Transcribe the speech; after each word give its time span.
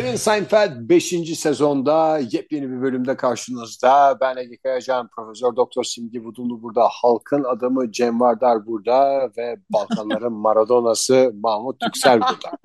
Derin 0.00 0.16
Seinfeld 0.16 0.88
5. 0.88 1.04
sezonda 1.38 2.18
yepyeni 2.18 2.70
bir 2.70 2.82
bölümde 2.82 3.16
karşınızda. 3.16 4.18
Ben 4.20 4.36
Ege 4.36 4.56
Kayacan, 4.56 5.08
Profesör 5.08 5.56
Doktor 5.56 5.84
Simgi 5.84 6.24
Vudulu 6.24 6.62
burada, 6.62 6.88
halkın 6.92 7.44
adamı 7.44 7.92
Cem 7.92 8.20
Vardar 8.20 8.66
burada 8.66 9.30
ve 9.36 9.56
Balkanların 9.70 10.32
Maradona'sı 10.40 11.32
Mahmut 11.42 11.82
Yüksel 11.82 12.20
burada. 12.20 12.58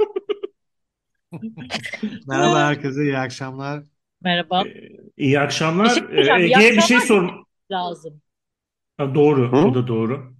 Merhaba 2.27 2.59
herkese, 2.59 3.03
iyi 3.03 3.17
akşamlar. 3.17 3.83
Merhaba. 4.21 4.63
Ee, 4.67 4.91
iyi 5.17 5.39
akşamlar. 5.39 5.85
Bir 5.85 6.23
şey 6.25 6.37
Ee, 6.37 6.43
Ege'ye 6.43 6.71
bir 6.71 6.81
şey 6.81 6.97
akşamlar 6.97 7.27
sor. 7.29 7.43
lazım. 7.71 8.21
Ha, 8.97 9.15
doğru, 9.15 9.51
Hı? 9.51 9.55
o 9.67 9.73
da 9.73 9.87
doğru. 9.87 10.34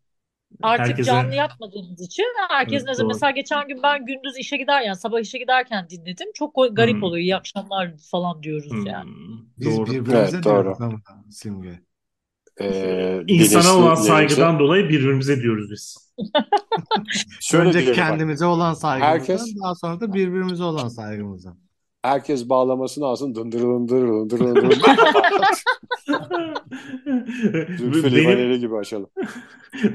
Artık 0.62 0.88
Herkese 0.88 1.04
canlı 1.12 1.36
yapmadığımız 1.36 2.02
için 2.02 2.26
herkes 2.50 2.74
Evet, 2.80 2.88
ne 2.88 2.94
zaman 2.94 3.10
doğru. 3.10 3.16
mesela 3.16 3.32
geçen 3.32 3.68
gün 3.68 3.84
ben 3.84 4.06
gündüz 4.06 4.38
işe 4.38 4.58
gider 4.58 4.82
yani 4.82 4.96
sabah 4.96 5.20
işe 5.20 5.38
giderken 5.38 5.90
dinledim. 5.90 6.28
Çok 6.34 6.56
garip 6.72 6.96
Hmm. 6.96 7.04
oluyor. 7.04 7.24
İyi 7.24 7.36
akşamlar 7.36 7.92
falan 8.12 8.44
diyoruz 8.44 8.72
Hmm, 8.72 8.86
yani. 8.86 9.10
Biz 9.58 9.78
doğru. 9.78 9.86
birbirimize 9.86 10.18
Evet, 10.36 10.44
doğru. 10.46 10.64
diyoruz 10.64 10.82
ama 10.82 11.00
Simge. 11.32 11.80
Ee, 12.62 13.24
İnsana 13.28 13.78
olan 13.78 13.96
saygıdan 13.96 14.60
dolayı 14.60 14.90
birbirimize 14.90 15.42
diyoruz 15.42 15.72
biz. 15.72 16.14
Şöyle 17.42 17.68
Önce 17.70 17.80
diyelim 17.80 18.02
bak, 18.02 18.08
kendimize 18.10 18.46
olan 18.46 18.74
saygımızdan, 18.74 19.20
Herkes- 19.20 19.56
daha 19.64 19.76
sonra 19.76 20.00
da 20.00 20.14
birbirimize 20.14 20.64
olan 20.64 20.88
saygımızdan. 20.88 21.58
Herkes 22.06 22.50
bağlamasını 22.50 23.06
alsın. 23.06 23.36
Dındır 23.36 23.60
dındır 23.62 24.08
dındır 24.08 24.40
dındır. 24.40 24.82
Zülfü 27.78 28.12
Livaneli 28.12 28.60
gibi 28.60 28.76
açalım. 28.78 29.10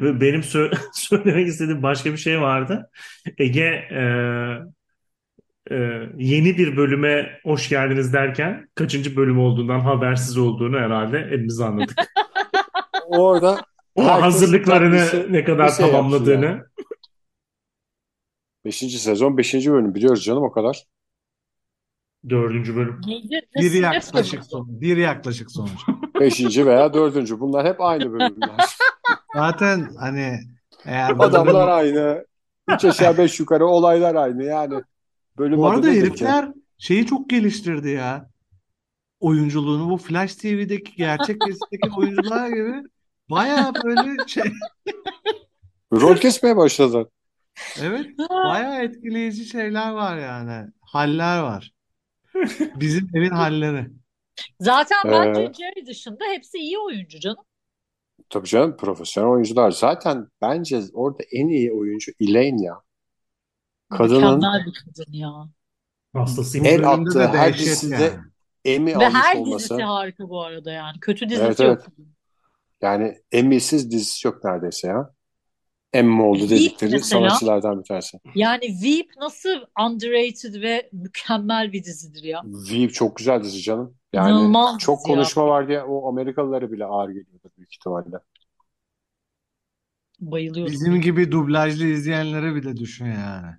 benim 0.01 0.41
sö- 0.41 0.77
söylemek 0.93 1.47
istediğim 1.49 1.83
başka 1.83 2.13
bir 2.13 2.17
şey 2.17 2.41
vardı. 2.41 2.91
Ege 3.39 3.65
e, 3.91 4.03
e, 5.71 5.77
yeni 6.19 6.59
bir 6.59 6.77
bölüme 6.77 7.41
hoş 7.45 7.69
geldiniz 7.69 8.13
derken 8.13 8.69
kaçıncı 8.75 9.17
bölüm 9.17 9.39
olduğundan 9.41 9.81
habersiz 9.81 10.39
olduğunu 10.39 10.79
herhalde 10.79 11.19
hepimiz 11.21 11.61
anladık. 11.61 11.97
Orada 13.07 13.61
O 13.95 14.05
hazırlıklarını 14.05 14.97
kendisi 14.97 15.33
ne 15.33 15.45
kadar 15.45 15.69
bir 15.69 15.73
şey 15.73 15.87
tamamladığını. 15.87 16.45
yani. 16.45 16.61
5. 18.65 18.77
sezon 18.77 19.39
5. 19.39 19.55
bölüm 19.55 19.95
biliyoruz 19.95 20.25
canım 20.25 20.43
o 20.43 20.53
kadar. 20.53 20.85
Dördüncü 22.29 22.77
bölüm. 22.77 23.01
Neydi? 23.07 23.41
Bir 23.57 23.65
Nasıl- 23.65 23.77
yaklaşık 23.95 24.15
soruyorsun? 24.27 24.51
son, 24.51 24.81
bir 24.81 24.97
yaklaşık 24.97 25.51
sonuç. 25.51 25.81
5. 26.21 26.67
veya 26.67 26.95
4. 26.95 27.41
bunlar 27.41 27.67
hep 27.67 27.81
aynı 27.81 28.13
bölümler. 28.13 28.51
Zaten 29.35 29.89
hani 29.99 30.39
eğer 30.85 31.11
Adamlar 31.11 31.47
bölüm- 31.47 31.69
aynı. 32.01 32.25
Üç 32.69 32.85
aşağı 32.85 33.19
beş 33.19 33.41
yukarı 33.41 33.67
olaylar 33.67 34.15
aynı 34.15 34.45
yani. 34.45 34.75
Bölüm 35.39 35.59
bu 35.59 35.67
adı 35.67 35.75
arada 35.77 35.87
nedir 35.87 36.01
ki? 36.01 36.07
herifler 36.27 36.49
şeyi 36.79 37.07
çok 37.07 37.31
geliştirdi 37.31 37.89
ya. 37.91 38.31
Oyunculuğunu 39.21 39.91
bu 39.91 39.97
Flash 39.97 40.35
TV'deki 40.35 40.97
gerçek 40.97 41.41
kesitdeki 41.47 41.91
oyuncular 41.97 42.49
gibi 42.49 42.83
bayağı 43.31 43.73
böyle 43.85 44.27
şey 44.27 44.45
Rol 45.93 46.17
kesmeye 46.17 46.57
başladılar. 46.57 47.07
evet 47.83 48.07
bayağı 48.31 48.83
etkileyici 48.83 49.45
şeyler 49.45 49.91
var 49.91 50.17
yani. 50.19 50.69
Haller 50.81 51.41
var. 51.41 51.73
Bizim 52.81 53.09
evin 53.15 53.31
halleri. 53.31 53.87
Zaten 54.61 54.97
Ee, 55.07 55.11
bence 55.11 55.53
Jerry 55.53 55.87
dışında 55.87 56.25
hepsi 56.25 56.59
iyi 56.59 56.79
oyuncu 56.79 57.21
canım. 57.21 57.45
Tabii 58.31 58.49
canım 58.49 58.77
profesyonel 58.77 59.31
oyuncular. 59.31 59.71
Zaten 59.71 60.29
bence 60.43 60.81
orada 60.93 61.23
en 61.33 61.49
iyi 61.49 61.73
oyuncu 61.73 62.13
Elaine 62.21 62.65
ya. 62.65 62.81
Kadının 63.91 64.17
Mükemmel 64.35 64.67
bir 64.67 64.85
kadın 64.85 65.13
ya. 65.13 65.49
Hastasıyım. 66.15 66.67
El 66.67 66.73
bölümde 66.73 66.89
attığı 66.89 67.19
de 67.19 67.29
her 67.29 67.53
dehşet 67.53 67.67
dizide 67.67 67.95
yani. 67.95 68.19
Emmy 68.65 68.91
Ve 68.91 69.07
almış 69.07 69.15
her 69.15 69.37
olması. 69.37 69.65
dizisi 69.65 69.83
harika 69.83 70.29
bu 70.29 70.43
arada 70.43 70.71
yani. 70.71 71.01
Kötü 71.01 71.29
dizisi 71.29 71.47
Evet, 71.47 71.61
yok. 71.61 71.87
Yani 72.83 73.19
Emmy'siz 73.33 73.91
dizisi 73.91 74.27
yok 74.27 74.45
neredeyse 74.45 74.89
ya. 74.89 75.11
Veep 75.95 76.51
dedikleri 76.51 76.93
mesela. 76.93 77.01
sanatçılardan 77.01 77.79
bir 77.81 77.85
tanesi. 77.85 78.21
Yani 78.35 78.65
Veep 78.83 79.11
nasıl 79.17 79.61
underrated 79.87 80.63
ve 80.63 80.89
mükemmel 80.93 81.73
bir 81.73 81.85
dizidir 81.85 82.23
ya. 82.23 82.43
Veep 82.45 82.95
çok 82.95 83.17
güzel 83.17 83.45
dizi 83.45 83.63
canım. 83.63 83.95
Yani 84.13 84.31
İnanılmaz 84.31 84.79
çok 84.79 84.99
dizi 84.99 85.11
ya. 85.11 85.17
konuşma 85.17 85.47
var 85.47 85.69
diye 85.69 85.83
o 85.83 86.09
Amerikalılara 86.09 86.73
bile 86.73 86.85
ağır 86.85 87.09
geliyordur 87.09 87.51
büyük 87.59 87.75
ihtimalle. 87.75 88.17
Bayılıyorum. 90.21 90.73
Bizim 90.73 91.01
gibi 91.01 91.33
dublajlı 91.33 91.85
izleyenlere 91.85 92.55
bile 92.55 92.77
düşün 92.77 93.07
yani. 93.07 93.57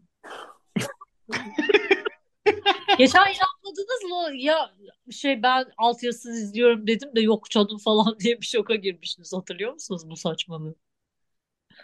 Geçen 2.97 3.21
inanmadınız 3.21 4.03
mı? 4.09 4.37
Ya 4.37 4.71
şey 5.11 5.43
ben 5.43 5.65
altyazısız 5.77 6.37
izliyorum 6.37 6.87
dedim 6.87 7.09
de 7.15 7.21
yok 7.21 7.49
canım 7.49 7.77
falan 7.77 8.15
diye 8.19 8.41
bir 8.41 8.45
şoka 8.45 8.75
girmiştiniz. 8.75 9.33
Hatırlıyor 9.33 9.73
musunuz 9.73 10.09
bu 10.09 10.15
saçmalığı? 10.15 10.75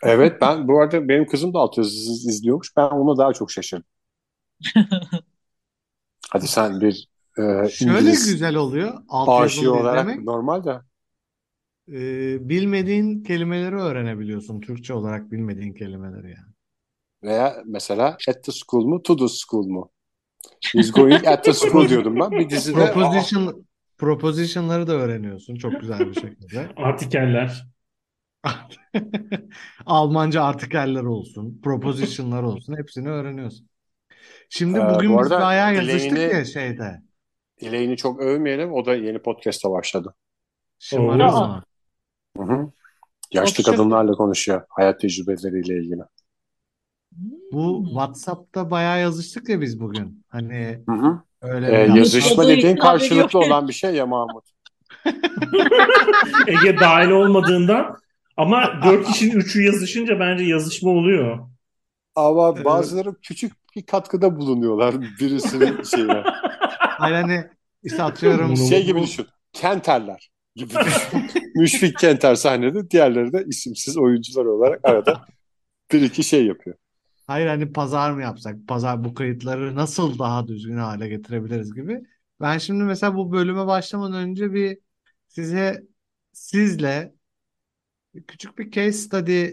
Evet 0.04 0.42
ben 0.42 0.68
bu 0.68 0.82
arada 0.82 1.08
benim 1.08 1.28
kızım 1.28 1.54
da 1.54 1.60
altyazısız 1.60 2.28
izliyormuş. 2.28 2.78
Ben 2.78 2.88
ona 2.88 3.18
daha 3.18 3.34
çok 3.34 3.52
şaşırdım. 3.52 3.86
Hadi 6.30 6.48
sen 6.48 6.82
bir 6.82 7.10
e, 7.38 7.70
Şöyle 7.70 7.94
İngiliz 8.00 8.32
güzel 8.32 8.56
oluyor 8.56 8.94
aşığı 8.94 9.04
altyazılı 9.10 9.74
olarak 9.74 10.06
izlemek. 10.06 10.26
normal 10.26 10.66
de. 10.66 10.80
Ee, 11.92 12.50
bilmediğin 12.50 13.24
kelimeleri 13.24 13.76
öğrenebiliyorsun. 13.76 14.62
Türkçe 14.62 14.94
olarak 14.94 15.32
bilmediğin 15.32 15.74
kelimeleri 15.74 16.28
yani. 16.28 16.54
Veya 17.24 17.64
mesela 17.66 18.18
at 18.30 18.44
the 18.44 18.52
school 18.52 18.86
mu 18.86 19.04
to 19.04 19.16
the 19.16 19.28
school 19.28 19.68
mu? 19.68 19.92
He's 20.74 20.92
going 20.92 21.28
at 21.28 21.44
the 21.44 21.54
school 21.54 21.90
diyordum 21.90 22.20
ben. 22.20 22.32
Bir 22.32 22.50
dizide 22.50 22.94
Proposition, 22.94 23.66
proposition'ları 23.98 24.88
da 24.88 24.94
öğreniyorsun 24.94 25.56
çok 25.56 25.82
güzel 25.82 26.00
bir 26.00 26.14
şekilde. 26.14 26.70
Artikeller. 26.78 27.68
Almanca 29.86 30.44
artikeller 30.44 31.04
olsun, 31.04 31.60
proposition'lar 31.64 32.44
olsun 32.44 32.78
hepsini 32.78 33.10
öğreniyorsun. 33.10 33.68
Şimdi 34.50 34.80
Ee, 34.80 34.90
bugün 34.96 35.18
bu 35.18 35.24
biz 35.24 35.30
bayağı 35.30 35.76
yazıştık 35.76 36.18
ya 36.18 36.46
şeyde. 36.46 37.02
Elaine'i 37.62 37.98
çok 37.98 38.22
övmeyelim. 38.22 38.74
O 38.74 38.86
da 38.86 38.96
yeni 38.96 39.20
podcast'a 39.20 39.72
başladı. 39.72 40.14
Şımarık 40.80 41.22
Aa. 41.22 41.28
ama. 41.28 41.64
Hı 42.38 42.44
hı. 42.44 42.72
Yaşlı 43.34 43.56
Çok 43.56 43.66
şık. 43.66 43.66
kadınlarla 43.66 44.12
konuşuyor. 44.12 44.62
Hayat 44.70 45.00
tecrübeleriyle 45.02 45.74
ilgili. 45.80 46.02
Bu. 47.52 47.84
WhatsApp'ta 47.88 48.72
bayağı 48.72 49.00
yazıştık 49.00 49.50
ya 49.50 49.62
biz 49.62 49.80
bugün. 49.80 50.26
Hani 50.28 50.84
Hı 50.90 50.96
hı. 50.96 51.22
öyle 51.42 51.68
Ee, 51.68 51.88
yazışma 51.98 52.48
dediğin 52.48 52.76
karşılıklı 52.76 53.40
olan 53.40 53.68
bir 53.68 53.74
şey 53.74 53.96
ya 53.96 54.06
Mahmut. 54.06 54.46
Ege 56.48 56.80
dahil 56.80 57.10
olmadığından 57.10 57.98
ama 58.38 58.82
dört 58.86 59.08
kişinin 59.08 59.36
üçü 59.36 59.62
yazışınca 59.64 60.20
bence 60.20 60.44
yazışma 60.44 60.90
oluyor. 60.92 61.40
Ama 62.16 62.54
Evet. 62.56 62.66
bazıları 62.66 63.16
küçük 63.22 63.54
bir 63.76 63.86
katkıda 63.86 64.38
bulunuyorlar 64.38 65.02
birisinin 65.02 65.84
şeyine. 65.84 66.24
Hayır 66.80 67.16
hani 67.16 67.48
işte 67.84 68.04
atıyorum 68.04 68.58
Şey 68.58 68.86
gibi 68.86 69.02
düşün. 69.04 69.28
Kenterler 69.54 70.30
gibi 70.56 70.74
düşün. 70.86 71.32
Müşfik 71.56 71.98
Kenter 71.98 72.36
sahnede. 72.36 72.90
Diğerleri 72.92 73.34
de 73.34 73.46
isimsiz 73.48 73.98
oyuncular 73.98 74.46
olarak 74.46 74.86
arada 74.86 75.26
bir 75.92 76.02
iki 76.02 76.24
şey 76.24 76.46
yapıyor. 76.46 76.76
Hayır 77.28 77.48
hani 77.48 77.74
pazar 77.74 78.12
mı 78.12 78.22
yapsak? 78.22 78.68
Pazar 78.68 79.04
bu 79.04 79.14
kayıtları 79.14 79.76
nasıl 79.76 80.20
daha 80.20 80.48
düzgün 80.48 80.78
hale 80.78 81.08
getirebiliriz 81.10 81.74
gibi. 81.76 82.04
Ben 82.42 82.58
şimdi 82.58 82.84
mesela 82.84 83.16
bu 83.16 83.32
bölüme 83.32 83.68
başlamadan 83.68 84.14
önce 84.14 84.54
bir 84.54 84.80
size 85.28 85.84
sizle 86.34 87.14
küçük 88.28 88.58
bir 88.58 88.72
case 88.72 88.92
study 88.92 89.52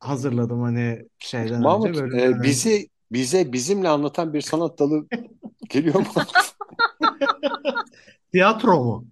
hazırladım 0.00 0.62
hani 0.62 1.08
şeyden 1.18 1.48
önce 1.52 1.58
Mahmut 1.58 1.94
bölümden 1.94 2.18
e, 2.18 2.28
önce. 2.28 2.42
bizi 2.42 2.88
bize 3.12 3.52
bizimle 3.52 3.88
anlatan 3.88 4.32
bir 4.34 4.40
sanat 4.40 4.78
dalı 4.78 5.06
geliyor 5.68 5.94
mu? 5.94 6.06
Tiyatro 8.32 8.84
mu? 8.84 9.06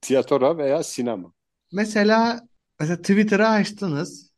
Tiyatro 0.00 0.58
veya 0.58 0.82
sinema. 0.82 1.32
Mesela 1.72 2.48
mesela 2.80 2.96
Twitter'ı 2.96 3.48
açtınız 3.48 4.30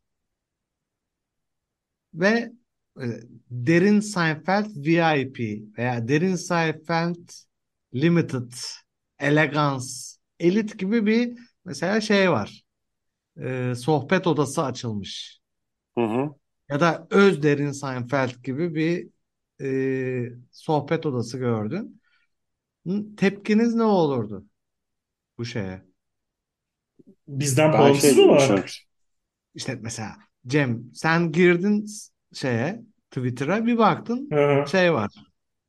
ve 2.15 2.53
e, 3.01 3.07
Derin 3.51 4.01
Seinfeld 4.01 4.67
VIP 4.77 5.39
veya 5.79 6.09
Derin 6.09 6.37
Seinfeld 6.37 7.29
Limited, 7.95 8.53
Elegance, 9.19 9.87
Elite 10.41 10.77
gibi 10.77 11.07
bir 11.07 11.52
mesela 11.65 12.01
şey 12.01 12.31
var. 12.31 12.65
E, 13.43 13.75
sohbet 13.77 14.27
odası 14.27 14.63
açılmış. 14.65 15.41
Hı 15.97 16.01
hı. 16.01 16.35
Ya 16.71 16.81
da 16.81 17.07
Öz 17.11 17.43
Derin 17.43 17.71
Seinfeld 17.73 18.43
gibi 18.45 18.75
bir 18.75 19.09
e, 20.27 20.33
sohbet 20.53 21.07
odası 21.07 21.39
gördün. 21.39 22.01
Tepkiniz 23.17 23.75
ne 23.75 23.83
olurdu 23.83 24.47
bu 25.39 25.45
şeye? 25.45 25.85
Bizden 27.29 27.79
Ben 27.79 27.79
bağımsız 27.79 28.19
şey 28.19 28.19
olarak. 28.19 28.69
düşünüyorum. 28.69 28.71
İşte 29.55 29.79
mesela 29.83 30.17
Cem 30.47 30.85
sen 30.95 31.33
girdin 31.33 31.87
şeye 32.35 32.83
Twitter'a 33.11 33.67
bir 33.67 33.79
baktın 33.79 34.33
Hı 34.33 34.37
hı. 34.37 34.65
şey 34.65 34.95
var. 34.95 35.11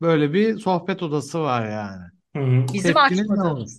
böyle 0.01 0.34
bir 0.34 0.60
sohbet 0.60 1.04
odası 1.04 1.42
var 1.42 1.69
yani. 1.72 2.04
Hı 2.36 2.40
hı. 2.40 2.74
Bizim 2.74 2.98
Tepkiniz 2.98 3.30
ne 3.31 3.44
açmadı. 3.44 3.44
olur? 3.44 3.69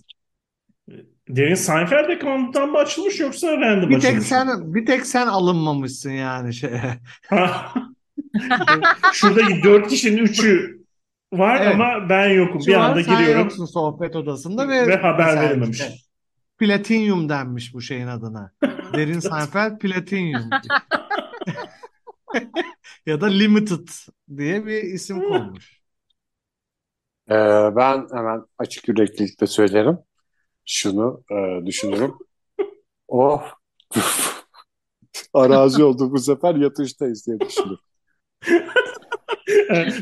Derin 1.29 1.55
Seinfeld 1.55 2.09
account'tan 2.09 2.69
mı 2.71 2.77
açılmış 2.77 3.19
yoksa 3.19 3.57
random 3.57 3.89
Bir 3.89 3.99
tek 3.99 4.17
açılmış 4.17 4.31
mı? 4.31 4.47
sen 4.57 4.73
bir 4.73 4.85
tek 4.85 5.05
sen 5.05 5.27
alınmamışsın 5.27 6.11
yani 6.11 6.53
şeye. 6.53 6.99
Ha. 7.29 7.73
Şuradaki 9.13 9.63
dört 9.63 9.87
kişinin 9.87 10.17
üçü 10.17 10.81
var 11.33 11.61
Evet. 11.61 11.73
ama 11.75 12.09
ben 12.09 12.29
yokum. 12.29 12.61
Şu 12.61 12.67
Bir 12.67 12.73
an 12.75 12.81
anda 12.89 13.03
sen 13.03 13.17
giriyorum 13.17 13.41
yoksun 13.43 13.65
sohbet 13.65 14.15
odasında 14.15 14.67
ve 14.69 14.87
ve 14.87 14.95
haber 14.95 15.41
verilmemiş. 15.41 15.79
işte 15.79 15.93
Platinyum 16.57 17.29
denmiş 17.29 17.73
bu 17.73 17.81
şeyin 17.81 18.07
adına. 18.07 18.51
Derin 18.93 19.19
Seinfeld 19.19 19.79
Platinyum. 19.79 20.49
Ya 23.05 23.21
da 23.21 23.25
Limited 23.27 23.87
diye 24.37 24.65
bir 24.65 24.83
isim 24.83 25.19
konmuş. 25.21 25.81
Ee, 27.29 27.33
ben 27.75 28.07
hemen 28.13 28.45
açık 28.57 28.87
yüreklilikle 28.87 29.47
söylerim. 29.47 29.97
Şunu 30.65 31.23
e, 31.31 31.65
düşünürüm. 31.65 32.13
Oh 33.07 33.43
arazi 35.33 35.83
oldu 35.83 36.11
bu 36.11 36.19
sefer 36.19 36.55
yatıştayız 36.55 37.27
diye 37.27 37.39
düşünürüm. 37.39 37.79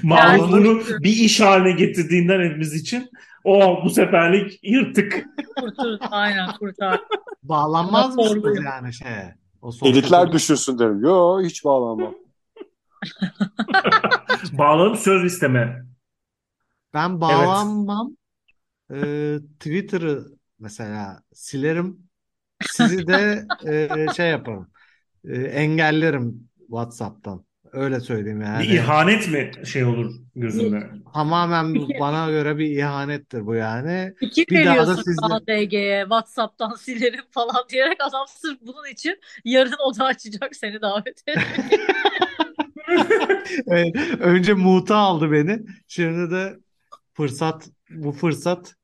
Bunu 0.04 0.82
bir 1.04 1.12
iş 1.12 1.42
haline 1.42 1.72
getirdiğinden 1.72 2.42
hepimiz 2.42 2.74
için 2.74 3.10
o 3.44 3.84
bu 3.86 3.90
seferlik 3.90 4.60
yırtık. 4.64 5.26
Kurtar, 5.60 5.98
aynen 6.12 6.58
kurtar. 6.60 7.02
Bağlanmaz 7.44 8.16
mısınız 8.16 8.60
yani 8.66 8.94
şeye? 8.94 9.36
O 9.62 9.72
Elitler 9.84 10.32
düşünsün 10.32 10.80
derim. 10.80 11.04
Yo 11.04 11.42
hiç 11.42 11.66
bağlanmam. 11.66 12.16
Bağlanıp 14.54 14.98
söz 14.98 15.26
isteme. 15.26 15.86
Ben 16.94 17.22
bağlanmam. 17.22 18.16
Ee, 18.94 19.40
Twitter'ı 19.60 20.26
mesela 20.64 21.24
silerim. 21.34 22.00
Sizi 22.62 23.08
de 23.08 23.46
e, 23.68 24.14
şey 24.14 24.30
yaparım. 24.30 24.68
E, 25.28 25.36
engellerim 25.42 26.50
WhatsApp'tan. 26.60 27.46
Öyle 27.72 28.00
söyleyeyim 28.00 28.40
Bir 28.40 28.46
yani. 28.46 28.66
ihanet 28.66 29.28
mi 29.30 29.52
şey 29.68 29.84
olur 29.84 30.12
gözünde? 30.36 30.90
Tamamen 31.14 31.76
bana 32.00 32.30
göre 32.32 32.58
bir 32.58 32.66
ihanettir 32.78 33.46
bu 33.46 33.56
yani. 33.56 34.14
Fikir 34.20 34.48
Bir 34.48 34.66
daha 34.66 34.76
da 34.76 34.80
veriyorsun 34.80 35.04
sizle- 35.04 35.34
ADG'ye 35.34 36.02
WhatsApp'tan 36.04 36.76
silerim 36.76 37.24
falan 37.32 37.66
diyerek 37.70 37.98
adam 38.02 38.26
sırf 38.28 38.58
bunun 38.62 38.88
için 38.92 39.20
yarın 39.46 39.76
oda 39.90 40.06
açacak 40.06 40.56
seni 40.56 40.82
davet 40.82 41.24
ediyor. 41.28 41.46
Evet, 43.68 43.96
önce 44.20 44.54
muta 44.54 44.96
aldı 44.96 45.32
beni. 45.32 45.60
Şimdi 45.88 46.32
de 46.32 46.60
fırsat 47.14 47.70
bu 47.90 48.12
fırsat 48.12 48.76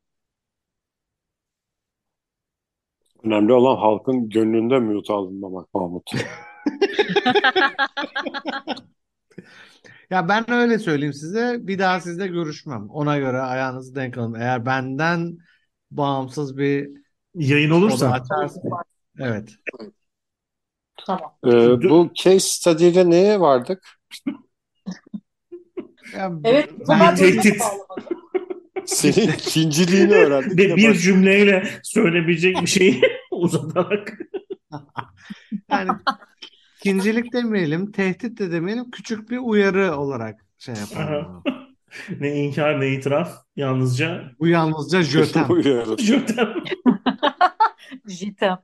Önemli 3.24 3.54
olan 3.54 3.77
halkın 3.77 4.30
gönlünde 4.30 4.80
mute 4.80 5.13
alınmamak 5.13 5.74
Mahmut. 5.74 6.12
ya 10.10 10.30
ben 10.30 10.51
öyle 10.51 10.80
söyleyeyim 10.80 11.13
size 11.13 11.57
bir 11.60 11.80
daha 11.80 12.00
sizle 12.00 12.27
görüşmem. 12.27 12.89
Ona 12.89 13.18
göre 13.18 13.42
ayağınızı 13.42 13.95
denk 13.95 14.18
alın. 14.18 14.33
Eğer 14.33 14.66
benden 14.66 15.38
bağımsız 15.92 16.57
bir 16.57 16.89
Yayın 17.36 17.69
olursa. 17.69 18.24
evet. 19.19 19.50
Tamam. 21.06 21.33
Ee, 21.45 21.89
bu 21.89 22.10
case 22.16 22.39
study'de 22.39 23.10
neye 23.10 23.39
vardık? 23.39 24.00
Ya 26.13 26.31
Evet, 26.44 26.69
ben 26.89 27.16
tehdit. 27.16 27.62
Senin 28.86 29.31
ikinciliğini 29.31 30.14
öğrendik. 30.14 30.52
Ve 30.58 30.70
de 30.70 30.76
bir 30.76 30.90
baş- 30.90 31.02
cümleyle 31.02 31.80
söyleyebilecek 31.84 32.62
bir 32.62 32.68
şeyi 32.68 33.02
uzatarak. 33.31 34.18
Yani 35.72 35.90
ikincilik 36.80 37.34
demeyelim, 37.34 37.92
tehdit 37.92 38.40
de 38.40 38.52
demeyelim, 38.52 38.92
küçük 38.92 39.30
bir 39.30 39.38
uyarı 39.38 39.96
olarak 39.98 40.46
şey 40.58 40.76
yaparım. 40.76 41.26
Aha. 41.26 41.44
Ne 42.20 42.36
inkar 42.44 42.81
ne 42.81 42.90
itiraf. 42.94 43.31
Yalnızca 43.56 44.31
Bu 44.40 44.48
yalnızca 44.48 45.02
jötem. 45.02 45.48
Jötem. 45.98 46.54
Jitem. 48.08 48.58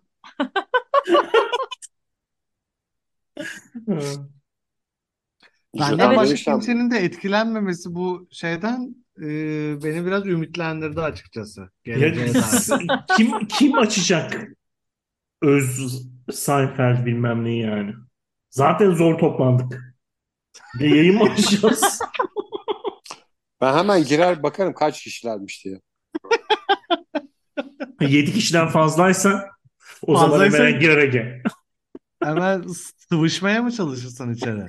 Başka 5.80 5.98
demişken- 6.16 6.54
kimsenin 6.54 6.92
de 6.92 6.98
etkilenmemesi 6.98 7.96
bu 7.96 8.28
şeyden 8.32 8.96
e, 9.22 9.24
beni 9.84 10.06
biraz 10.06 10.26
ümitlendirdi 10.28 11.02
açıkçası. 11.02 11.70
Geleceğe 11.84 12.34
dair. 12.34 12.90
kim 13.18 13.48
kim 13.48 13.78
açacak 13.78 14.48
öz 15.42 16.02
Seinfeld 16.34 17.06
bilmem 17.06 17.44
neyi 17.44 17.62
yani. 17.62 17.94
Zaten 18.50 18.92
zor 18.92 19.20
toplandık. 19.20 19.96
Bir 20.76 20.80
de 20.80 20.96
yayın 20.96 21.16
mı 21.16 21.24
açacağız? 21.32 22.00
Ben 23.62 23.74
hemen 23.78 24.04
girer 24.04 24.44
bakarım 24.44 24.74
kaç 24.74 25.04
kişilermiş 25.04 25.66
diye. 25.66 25.82
7 28.02 28.34
kişiden 28.34 28.68
fazlaysa 28.68 29.50
o 30.02 30.18
zaman 30.18 30.40
Fazlaysa- 30.40 30.58
hemen 30.68 30.80
girer 30.80 30.98
Ege. 30.98 31.44
Hemen 32.24 32.64
sıvışmaya 33.10 33.62
mı 33.62 33.72
çalışırsan 33.72 34.34
içeri? 34.34 34.64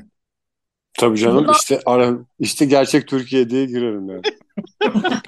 Tabii 0.98 1.18
canım 1.18 1.36
Bundan- 1.36 1.52
işte 1.52 1.80
ara, 1.86 2.18
işte 2.38 2.64
gerçek 2.64 3.08
Türkiye 3.08 3.50
diye 3.50 3.66
girerim 3.66 4.08
yani. 4.08 4.22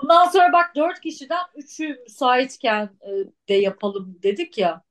Bundan 0.00 0.28
sonra 0.28 0.52
bak 0.52 0.70
dört 0.76 1.00
kişiden 1.00 1.42
üçü 1.56 1.88
müsaitken 2.02 2.84
e, 2.84 3.10
de 3.48 3.54
yapalım 3.54 4.18
dedik 4.22 4.58
ya. 4.58 4.82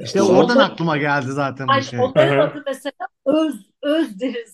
İşte 0.00 0.22
O 0.22 0.24
zaman- 0.24 0.44
oradan 0.44 0.56
aklıma 0.56 0.96
geldi 0.96 1.32
zaten 1.32 1.68
bu 1.68 1.82
şey. 1.82 2.00
onların 2.00 2.38
adı 2.38 2.62
mesela 2.66 3.08
Öz 3.26 3.70
Özderin 3.82 4.46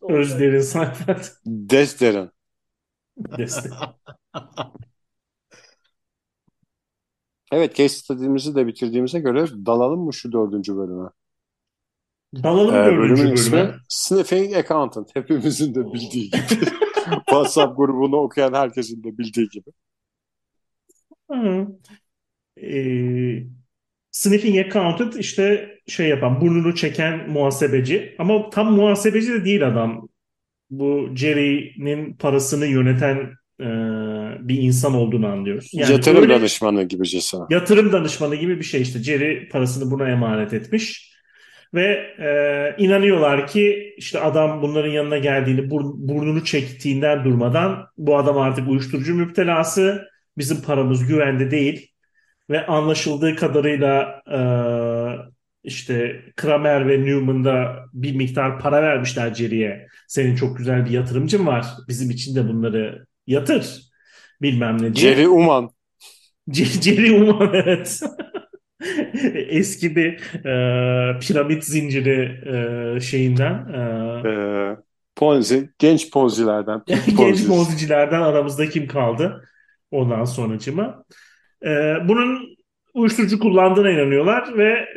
oldu. 0.00 0.12
Özderin 0.12 0.60
Seinfeld. 0.60 1.24
Desteren. 1.46 2.30
Destek. 3.16 3.72
Evet 7.52 7.74
case 7.76 7.88
study'mizi 7.88 8.54
de 8.54 8.66
bitirdiğimize 8.66 9.20
göre 9.20 9.46
dalalım 9.66 10.00
mı 10.00 10.14
şu 10.14 10.32
dördüncü 10.32 10.76
bölüme? 10.76 11.08
Dalalım 12.42 12.74
Ee, 12.74 12.86
bölümün 12.86 13.16
bölüme. 13.18 13.32
ismi 13.34 13.70
Sniffing 13.88 14.56
Accountant. 14.56 15.16
Hepimizin 15.16 15.74
de 15.74 15.92
bildiği 15.92 16.30
gibi. 16.30 16.64
WhatsApp 17.28 17.76
grubunu 17.76 18.16
okuyan 18.16 18.52
herkesin 18.52 19.04
de 19.04 19.18
bildiği 19.18 19.48
gibi. 19.48 19.70
Hı. 21.30 21.66
Ee, 22.62 23.42
sniffing 24.10 24.58
accountant 24.66 25.16
işte 25.16 25.68
şey 25.86 26.08
yapan 26.08 26.40
burnunu 26.40 26.74
çeken 26.74 27.30
muhasebeci 27.30 28.14
ama 28.18 28.50
tam 28.50 28.72
muhasebeci 28.74 29.32
de 29.32 29.44
değil 29.44 29.66
adam. 29.68 30.08
Bu 30.70 31.08
Jerry'nin 31.14 32.14
parasını 32.14 32.66
yöneten 32.66 33.16
e, 33.60 33.66
bir 34.48 34.58
insan 34.62 34.94
olduğunu 34.94 35.26
anlıyoruz. 35.26 35.70
Yani 35.72 35.92
Yatırım 35.92 36.22
öyle- 36.22 36.34
danışmanı 36.34 36.82
gibicesine. 36.82 37.40
Yatırım 37.50 37.92
danışmanı 37.92 38.36
gibi 38.36 38.58
bir 38.58 38.64
şey 38.64 38.82
işte. 38.82 39.02
Jerry 39.02 39.48
parasını 39.48 39.90
buna 39.90 40.08
emanet 40.08 40.52
etmiş. 40.52 41.15
Ve 41.76 42.14
e, 42.18 42.28
inanıyorlar 42.84 43.46
ki 43.46 43.94
işte 43.96 44.20
adam 44.20 44.62
bunların 44.62 44.90
yanına 44.90 45.18
geldiğini, 45.18 45.60
bur- 45.60 46.08
burnunu 46.08 46.44
çektiğinden 46.44 47.24
durmadan 47.24 47.86
bu 47.98 48.18
adam 48.18 48.38
artık 48.38 48.68
uyuşturucu 48.68 49.14
müptelası, 49.14 50.08
bizim 50.38 50.62
paramız 50.62 51.06
güvende 51.06 51.50
değil. 51.50 51.90
Ve 52.50 52.66
anlaşıldığı 52.66 53.36
kadarıyla 53.36 54.22
e, 54.32 54.40
işte 55.64 56.22
Kramer 56.36 56.88
ve 56.88 57.00
Newman 57.04 57.44
da 57.44 57.76
bir 57.92 58.14
miktar 58.14 58.58
para 58.58 58.82
vermişler 58.82 59.34
Jerry'e. 59.34 59.86
Senin 60.08 60.36
çok 60.36 60.58
güzel 60.58 60.84
bir 60.84 60.90
yatırımcın 60.90 61.46
var. 61.46 61.66
Bizim 61.88 62.10
için 62.10 62.34
de 62.36 62.48
bunları 62.48 63.06
yatır. 63.26 63.82
Bilmem 64.42 64.76
ne 64.82 64.94
diye. 64.94 65.14
Jerry 65.14 65.28
Uman. 65.28 65.70
Jerry 66.52 67.12
Uman 67.12 67.50
evet. 67.54 68.00
Eski 69.34 69.96
bir 69.96 70.12
e, 70.44 71.18
piramit 71.20 71.64
zinciri 71.64 72.40
e, 72.96 73.00
şeyinden 73.00 73.68
e, 73.72 74.24
Ee, 74.24 74.76
Ponzi, 75.16 75.70
genç 75.78 76.10
Ponzi'lerden. 76.10 76.82
genç 77.18 77.46
Ponzi. 77.46 77.48
mozicilerden 77.48 78.20
aramızda 78.20 78.68
kim 78.68 78.86
kaldı 78.88 79.48
ondan 79.90 80.24
sonracıma. 80.24 81.04
E, 81.66 81.68
bunun 82.08 82.56
uyuşturucu 82.94 83.38
kullandığına 83.38 83.90
inanıyorlar 83.90 84.58
ve 84.58 84.88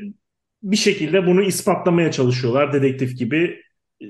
bir 0.63 0.77
şekilde 0.77 1.27
bunu 1.27 1.43
ispatlamaya 1.43 2.12
çalışıyorlar 2.12 2.74
dedektif 2.74 3.17
gibi. 3.19 3.63
E, 4.01 4.06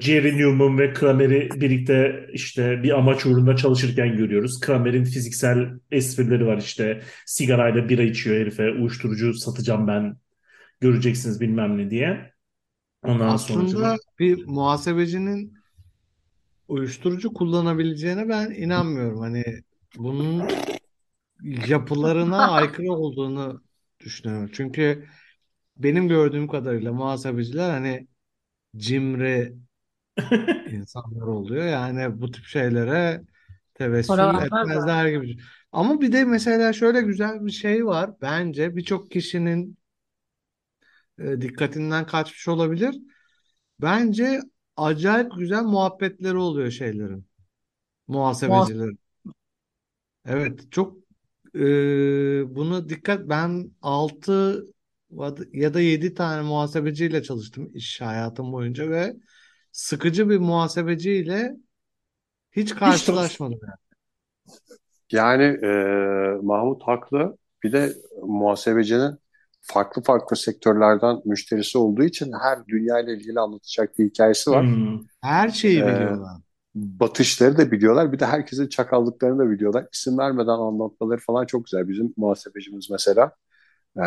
Jerry 0.00 0.38
Newman 0.38 0.78
ve 0.78 0.92
Kramer'i 0.92 1.48
birlikte 1.54 2.26
işte 2.32 2.82
bir 2.82 2.98
amaç 2.98 3.26
uğrunda 3.26 3.56
çalışırken 3.56 4.16
görüyoruz. 4.16 4.60
Kramer'in 4.60 5.04
fiziksel 5.04 5.68
esprileri 5.90 6.46
var 6.46 6.58
işte 6.58 7.02
sigarayla 7.26 7.88
bira 7.88 8.02
içiyor 8.02 8.40
herife 8.40 8.70
uyuşturucu 8.70 9.34
satacağım 9.34 9.88
ben 9.88 10.16
göreceksiniz 10.80 11.40
bilmem 11.40 11.78
ne 11.78 11.90
diye. 11.90 12.32
Ondan 13.02 13.28
Aslında 13.28 13.68
sonra 13.68 13.96
bir 14.18 14.46
muhasebecinin 14.46 15.54
uyuşturucu 16.68 17.34
kullanabileceğine 17.34 18.28
ben 18.28 18.50
inanmıyorum. 18.50 19.20
Hani 19.20 19.44
bunun 19.96 20.48
yapılarına 21.68 22.38
aykırı 22.52 22.92
olduğunu 22.92 23.62
düşünüyorum. 24.00 24.50
Çünkü 24.52 25.04
benim 25.76 26.08
gördüğüm 26.08 26.48
kadarıyla 26.48 26.92
muhasebeciler 26.92 27.70
hani 27.70 28.06
cimri 28.76 29.54
insanlar 30.66 31.26
oluyor. 31.26 31.64
Yani 31.66 32.20
bu 32.20 32.30
tip 32.30 32.44
şeylere 32.44 33.22
tevessül 33.74 34.12
Para 34.16 34.44
etmezler 34.46 35.06
gibi. 35.08 35.36
Ama 35.72 36.00
bir 36.00 36.12
de 36.12 36.24
mesela 36.24 36.72
şöyle 36.72 37.02
güzel 37.02 37.46
bir 37.46 37.50
şey 37.52 37.86
var. 37.86 38.10
Bence 38.22 38.76
birçok 38.76 39.10
kişinin 39.10 39.78
e, 41.18 41.40
dikkatinden 41.40 42.06
kaçmış 42.06 42.48
olabilir. 42.48 42.96
Bence 43.80 44.40
acayip 44.76 45.32
güzel 45.38 45.62
muhabbetleri 45.64 46.36
oluyor 46.38 46.70
şeylerin. 46.70 47.26
Muhas- 48.46 48.46
Muhasebecilerin. 48.46 48.98
Evet 50.26 50.72
çok 50.72 50.96
e, 51.54 51.60
bunu 52.56 52.88
dikkat 52.88 53.28
ben 53.28 53.70
6 53.82 54.64
ya 55.52 55.74
da 55.74 55.80
7 55.80 56.14
tane 56.14 56.42
muhasebeciyle 56.42 57.22
çalıştım 57.22 57.70
iş 57.74 58.00
hayatım 58.00 58.52
boyunca 58.52 58.90
ve 58.90 59.16
sıkıcı 59.72 60.30
bir 60.30 60.38
muhasebeciyle 60.38 61.56
hiç 62.52 62.74
karşılaşmadım 62.74 63.60
yani. 63.62 63.78
Yani 65.12 65.42
e, 65.42 65.68
Mahmut 66.42 66.82
haklı. 66.82 67.38
Bir 67.62 67.72
de 67.72 67.92
muhasebecinin 68.22 69.18
farklı 69.60 70.02
farklı 70.02 70.36
sektörlerden 70.36 71.16
müşterisi 71.24 71.78
olduğu 71.78 72.02
için 72.04 72.32
her 72.42 72.66
dünya 72.66 73.00
ile 73.00 73.14
ilgili 73.14 73.40
anlatacak 73.40 73.98
bir 73.98 74.06
hikayesi 74.10 74.50
var. 74.50 74.66
Hmm. 74.66 75.00
Her 75.22 75.48
şeyi 75.48 75.86
E, 75.86 75.86
biliyorlar. 75.86 76.40
batışları 76.74 77.58
da 77.58 77.70
biliyorlar. 77.72 78.12
Bir 78.12 78.18
de 78.20 78.26
herkesin 78.26 78.68
çakallıklarını 78.68 79.38
da 79.38 79.50
biliyorlar. 79.50 79.86
İsim 79.94 80.18
vermeden 80.18 80.48
anlatmaları 80.48 81.20
falan 81.20 81.46
çok 81.46 81.64
güzel. 81.64 81.88
Bizim 81.88 82.14
muhasebecimiz 82.16 82.90
mesela 82.90 83.32
e, 83.98 84.02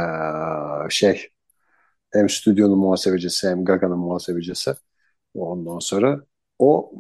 şey 0.90 1.30
hem 2.14 2.30
stüdyonun 2.30 2.80
muhasebecisi 2.80 3.50
hem 3.50 3.66
Gaga'nın 3.66 4.00
muhasebecisi. 4.00 4.76
Ondan 5.36 5.80
sonra 5.80 6.26
o 6.60 6.94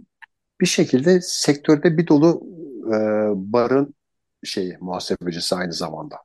bir 0.62 0.66
şekilde 0.66 1.22
sektörde 1.22 1.98
bir 1.98 2.08
dolu 2.08 2.44
e, 2.88 2.94
barın 3.54 3.96
şeyi 4.46 4.78
muhasebecisi 4.82 5.56
aynı 5.56 5.74
zamanda. 5.74 6.18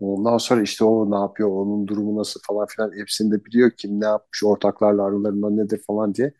Ondan 0.00 0.38
sonra 0.38 0.62
işte 0.62 0.84
o 0.84 1.10
ne 1.10 1.16
yapıyor, 1.16 1.48
onun 1.50 1.86
durumu 1.88 2.20
nasıl 2.20 2.40
falan 2.48 2.66
filan 2.66 2.92
hepsini 2.98 3.32
de 3.32 3.44
biliyor. 3.44 3.70
Kim 3.76 4.00
ne 4.00 4.04
yapmış, 4.06 4.44
ortaklarla 4.44 5.04
aralarında 5.04 5.50
nedir 5.50 5.82
falan 5.86 6.14
diye. 6.14 6.34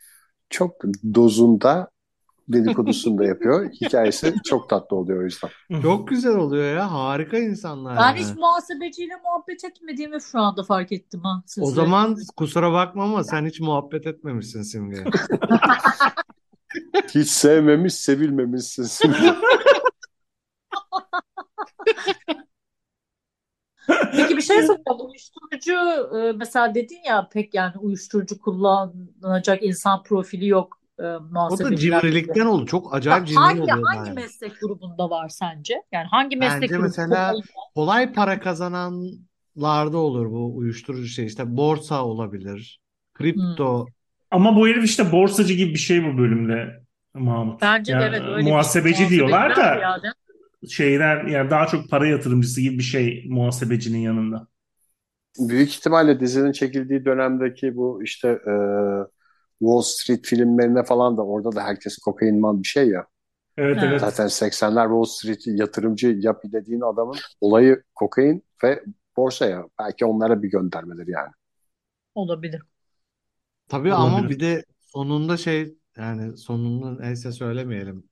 Çok 0.50 0.82
dozunda 1.14 1.90
dedikodusunu 2.48 3.18
da 3.18 3.24
yapıyor. 3.24 3.70
Hikayesi 3.70 4.34
çok 4.44 4.68
tatlı 4.70 4.96
oluyor 4.96 5.20
o 5.20 5.24
yüzden. 5.24 5.50
Çok 5.82 6.08
güzel 6.08 6.36
oluyor 6.36 6.76
ya. 6.76 6.92
Harika 6.92 7.38
insanlar 7.38 7.96
Ben 7.96 8.14
hiç 8.14 8.28
yani. 8.28 8.38
muhasebeciyle 8.40 9.14
muhabbet 9.24 9.64
etmediğimi 9.64 10.22
şu 10.22 10.40
anda 10.40 10.62
fark 10.62 10.92
ettim 10.92 11.20
ha 11.20 11.38
O 11.38 11.42
sizi. 11.46 11.70
zaman 11.74 12.16
kusura 12.36 12.72
bakma 12.72 13.04
ama 13.04 13.24
sen 13.24 13.46
hiç 13.46 13.60
muhabbet 13.60 14.06
etmemişsin 14.06 14.62
Simge. 14.62 15.04
Hiç 17.14 17.28
sevmemiş, 17.28 17.94
sevilmemişsin. 17.94 19.12
Peki 24.12 24.36
bir 24.36 24.42
şey 24.42 24.56
soracağım. 24.62 24.98
Uyuşturucu 25.08 25.72
e, 26.18 26.32
mesela 26.32 26.74
dedin 26.74 26.98
ya 27.06 27.28
pek 27.32 27.54
yani 27.54 27.78
uyuşturucu 27.78 28.40
kullanacak 28.40 29.62
insan 29.62 30.02
profili 30.02 30.46
yok 30.46 30.75
e, 31.00 31.02
O 31.02 31.58
da 31.58 31.76
cimrilikten 31.76 32.46
oldu. 32.46 32.66
Çok 32.66 32.94
acayip 32.94 33.20
Ya 33.20 33.26
cimri 33.26 33.40
hangi 33.40 33.60
oluyorlar 33.62 33.96
hangi 33.96 34.08
yani. 34.08 34.14
meslek 34.14 34.60
grubunda 34.60 35.10
var 35.10 35.28
sence? 35.28 35.74
Yani 35.92 36.06
hangi 36.10 36.36
meslek 36.36 36.62
Bence 36.62 36.74
grubu 36.74 36.82
mesela 36.82 37.30
kolay? 37.30 37.42
kolay 37.74 38.12
para 38.12 38.40
kazananlarda 38.40 39.98
olur 39.98 40.30
bu 40.30 40.56
uyuşturucu 40.56 41.06
şey. 41.06 41.26
İşte 41.26 41.56
borsa 41.56 42.04
olabilir. 42.04 42.80
Hmm. 42.80 43.14
Kripto. 43.14 43.86
Ama 44.30 44.56
bu 44.56 44.68
herif 44.68 44.84
işte 44.84 45.12
borsacı 45.12 45.54
gibi 45.54 45.70
bir 45.74 45.78
şey 45.78 46.04
bu 46.04 46.18
bölümde 46.18 46.80
Mahmut. 47.14 47.62
Bence 47.62 47.98
de 47.98 48.02
Yani 48.02 48.04
evet 48.04 48.22
öyle 48.22 48.46
bir 48.46 48.50
muhasebeci 48.50 49.08
diyorlar 49.08 49.50
muhasebeciden 49.50 49.74
da 49.74 49.78
ziyade. 49.78 50.06
şeyden 50.68 51.26
yani 51.26 51.50
daha 51.50 51.66
çok 51.66 51.90
para 51.90 52.06
yatırımcısı 52.06 52.60
gibi 52.60 52.78
bir 52.78 52.82
şey 52.82 53.24
muhasebecinin 53.28 53.98
yanında. 53.98 54.48
Büyük 55.38 55.70
ihtimalle 55.70 56.20
dizinin 56.20 56.52
çekildiği 56.52 57.04
dönemdeki 57.04 57.76
bu 57.76 58.02
işte 58.04 58.28
e, 58.28 58.52
Wall 59.58 59.80
Street 59.82 60.26
filmlerine 60.26 60.82
falan 60.84 61.16
da 61.16 61.22
orada 61.26 61.52
da 61.52 61.62
herkes 61.64 61.98
kokainman 61.98 62.62
bir 62.62 62.68
şey 62.68 62.88
ya. 62.88 63.06
Evet 63.56 63.78
Evet. 63.82 64.00
Zaten 64.00 64.28
80'ler 64.28 64.84
Wall 64.84 65.04
Street 65.04 65.42
yatırımcı 65.46 66.16
yap 66.20 66.42
dediğin 66.44 66.80
adamın 66.80 67.16
olayı 67.40 67.82
kokain 67.94 68.44
ve 68.64 68.84
borsaya. 69.16 69.64
Belki 69.78 70.04
onlara 70.04 70.42
bir 70.42 70.50
göndermedir 70.50 71.06
yani. 71.08 71.30
Olabilir. 72.14 72.62
Tabii 73.68 73.92
ama 73.92 74.14
Olabilir. 74.16 74.30
bir 74.30 74.40
de 74.40 74.64
sonunda 74.86 75.36
şey 75.36 75.74
yani 75.96 76.36
sonunu 76.36 77.00
neyse 77.00 77.32
söylemeyelim. 77.32 78.04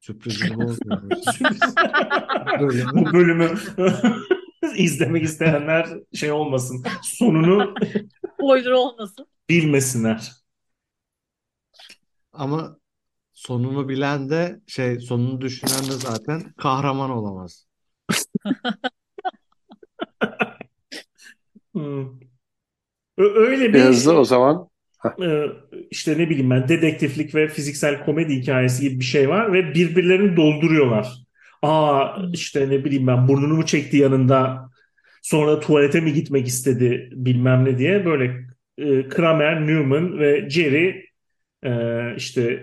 Sürprizini 0.00 0.56
bozmayalım. 0.56 1.08
Bölümü. 2.60 2.90
Bu 2.94 3.12
bölümü 3.12 3.50
izlemek 4.76 5.22
isteyenler 5.24 5.88
şey 6.14 6.32
olmasın. 6.32 6.84
Sonunu 7.02 7.74
Spoiler 8.34 8.70
olmasın. 8.70 9.26
bilmesinler. 9.48 10.32
Ama 12.32 12.78
sonunu 13.32 13.88
bilen 13.88 14.30
de 14.30 14.60
şey 14.66 15.00
sonunu 15.00 15.40
düşünen 15.40 15.88
de 15.90 15.92
zaten 15.92 16.52
kahraman 16.58 17.10
olamaz. 17.10 17.66
Hmm. 21.74 22.20
Öyle 23.18 23.72
Bir 23.74 23.80
hızlı 23.80 24.18
o 24.18 24.24
zaman 24.24 24.68
e, 25.22 25.44
işte 25.90 26.18
ne 26.18 26.30
bileyim 26.30 26.50
ben 26.50 26.68
dedektiflik 26.68 27.34
ve 27.34 27.48
fiziksel 27.48 28.04
komedi 28.04 28.34
hikayesi 28.34 28.82
gibi 28.82 29.00
bir 29.00 29.04
şey 29.04 29.28
var 29.28 29.52
ve 29.52 29.74
birbirlerini 29.74 30.36
dolduruyorlar. 30.36 31.08
Aa 31.62 32.08
işte 32.32 32.68
ne 32.70 32.84
bileyim 32.84 33.06
ben 33.06 33.28
burnunu 33.28 33.54
mu 33.54 33.66
çekti 33.66 33.96
yanında 33.96 34.70
sonra 35.22 35.60
tuvalete 35.60 36.00
mi 36.00 36.12
gitmek 36.12 36.46
istedi 36.48 37.10
bilmem 37.12 37.64
ne 37.64 37.78
diye 37.78 38.04
böyle 38.06 38.46
e, 38.78 39.08
Kramer, 39.08 39.66
Newman 39.66 40.18
ve 40.18 40.50
Jerry 40.50 41.09
e, 41.62 41.72
işte 42.16 42.62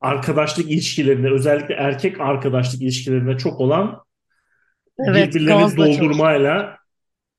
arkadaşlık 0.00 0.70
ilişkilerinde 0.70 1.30
özellikle 1.30 1.74
erkek 1.74 2.20
arkadaşlık 2.20 2.82
ilişkilerinde 2.82 3.36
çok 3.36 3.60
olan 3.60 4.06
Evet, 4.98 5.34
birbirlerini 5.34 5.76
doldurmayla 5.76 6.76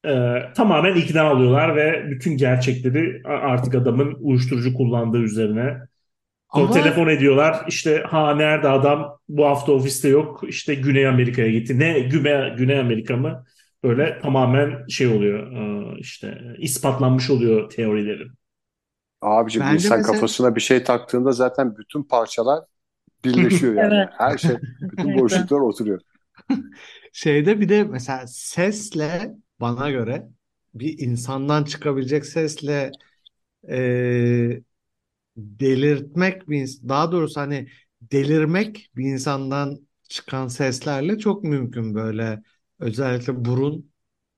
e, 0.05 0.39
tamamen 0.55 0.95
ikna 0.95 1.33
oluyorlar 1.33 1.75
ve 1.75 2.03
bütün 2.09 2.37
gerçekleri 2.37 3.21
artık 3.25 3.75
adamın 3.75 4.17
uyuşturucu 4.19 4.73
kullandığı 4.73 5.21
üzerine. 5.21 5.77
Sonra 6.53 6.65
Ama 6.65 6.73
telefon 6.73 7.07
ediyorlar 7.07 7.65
işte 7.67 8.03
ha 8.07 8.35
nerede 8.35 8.69
adam 8.69 9.17
bu 9.29 9.45
hafta 9.45 9.71
ofiste 9.71 10.09
yok 10.09 10.41
işte 10.47 10.75
Güney 10.75 11.07
Amerika'ya 11.07 11.51
gitti. 11.51 11.79
Ne 11.79 11.99
Güney, 11.99 12.55
Güney 12.55 12.79
Amerika 12.79 13.17
mı? 13.17 13.45
Böyle 13.83 14.19
tamamen 14.19 14.87
şey 14.87 15.07
oluyor 15.07 15.51
e, 15.51 15.95
işte 15.99 16.37
ispatlanmış 16.57 17.29
oluyor 17.29 17.69
teorileri. 17.69 18.23
Abicim 19.21 19.61
bence 19.61 19.73
insan 19.73 19.97
mesela 19.97 20.13
kafasına 20.13 20.55
bir 20.55 20.61
şey 20.61 20.83
taktığında 20.83 21.31
zaten 21.31 21.77
bütün 21.77 22.03
parçalar 22.03 22.63
birleşiyor 23.25 23.73
yani. 23.73 23.93
Evet. 23.93 24.09
Her 24.17 24.37
şey, 24.37 24.57
bütün 24.81 25.19
boşluklar 25.19 25.59
oturuyor. 25.59 26.01
şeyde 27.13 27.59
bir 27.59 27.69
de 27.69 27.83
mesela 27.83 28.27
sesle 28.27 29.35
bana 29.59 29.89
göre 29.91 30.27
bir 30.73 30.99
insandan 30.99 31.63
çıkabilecek 31.63 32.25
sesle 32.25 32.91
e, 33.69 34.61
delirtmek 35.37 36.49
bir 36.49 36.69
daha 36.89 37.11
doğrusu 37.11 37.41
hani 37.41 37.67
delirmek 38.01 38.89
bir 38.95 39.05
insandan 39.05 39.79
çıkan 40.09 40.47
seslerle 40.47 41.17
çok 41.17 41.43
mümkün 41.43 41.95
böyle 41.95 42.43
özellikle 42.79 43.45
burun 43.45 43.91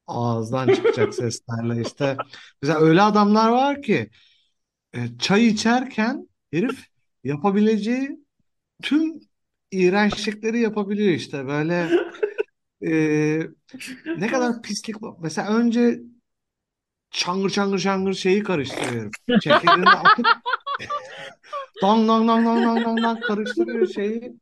ağızdan 0.08 0.74
çıkacak 0.74 1.14
seslerle 1.16 1.82
işte 1.82 2.18
mesela 2.62 2.80
öyle 2.80 3.02
adamlar 3.02 3.50
var 3.50 3.82
ki 3.82 4.10
e, 4.94 5.18
çay 5.20 5.48
içerken 5.48 6.30
herif 6.52 6.86
yapabileceği 7.24 8.20
tüm 8.84 9.20
iğrençlikleri 9.72 10.60
yapabiliyor 10.60 11.14
işte 11.14 11.48
böyle 11.48 11.90
e, 12.82 12.92
ne 14.18 14.28
kadar 14.28 14.62
pislik. 14.62 14.96
Mesela 15.20 15.50
önce 15.56 16.00
çangır 17.12 17.50
çangır 17.50 17.80
çangır 17.80 18.14
şeyi 18.14 18.44
karıştırıyor 18.44 19.02
herif. 19.02 19.42
Çekirdekini 19.42 19.90
atıp 19.90 20.26
dang 21.82 22.08
dang 22.08 22.28
dang 22.28 22.46
dang 22.46 22.66
dang 22.66 22.86
dang 22.86 23.04
dang 23.04 23.24
karıştırıyor 23.24 23.88
şeyi. 23.88 24.34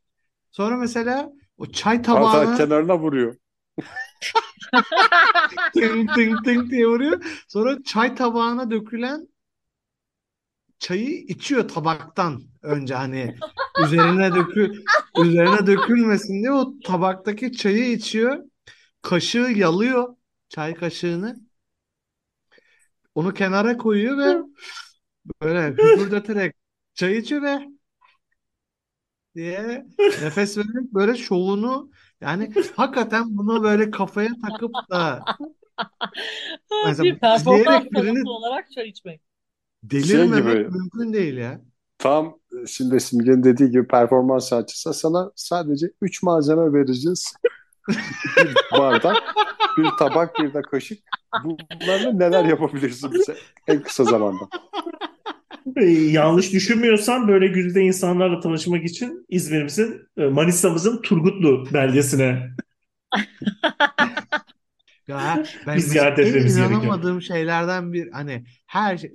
Sonra 0.51 0.77
mesela 0.77 1.31
o 1.57 1.65
çay 1.65 2.01
tabağına 2.01 2.57
kenarına 2.57 2.99
vuruyor. 2.99 3.35
tınk 5.73 6.15
tınk 6.15 6.45
tınk 6.45 6.71
diye 6.71 6.87
vuruyor. 6.87 7.43
Sonra 7.47 7.77
çay 7.83 8.15
tabağına 8.15 8.71
dökülen 8.71 9.27
çayı 10.79 11.09
içiyor 11.09 11.67
tabaktan 11.67 12.41
önce 12.61 12.95
hani 12.95 13.35
üzerine 13.83 14.35
dökü 14.35 14.71
üzerine 15.25 15.67
dökülmesin 15.67 16.41
diye 16.41 16.51
o 16.51 16.79
tabaktaki 16.79 17.51
çayı 17.53 17.91
içiyor. 17.91 18.43
Kaşığı 19.01 19.37
yalıyor 19.55 20.15
çay 20.49 20.73
kaşığını. 20.73 21.37
Onu 23.15 23.33
kenara 23.33 23.77
koyuyor 23.77 24.17
ve 24.17 24.43
böyle 25.41 25.67
hüpürdeterek 25.67 26.55
çay 26.93 27.17
içiyor 27.17 27.41
ve 27.41 27.59
diye 29.35 29.85
nefes 30.21 30.57
vererek 30.57 30.93
böyle 30.93 31.15
şovunu 31.15 31.91
yani 32.21 32.51
hakikaten 32.75 33.37
bunu 33.37 33.63
böyle 33.63 33.91
kafaya 33.91 34.29
takıp 34.45 34.71
da 34.91 35.25
mesela 36.85 37.03
Bir 37.03 37.19
performans 37.19 37.91
birini 37.91 38.29
olarak 38.29 38.71
çay 38.71 38.89
içmek. 38.89 39.26
Delirmemek 39.91 40.43
Şey 40.43 40.53
gibi. 40.63 40.69
mümkün 40.77 41.13
değil 41.13 41.37
ya. 41.37 41.61
Tam 41.97 42.37
şimdi 42.67 42.99
Simge'nin 42.99 43.43
dediği 43.43 43.69
gibi 43.71 43.87
performans 43.87 44.49
sanatçısı 44.49 44.93
sana 44.93 45.31
sadece 45.35 45.87
3 46.01 46.23
malzeme 46.23 46.73
vereceğiz. 46.73 47.33
bir 48.37 48.55
bardak, 48.79 49.17
bir 49.77 49.87
tabak, 49.99 50.39
bir 50.39 50.53
de 50.53 50.61
kaşık. 50.61 50.99
Bunlarla 51.43 52.11
neler 52.13 52.45
yapabilirsin 52.45 53.11
bize 53.13 53.35
en 53.67 53.83
kısa 53.83 54.03
zamanda? 54.03 54.49
E, 55.75 55.85
yanlış 55.85 56.53
düşünmüyorsam 56.53 57.27
böyle 57.27 57.47
güzide 57.47 57.81
insanlarla 57.81 58.39
tanışmak 58.39 58.83
için 58.85 59.25
İzmir'imizin, 59.29 60.01
e, 60.17 60.25
Manisa'mızın 60.25 61.01
Turgutlu 61.01 61.73
beldesine 61.73 62.49
Ya 65.07 65.43
ben 65.67 65.75
Biz 65.77 65.87
mesela 65.87 65.89
ziyaret 65.91 66.19
en 66.19 66.23
etmemiz 66.25 66.55
gerekiyor. 66.55 66.81
inanamadığım 66.81 67.21
şeylerden 67.21 67.93
bir 67.93 68.11
hani 68.11 68.45
her 68.67 68.97
şey, 68.97 69.13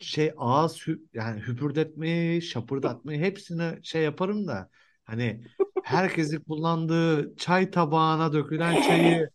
şey 0.00 0.32
ağız 0.36 0.76
hü- 0.76 1.02
yani 1.14 1.40
hüpürdetmeyi, 1.40 2.42
şapırdatmayı 2.42 3.20
hepsini 3.20 3.78
şey 3.82 4.02
yaparım 4.02 4.48
da 4.48 4.70
hani 5.04 5.44
herkesin 5.82 6.40
kullandığı 6.40 7.36
çay 7.36 7.70
tabağına 7.70 8.32
dökülen 8.32 8.82
çayı 8.82 9.30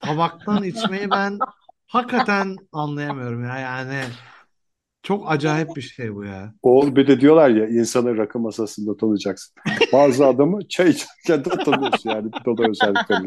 tabaktan 0.00 0.62
içmeyi 0.62 1.10
ben 1.10 1.38
hakikaten 1.86 2.56
anlayamıyorum 2.72 3.44
ya 3.44 3.58
yani 3.58 4.02
çok 5.02 5.30
acayip 5.30 5.76
bir 5.76 5.82
şey 5.82 6.14
bu 6.14 6.24
ya. 6.24 6.54
Oğul 6.62 6.96
bir 6.96 7.06
de 7.06 7.20
diyorlar 7.20 7.50
ya 7.50 7.68
insanı 7.68 8.16
rakı 8.16 8.38
masasında 8.38 8.96
tanıyacaksın. 8.96 9.54
Bazı 9.92 10.26
adamı 10.26 10.68
çay 10.68 10.90
içerken 10.90 11.44
de 11.44 11.64
tanıyorsun 11.64 12.10
yani. 12.10 12.30
Bu 12.46 12.58
da 12.58 12.68
özellikleri. 12.68 13.26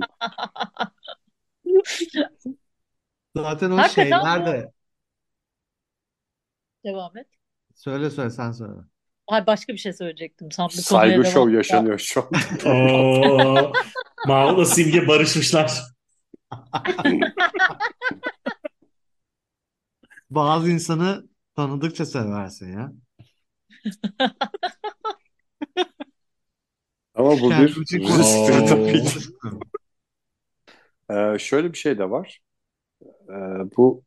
Zaten 3.36 3.72
o 3.72 3.78
Hakikaten 3.78 4.04
şeyler 4.04 4.46
de 4.46 4.72
Devam 6.84 7.18
et. 7.18 7.28
söyle 7.76 8.10
söyle 8.10 8.30
sen 8.30 8.52
söyle. 8.52 8.74
Hayır 9.28 9.46
başka 9.48 9.74
bir 9.74 9.78
şey 9.78 9.94
söyleyecektim. 9.94 10.52
Sen 10.52 10.66
bu 10.66 10.70
konuya 10.70 10.84
Saygı 10.84 11.24
devam 11.24 11.34
şov 11.34 11.50
et. 11.50 11.56
yaşanıyor 11.56 12.00
şu 12.00 12.22
an. 12.22 12.30
Oo, 12.72 13.72
Mahmut'la 14.28 14.66
Simge 14.66 15.08
barışmışlar. 15.08 15.82
Bazı 20.30 20.70
insanı 20.72 21.28
tanıdıkça 21.56 22.06
seversin 22.06 22.74
ya. 22.74 22.92
Ama 27.16 27.32
bu 27.32 27.50
bir 27.52 27.86
çıkmadım. 27.86 28.20
risktir 28.20 28.68
tabii 28.68 29.04
ki. 29.04 29.20
Ee, 31.12 31.40
şöyle 31.40 31.74
bir 31.74 31.78
şey 31.78 31.98
de 31.98 32.10
var. 32.10 32.42
Ee, 33.04 33.34
bu 33.78 34.04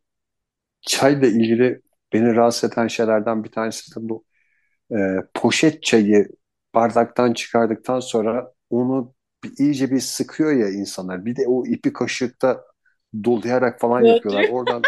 çayla 0.81 1.29
ilgili 1.29 1.83
beni 2.13 2.37
rahatsız 2.37 2.73
eden 2.73 2.87
şeylerden 2.89 3.45
bir 3.45 3.51
tanesi 3.51 3.97
de 3.97 4.09
bu. 4.09 4.25
Ee, 4.93 5.17
poşet 5.35 5.83
çayı 5.83 6.29
bardaktan 6.75 7.33
çıkardıktan 7.33 8.01
sonra 8.01 8.53
onu 8.71 9.15
bir, 9.45 9.53
iyice 9.59 9.91
bir 9.91 10.01
sıkıyor 10.01 10.53
ya 10.53 10.71
insanlar. 10.71 11.27
Bir 11.27 11.37
de 11.37 11.43
o 11.49 11.67
ipi 11.67 11.93
kaşıkta 11.93 12.65
dolayarak 13.25 13.81
falan 13.81 14.03
Evet. 14.03 14.05
yapıyorlar. 14.05 14.45
Oradan 14.45 14.83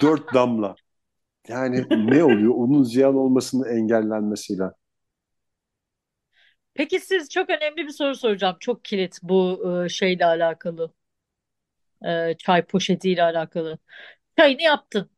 dört 0.00 0.34
damla. 0.34 0.76
Yani 1.48 1.86
ne 1.90 2.24
oluyor? 2.24 2.54
Onun 2.56 2.82
ziyan 2.82 3.16
olmasının 3.16 3.68
engellenmesiyle. 3.78 4.64
Peki 6.74 7.00
siz 7.00 7.28
çok 7.30 7.50
önemli 7.50 7.76
bir 7.76 7.88
soru 7.90 8.14
soracağım. 8.14 8.56
Çok 8.60 8.84
kilit 8.84 9.18
bu 9.22 9.62
e, 9.84 9.88
şeyle 9.88 10.26
alakalı. 10.26 10.92
E, 12.04 12.34
çay 12.38 12.62
poşetiyle 12.66 13.22
alakalı. 13.22 13.78
Çayını 14.38 14.62
yaptın. 14.62 15.10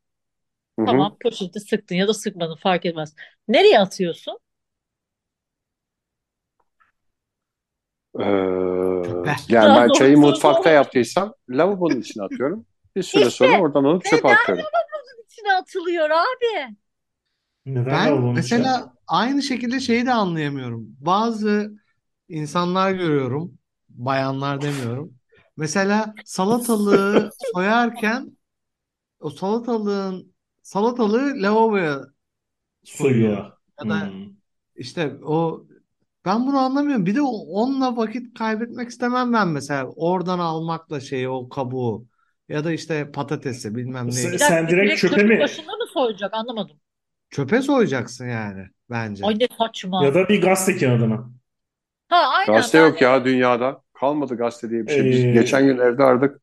Tamam 0.84 1.16
poşeti 1.22 1.60
sıktın 1.60 1.94
ya 1.96 2.08
da 2.08 2.14
sıkmadın 2.14 2.56
fark 2.56 2.86
etmez. 2.86 3.14
Nereye 3.48 3.80
atıyorsun? 3.80 4.38
Ee, 8.20 8.24
yani 9.48 9.74
ben 9.74 9.90
çayı 9.90 10.18
doğrusu 10.18 10.18
mutfakta 10.18 10.70
doğru. 10.70 10.70
yaptıysam 10.70 11.34
lavabonun 11.50 12.00
içine 12.00 12.22
atıyorum. 12.24 12.66
Bir 12.96 13.02
süre 13.02 13.30
İşte 13.30 13.30
sonra 13.30 13.56
oradan 13.60 13.84
alıp 13.84 14.04
çöpe 14.04 14.28
neden 14.28 14.28
atıyorum. 14.28 14.64
lavabonun 14.64 15.24
içine 15.26 15.52
atılıyor 15.52 16.10
abi? 16.10 16.76
Neden 17.66 18.04
Ben 18.04 18.04
lavabonun 18.04 18.40
içine? 18.40 18.66
mesela 18.66 18.94
aynı 19.06 19.42
şekilde 19.42 19.80
şeyi 19.80 20.06
de 20.06 20.12
anlayamıyorum. 20.12 20.96
Bazı 21.00 21.72
insanlar 22.28 22.92
görüyorum, 22.92 23.58
bayanlar 23.88 24.62
demiyorum. 24.62 25.14
Mesela 25.56 26.18
salatalığı 26.24 27.30
soyarken 27.38 28.38
o 29.20 29.30
salatalığın 29.30 30.35
salatalığı 30.66 31.34
lavaboya 31.42 32.00
soyuyor. 32.84 33.38
Soyuyor. 33.38 33.52
Ya 33.80 33.88
da 33.88 34.14
Hmm. 34.14 34.36
işte 34.76 35.14
o 35.24 35.66
ben 36.24 36.46
bunu 36.48 36.58
anlamıyorum. 36.58 37.06
Bir 37.06 37.14
de 37.16 37.22
o- 37.22 37.26
onunla 37.62 37.96
vakit 37.96 38.38
kaybetmek 38.38 38.90
istemem 38.90 39.32
ben 39.32 39.48
mesela. 39.48 39.86
Oradan 39.86 40.38
almakla 40.38 41.00
şeyi 41.00 41.28
o 41.28 41.48
kabuğu 41.48 42.06
ya 42.50 42.64
da 42.64 42.72
işte 42.72 43.12
patatesi 43.12 43.74
bilmem 43.76 44.14
Sen- 44.14 44.14
neyi. 44.14 44.32
Bir 44.32 44.38
Sen 44.38 44.70
dakika 44.70 44.70
direkt 44.70 44.80
direkt 44.80 44.98
çöpe 44.98 45.22
çöpün 45.22 45.38
mi? 45.38 45.38
başında 45.38 45.72
mı 45.76 45.86
soyacak 45.92 46.34
anlamadım. 46.34 46.80
Çöpe 47.30 47.62
soyacaksın 47.62 48.28
yani 48.28 48.68
bence. 48.90 49.24
Ay 49.26 49.34
ne 49.38 49.48
saçma. 49.58 50.02
Ya 50.04 50.14
da 50.14 50.28
bir 50.30 50.42
gazete 50.42 50.78
kağıdına. 50.78 51.30
Ha 52.08 52.16
aynen 52.38 52.52
Gazete 52.52 52.78
ben 52.78 52.90
yok 52.90 53.00
ya 53.02 53.24
dünyada. 53.24 53.82
Kalmadı 53.92 54.36
gazete 54.36 54.70
diye 54.70 54.86
bir 54.86 54.90
şey. 54.90 55.10
Biz 55.10 55.30
Ee, 55.30 55.30
geçen 55.30 55.66
gün 55.66 55.78
evde 55.78 56.02
aradık. 56.04 56.40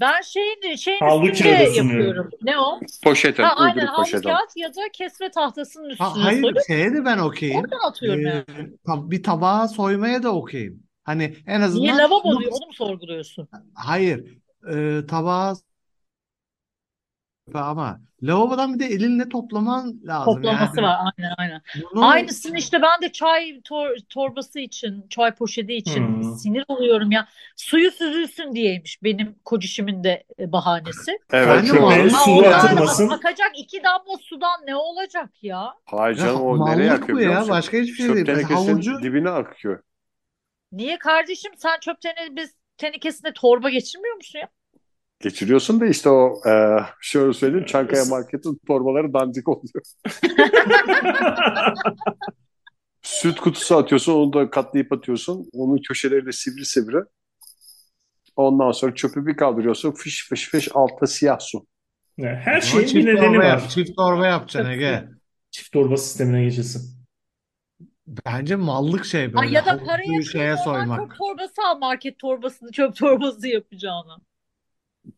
Ben 0.00 0.20
şeyin 0.20 0.76
şeyin 0.76 1.00
Havlu 1.00 1.30
üstünde 1.30 1.48
kağıdı 1.56 1.74
sunuyor. 1.74 2.04
yapıyorum. 2.04 2.30
Ne 2.42 2.58
o? 2.58 2.80
Poşete, 3.04 3.42
Ha 3.42 3.54
aynen 3.56 3.76
uyduruk 3.76 3.88
havlu 3.88 4.02
poşete. 4.02 4.28
kağıt 4.28 4.56
ya 4.56 4.68
da 4.74 4.80
kesme 4.92 5.30
tahtasının 5.30 5.90
Ha, 5.98 6.06
üstüne 6.06 6.24
hayır 6.24 6.40
soyup 6.42 6.58
şeye 6.66 6.92
de 6.94 7.04
ben 7.04 7.18
okeyim. 7.18 7.60
oradan 7.60 7.88
atıyorum 7.88 8.26
yani. 8.26 8.44
Ee, 8.48 8.62
tab- 8.86 9.10
bir 9.10 9.22
tabağa 9.22 9.68
soymaya 9.68 10.22
da 10.22 10.34
okeyim. 10.34 10.82
Hani 11.04 11.36
en 11.46 11.60
Niye 11.60 11.66
azından 11.66 11.98
lavabo 11.98 12.40
diyor 12.40 12.52
onu 12.52 12.66
mu 12.66 12.72
sorguluyorsun? 12.72 13.48
hayır 13.74 14.38
e, 14.72 15.06
tabağa 15.06 15.54
ama 17.58 18.00
lavabodan 18.22 18.74
bir 18.74 18.78
de 18.78 18.86
elinle 18.86 19.28
toplaman 19.28 20.00
lazım. 20.04 20.34
Toplaması 20.34 20.76
Yani 20.80 20.86
var 20.86 20.96
aynen 21.18 21.34
aynen. 21.38 21.62
bunu 21.94 22.08
Aynısını 22.08 22.58
işte 22.58 22.82
ben 22.82 23.02
de 23.02 23.12
çay 23.12 23.60
tor 23.64 23.88
torbası 24.08 24.60
için, 24.60 25.06
çay 25.10 25.34
poşeti 25.34 25.74
için 25.74 26.06
Hmm. 26.06 26.34
sinir 26.34 26.64
oluyorum 26.68 27.10
ya. 27.10 27.28
Suyu 27.56 27.90
süzülsün 27.90 28.52
diyeymiş 28.52 29.02
benim 29.02 29.36
kocişimin 29.44 30.04
de 30.04 30.24
e, 30.38 30.52
bahanesi. 30.52 31.18
Evet. 31.32 31.48
Bence 31.48 31.68
çok- 31.68 31.80
mal- 31.80 31.90
Çöpe 31.90 32.16
Allah 32.16 32.24
su 32.24 32.30
Allah. 32.30 32.56
atılmasın. 32.56 33.08
Akacak 33.08 33.50
iki 33.58 33.82
damla 33.84 34.16
sudan 34.22 34.60
ne 34.66 34.76
olacak 34.76 35.30
ya? 35.42 35.74
Hayır 35.84 36.16
Ya 36.16 36.24
canım 36.26 36.40
o 36.40 36.56
mallık 36.56 36.76
nereye 36.76 36.90
bu 36.90 36.94
akıyor 36.94 37.18
biliyor 37.18 37.34
ya. 37.34 37.48
Başka 37.48 37.76
hiçbir 37.76 37.94
şey 37.94 38.06
Çöp 38.06 38.14
değil. 38.16 38.26
Tenekesinin 38.26 38.68
havucu 38.68 39.02
dibine 39.02 39.30
akıyor. 39.30 39.82
Niye 40.72 40.98
kardeşim 40.98 41.52
sen 41.56 41.78
çöp 41.80 41.96
tenekesine 42.76 43.32
torba 43.32 43.70
geçirmiyor 43.70 44.16
musun 44.16 44.38
ya? 44.38 44.48
Geçiriyorsun 45.20 45.80
da 45.80 45.86
işte 45.86 46.08
o 46.10 46.40
e, 46.48 46.78
şöyle 47.00 47.32
söyleyeyim 47.32 47.66
Çankaya 47.66 48.04
Market'in 48.04 48.60
torbaları 48.66 49.12
dandik 49.14 49.48
oluyor. 49.48 49.84
Süt 53.02 53.40
kutusu 53.40 53.76
atıyorsun 53.76 54.12
onu 54.12 54.32
da 54.32 54.50
katlayıp 54.50 54.92
atıyorsun. 54.92 55.48
Onun 55.52 55.78
köşeleri 55.88 56.26
de 56.26 56.32
sivri 56.32 56.64
sivri. 56.66 56.96
Ondan 58.36 58.72
sonra 58.72 58.94
çöpü 58.94 59.26
bir 59.26 59.36
kaldırıyorsun. 59.36 59.92
Fış 59.92 60.28
fış 60.28 60.50
fış 60.50 60.68
altta 60.74 61.06
siyah 61.06 61.38
su. 61.40 61.66
Yani 62.18 62.36
Her 62.36 62.60
şeyin 62.60 62.86
bir 62.94 63.06
nedeni 63.06 63.20
torba 63.32 63.44
yap. 63.44 63.62
var. 63.62 63.68
Çift 63.68 63.96
torba 63.96 64.26
yapacaksın 64.26 64.70
Ege. 64.70 65.08
Çift 65.50 65.72
torba 65.72 65.96
sistemine 65.96 66.44
geçilsin. 66.44 67.00
Bence 68.26 68.56
mallık 68.56 69.04
şey 69.04 69.24
Ay 69.24 69.32
böyle 69.32 69.54
ya 69.54 69.66
da 69.66 69.84
paraya 69.84 70.22
şeye 70.22 70.50
normal 70.50 70.64
soymak. 70.64 71.00
çöp 71.10 71.18
torbası 71.18 71.62
al 71.66 71.78
market 71.78 72.18
torbasını 72.18 72.72
çöp 72.72 72.96
torbası 72.96 73.48
yapacağına. 73.48 74.18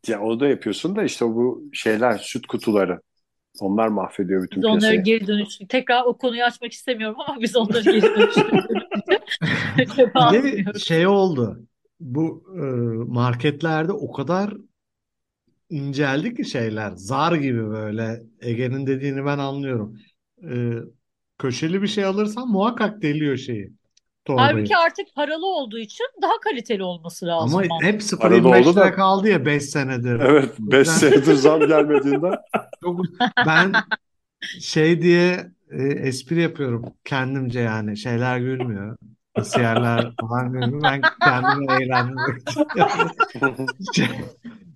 Ya 0.08 0.20
o 0.20 0.40
da 0.40 0.48
yapıyorsun 0.48 0.96
da 0.96 1.02
işte 1.02 1.24
bu 1.24 1.70
şeyler 1.72 2.18
süt 2.18 2.46
kutuları. 2.46 3.00
Onlar 3.60 3.88
mahvediyor 3.88 4.42
bütün 4.42 4.60
Biz 4.60 4.64
onları 4.64 4.80
piyasayı. 4.80 5.02
geri 5.04 5.26
dönüş 5.26 5.58
tekrar 5.68 6.04
o 6.04 6.18
konuyu 6.18 6.44
açmak 6.44 6.72
istemiyorum 6.72 7.16
ama 7.26 7.40
biz 7.40 7.56
onları 7.56 7.82
geri 7.82 8.02
dönüştürüyoruz. 8.02 8.64
Çöpe 9.96 10.18
Bir 10.32 10.66
de 10.66 10.78
şey 10.78 11.06
oldu. 11.06 11.66
Bu 12.00 12.44
e, 12.56 12.60
marketlerde 13.12 13.92
o 13.92 14.12
kadar 14.12 14.54
inceldi 15.70 16.34
ki 16.34 16.44
şeyler. 16.44 16.92
Zar 16.96 17.32
gibi 17.32 17.66
böyle. 17.70 18.22
Ege'nin 18.40 18.86
dediğini 18.86 19.24
ben 19.24 19.38
anlıyorum. 19.38 19.98
E, 20.50 20.72
köşeli 21.38 21.82
bir 21.82 21.86
şey 21.86 22.04
alırsan 22.04 22.48
muhakkak 22.48 23.02
deliyor 23.02 23.36
şeyi. 23.36 23.72
Torbayı. 24.24 24.48
Halbuki 24.48 24.76
artık 24.76 25.14
paralı 25.14 25.46
olduğu 25.46 25.78
için 25.78 26.06
daha 26.22 26.32
kaliteli 26.44 26.82
olması 26.82 27.26
lazım. 27.26 27.58
Ama 27.58 27.66
mantıklı. 27.68 27.92
hep 27.92 28.00
0.25 28.02 28.68
oldu 28.68 28.76
da- 28.76 28.92
kaldı 28.94 29.28
ya 29.28 29.46
5 29.46 29.62
senedir. 29.64 30.20
Evet 30.20 30.54
5 30.58 30.88
Ben- 30.88 30.92
senedir 30.92 31.34
zam 31.34 31.60
gelmediğinden. 31.68 32.34
Çok, 32.84 33.00
ben 33.46 33.72
şey 34.60 35.02
diye 35.02 35.50
e, 35.70 35.82
espri 35.82 36.40
yapıyorum 36.42 36.84
kendimce 37.04 37.60
yani 37.60 37.96
şeyler 37.96 38.38
gülmüyor. 38.38 38.96
Kasiyerler 39.36 40.12
falan 40.20 40.52
gülmüyor. 40.52 40.82
Ben 40.82 41.00
kendimi 41.24 41.72
eğlendirmek 41.82 42.48
için 42.48 42.66
yapıyorum. 42.76 43.66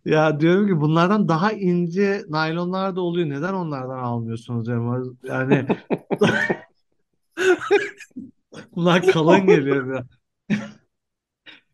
Ya 0.05 0.41
diyorum 0.41 0.67
ki 0.69 0.81
bunlardan 0.81 1.29
daha 1.29 1.53
ince 1.53 2.23
naylonlar 2.29 2.97
da 2.97 3.01
oluyor. 3.01 3.29
Neden 3.31 3.55
onlardan 3.55 3.99
almıyorsunuz 3.99 4.67
diyorum. 4.67 5.19
Yani 5.25 5.67
bunlar 8.77 9.07
kalın 9.07 9.47
geliyor 9.47 9.89
biraz. 9.89 10.07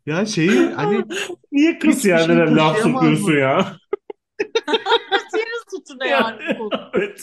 Ya 0.06 0.26
şeyi 0.26 0.70
hani 0.74 1.04
Niye 1.52 1.78
kasiyerlere 1.78 2.46
şey 2.46 2.56
laf 2.56 2.82
taşıyamaz 2.82 2.82
sokuyorsun 2.82 3.34
mı? 3.34 3.34
ya? 3.34 3.76
Seriz 5.28 5.64
tutun 5.70 5.98
yani. 6.10 6.42
bu 6.48 6.54
konu. 6.54 6.70
Evet. 6.94 7.20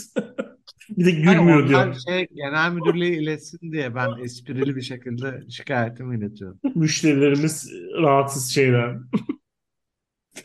Bir 0.97 1.05
de 1.05 1.23
Hayır, 1.23 1.39
gülmüyor 1.39 1.63
onlar 1.63 1.67
diyor. 1.67 1.95
şey 2.07 2.27
genel 2.33 2.71
müdürlüğe 2.71 3.17
iletsin 3.17 3.71
diye 3.71 3.95
ben 3.95 4.17
esprili 4.23 4.75
bir 4.75 4.81
şekilde 4.81 5.43
şikayetimi 5.49 6.17
iletiyorum. 6.17 6.59
Müşterilerimiz 6.75 7.71
rahatsız 8.01 8.49
şeyden. 8.53 9.03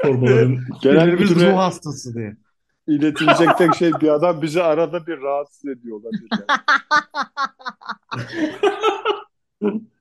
Torbaların. 0.03 0.59
Genel 0.83 1.13
Birimiz 1.13 1.35
ruh 1.37 1.57
hastası 1.57 2.15
diye. 2.15 2.37
İletilecek 2.87 3.59
tek 3.59 3.75
şey 3.75 3.93
bir 4.01 4.09
adam 4.09 4.43
bizi 4.43 4.63
arada 4.63 5.07
bir 5.07 5.21
rahatsız 5.21 5.65
ediyor 5.71 6.01
olabilir. 6.01 6.29
yani. 9.63 9.81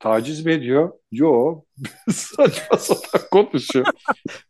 Taciz 0.00 0.46
mi 0.46 0.52
ediyor? 0.52 0.92
Yo. 1.12 1.60
Saçma 2.10 2.76
sapan 2.76 3.20
konuşuyor. 3.30 3.86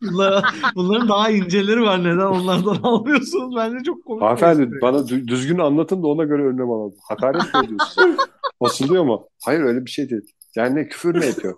Bunlar, 0.03 0.45
bunların 0.75 1.09
daha 1.09 1.31
inceleri 1.31 1.83
var. 1.83 2.01
Neden 2.01 2.27
onlardan 2.27 2.83
almıyorsunuz? 2.83 3.57
Bence 3.57 3.85
çok 3.85 4.05
komik 4.05 4.23
Hanımefendi 4.23 4.71
bana 4.83 4.97
dü- 4.99 5.29
düzgün 5.29 5.59
anlatın 5.59 6.03
da 6.03 6.07
ona 6.07 6.25
göre 6.25 6.43
önlem 6.43 6.71
alalım. 6.71 6.95
Hakaret 7.09 7.55
mi 7.55 7.61
ediyorsun? 7.65 8.17
Basılıyor 8.61 9.05
mu? 9.05 9.29
Hayır 9.45 9.61
öyle 9.61 9.85
bir 9.85 9.91
şey 9.91 10.11
değil. 10.11 10.23
Yani 10.57 10.75
ne 10.75 10.89
küfür 10.89 11.15
mü 11.15 11.25
ediyor? 11.25 11.55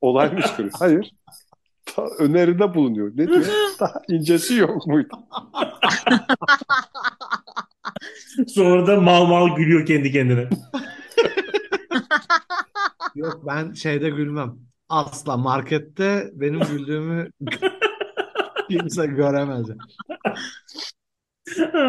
Olay 0.00 0.32
mı 0.32 0.42
çıkarıyor? 0.42 0.72
Hayır. 0.78 1.10
Ta- 1.94 2.08
öneride 2.18 2.74
bulunuyor. 2.74 3.10
Ne 3.14 3.28
diyor? 3.28 3.44
Daha 3.80 4.02
incesi 4.08 4.54
yok 4.54 4.86
muydu? 4.86 5.08
Sonra 8.48 8.86
da 8.86 9.00
mal 9.00 9.26
mal 9.26 9.56
gülüyor 9.56 9.86
kendi 9.86 10.12
kendine. 10.12 10.48
Yok 13.14 13.42
ben 13.46 13.72
şeyde 13.72 14.10
gülmem. 14.10 14.56
Asla 14.88 15.36
markette 15.36 16.30
benim 16.32 16.60
güldüğümü 16.60 17.30
kimse 18.70 19.06
göremez. 19.06 19.66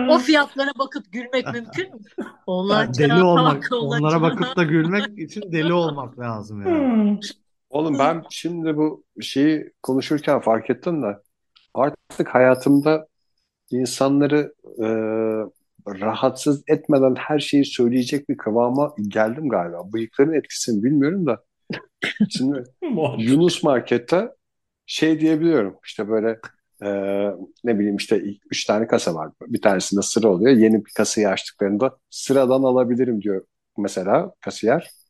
O 0.10 0.18
fiyatlara 0.20 0.72
bakıp 0.80 1.12
gülmek 1.12 1.54
mümkün 1.54 1.96
mü? 1.96 2.02
Allah 2.48 2.80
Yani 2.80 2.98
deli 2.98 3.24
olmak, 3.24 3.70
onlara 3.72 4.22
bakıp 4.22 4.56
da 4.56 4.64
gülmek 4.64 5.20
için 5.20 5.52
deli 5.52 5.74
olmak 5.74 6.20
lazım 6.20 6.62
yani. 6.62 7.20
Oğlum 7.72 8.00
ben 8.00 8.24
şimdi 8.30 8.78
bu 8.78 9.04
şeyi 9.22 9.72
konuşurken 9.84 10.40
fark 10.40 10.70
ettim 10.70 11.04
de 11.04 11.18
artık 11.74 12.28
hayatımda 12.28 13.08
insanları 13.72 14.54
e, 14.80 14.88
rahatsız 15.88 16.64
etmeden 16.68 17.16
her 17.16 17.40
şeyi 17.40 17.66
söyleyecek 17.66 18.30
bir 18.30 18.38
kıvama 18.38 18.96
geldim 19.08 19.50
galiba. 19.50 19.94
Bıyıkların 19.94 20.34
etkisini 20.34 20.84
bilmiyorum 20.84 21.26
da. 21.26 21.44
Şimdi 22.30 22.64
Yunus 23.18 23.64
Market'te 23.64 24.30
şey 24.86 25.20
diyebiliyorum 25.20 25.78
işte 25.86 26.10
böyle 26.10 26.40
e, 26.84 26.90
ne 27.64 27.80
bileyim 27.80 27.96
işte 27.96 28.24
üç 28.52 28.66
tane 28.66 28.88
kasa 28.88 29.16
var. 29.16 29.32
Bir 29.48 29.62
tanesinde 29.62 30.02
sıra 30.02 30.28
oluyor. 30.28 30.58
Yeni 30.58 30.86
bir 30.86 30.92
kasayı 30.98 31.30
açtıklarında 31.30 31.98
sıradan 32.10 32.64
alabilirim 32.64 33.22
diyor 33.22 33.46
mesela 33.78 34.34
kasiyer. 34.42 35.01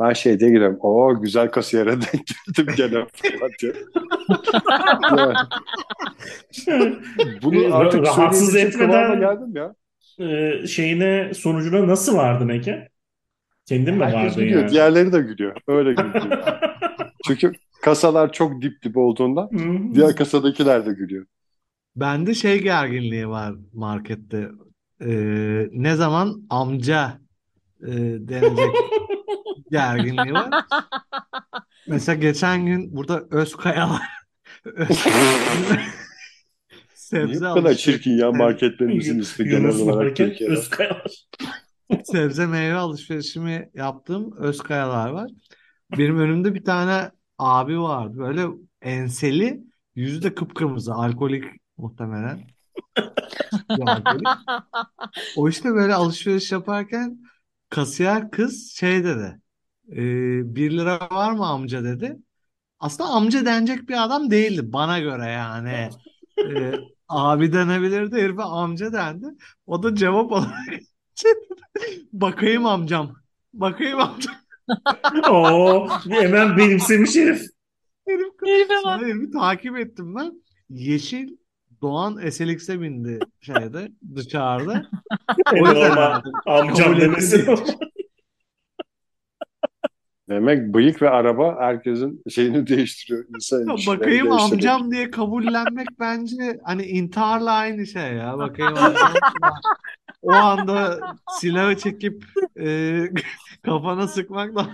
Ben 0.00 0.12
şey 0.12 0.40
diye 0.40 0.50
giriyorum. 0.50 0.78
O 0.80 1.20
güzel 1.20 1.50
kasiyere 1.50 1.90
denk 1.92 2.26
geldim 2.56 2.74
gene 2.76 3.06
falan 3.12 3.50
diye. 3.62 3.72
Yani 6.66 6.96
bunu 7.42 7.74
artık 7.76 8.00
Ra- 8.00 8.06
rahatsız 8.06 8.56
etmeden- 8.56 9.20
geldim 9.20 9.56
ya. 9.56 9.74
Ee, 10.20 10.66
şeyine 10.66 11.34
sonucuna 11.34 11.86
nasıl 11.88 12.16
vardın 12.16 12.48
Ege? 12.48 12.88
Kendin 13.66 13.94
mi 13.94 14.04
Herkes 14.04 14.20
vardın 14.32 14.44
gülüyor. 14.44 14.60
yani? 14.60 14.70
Diğerleri 14.70 15.12
de 15.12 15.20
gülüyor. 15.20 15.56
Öyle 15.68 15.90
gülüyor. 15.92 16.38
Çünkü 17.26 17.52
kasalar 17.82 18.32
çok 18.32 18.62
dip 18.62 18.82
dip 18.82 18.96
olduğundan 18.96 19.48
Hı. 19.52 19.94
diğer 19.94 20.16
kasadakiler 20.16 20.86
de 20.86 20.92
gülüyor. 20.92 21.26
Bende 21.96 22.34
şey 22.34 22.62
gerginliği 22.62 23.28
var 23.28 23.54
markette. 23.72 24.48
Ee, 25.00 25.68
ne 25.72 25.94
zaman 25.96 26.42
amca 26.50 27.18
e, 27.82 27.92
denecek 28.28 28.70
gerginliği 29.70 30.32
var. 30.32 30.50
Mesela 31.86 32.20
geçen 32.20 32.66
gün 32.66 32.96
burada 32.96 33.22
Özkaya 33.30 33.90
var. 33.90 34.02
Niye 37.12 37.26
Sebze 37.26 37.50
bu 37.50 37.54
kadar 37.54 37.74
çirkin 37.74 38.18
ya 38.18 38.32
marketlerimizin 38.32 39.18
ismi 39.18 39.48
genel 39.48 39.80
olarak 39.80 40.16
Türkiye'de? 40.16 40.52
Özkayalar. 40.52 41.26
sebze 42.04 42.46
meyve 42.46 42.74
alışverişimi 42.74 43.70
yaptığım 43.74 44.36
Özkayalar 44.36 45.10
var. 45.10 45.30
Benim 45.98 46.18
önümde 46.18 46.54
bir 46.54 46.64
tane 46.64 47.10
abi 47.38 47.80
vardı. 47.80 48.18
Böyle 48.18 48.46
enseli, 48.82 49.64
yüzü 49.94 50.22
de 50.22 50.34
kıpkırmızı. 50.34 50.94
Alkolik 50.94 51.44
muhtemelen. 51.76 52.40
Alkolik. 53.68 54.26
O 55.36 55.48
işte 55.48 55.68
böyle 55.68 55.94
alışveriş 55.94 56.52
yaparken 56.52 57.18
kasiyer 57.70 58.30
kız 58.30 58.72
şey 58.76 59.04
dedi. 59.04 59.40
E, 59.92 59.96
1 60.54 60.70
lira 60.70 61.08
var 61.10 61.32
mı 61.32 61.46
amca 61.46 61.84
dedi. 61.84 62.16
Aslında 62.80 63.10
amca 63.10 63.46
denecek 63.46 63.88
bir 63.88 64.04
adam 64.04 64.30
değildi 64.30 64.72
bana 64.72 64.98
göre 64.98 65.24
yani. 65.30 65.90
E, 66.38 66.72
abi 67.08 67.52
denebilirdi 67.52 68.16
herife 68.16 68.42
amca 68.42 68.92
dendi. 68.92 69.26
O 69.66 69.82
da 69.82 69.94
cevap 69.94 70.32
olarak 70.32 70.52
bakayım 72.12 72.66
amcam. 72.66 73.14
Bakayım 73.54 74.00
amcam. 74.00 74.34
Oo, 75.30 75.88
hemen 76.08 76.56
benimsemiş 76.56 77.16
herif. 77.16 77.46
Herif 78.08 78.28
Herife 78.44 78.74
bak. 78.74 78.82
Sonra 78.82 79.06
herifi 79.06 79.30
takip 79.30 79.76
ettim 79.78 80.14
ben. 80.14 80.42
Yeşil 80.70 81.28
Doğan 81.82 82.30
SLX'e 82.30 82.80
bindi 82.80 83.18
şeyde 83.40 83.88
dışarıda. 84.14 84.86
O 85.52 85.56
yüzden 85.56 85.74
Normal 85.90 86.22
amcam 86.46 86.76
Kabul 86.76 87.00
demesi. 87.00 87.36
ettim. 87.36 87.58
Demek 90.28 90.74
bıyık 90.74 91.02
ve 91.02 91.10
araba 91.10 91.56
herkesin 91.60 92.22
şeyini 92.30 92.66
değiştiriyor. 92.66 93.24
İnsan 93.34 93.58
Ya 93.60 93.76
bakayım 93.86 94.32
amcam 94.32 94.90
diye 94.92 95.10
kabullenmek 95.10 95.88
bence 96.00 96.60
hani 96.64 96.82
intiharla 96.82 97.52
aynı 97.52 97.86
şey 97.86 98.12
ya. 98.12 98.38
Bakayım 98.38 98.74
amcam. 98.76 99.12
O 100.22 100.32
anda 100.32 101.00
silahı 101.30 101.76
çekip 101.76 102.24
e, 102.60 102.98
kafana 103.62 104.08
sıkmak 104.08 104.54
da 104.56 104.66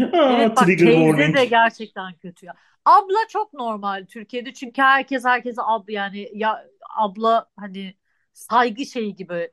Evet 0.00 0.50
bak 0.56 0.66
trigger 0.66 0.86
teyze 0.86 1.06
warning. 1.10 1.36
de 1.36 1.44
gerçekten 1.44 2.14
kötü 2.14 2.46
ya. 2.46 2.54
Abla 2.84 3.16
çok 3.28 3.52
normal 3.52 4.06
Türkiye'de 4.06 4.52
çünkü 4.54 4.82
herkes 4.82 5.24
herkese 5.24 5.62
abla 5.64 5.92
yani 5.92 6.28
ya 6.34 6.64
abla 6.96 7.46
hani 7.56 7.94
saygı 8.32 8.86
şeyi 8.86 9.14
gibi 9.16 9.50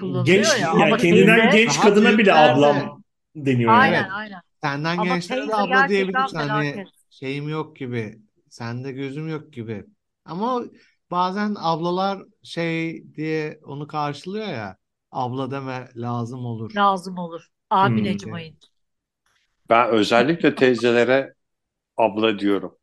kullanılıyor 0.00 0.26
Genç, 0.26 0.46
ya. 0.46 0.56
yani 0.58 0.84
Ama 0.84 0.96
kendinden 0.96 1.38
teyze- 1.38 1.56
genç 1.56 1.80
kadına 1.80 2.08
bile 2.08 2.16
büyükler 2.16 2.48
de- 2.48 2.52
ablam 2.52 3.01
deniyor 3.36 3.74
yani. 3.74 3.96
Aynen 3.96 4.08
Evet. 4.08 4.10
aynen. 4.10 4.42
senden 4.62 4.96
Ama 4.96 5.02
gençlere 5.02 5.48
de 5.48 5.54
teyze 5.54 5.62
abla 5.62 5.88
gerçekten 5.88 5.88
diyebilirsin. 5.88 6.38
Hani 6.38 6.84
felaket. 6.84 6.88
şeyim 7.10 7.48
yok 7.48 7.76
gibi. 7.76 8.22
Sende 8.50 8.92
gözüm 8.92 9.28
yok 9.28 9.52
gibi. 9.52 9.86
Ama 10.24 10.64
bazen 11.10 11.54
ablalar 11.58 12.22
şey 12.42 13.04
diye 13.14 13.60
onu 13.64 13.86
karşılıyor 13.86 14.46
ya. 14.48 14.76
Abla 15.10 15.50
deme 15.50 15.88
lazım 15.96 16.44
olur. 16.46 16.72
Lazım 16.76 17.18
olur. 17.18 17.48
Amin 17.70 18.04
Hmm. 18.04 18.46
Ben 19.68 19.88
özellikle 19.90 20.54
teyzelere 20.54 21.34
abla 21.96 22.38
diyorum. 22.38 22.78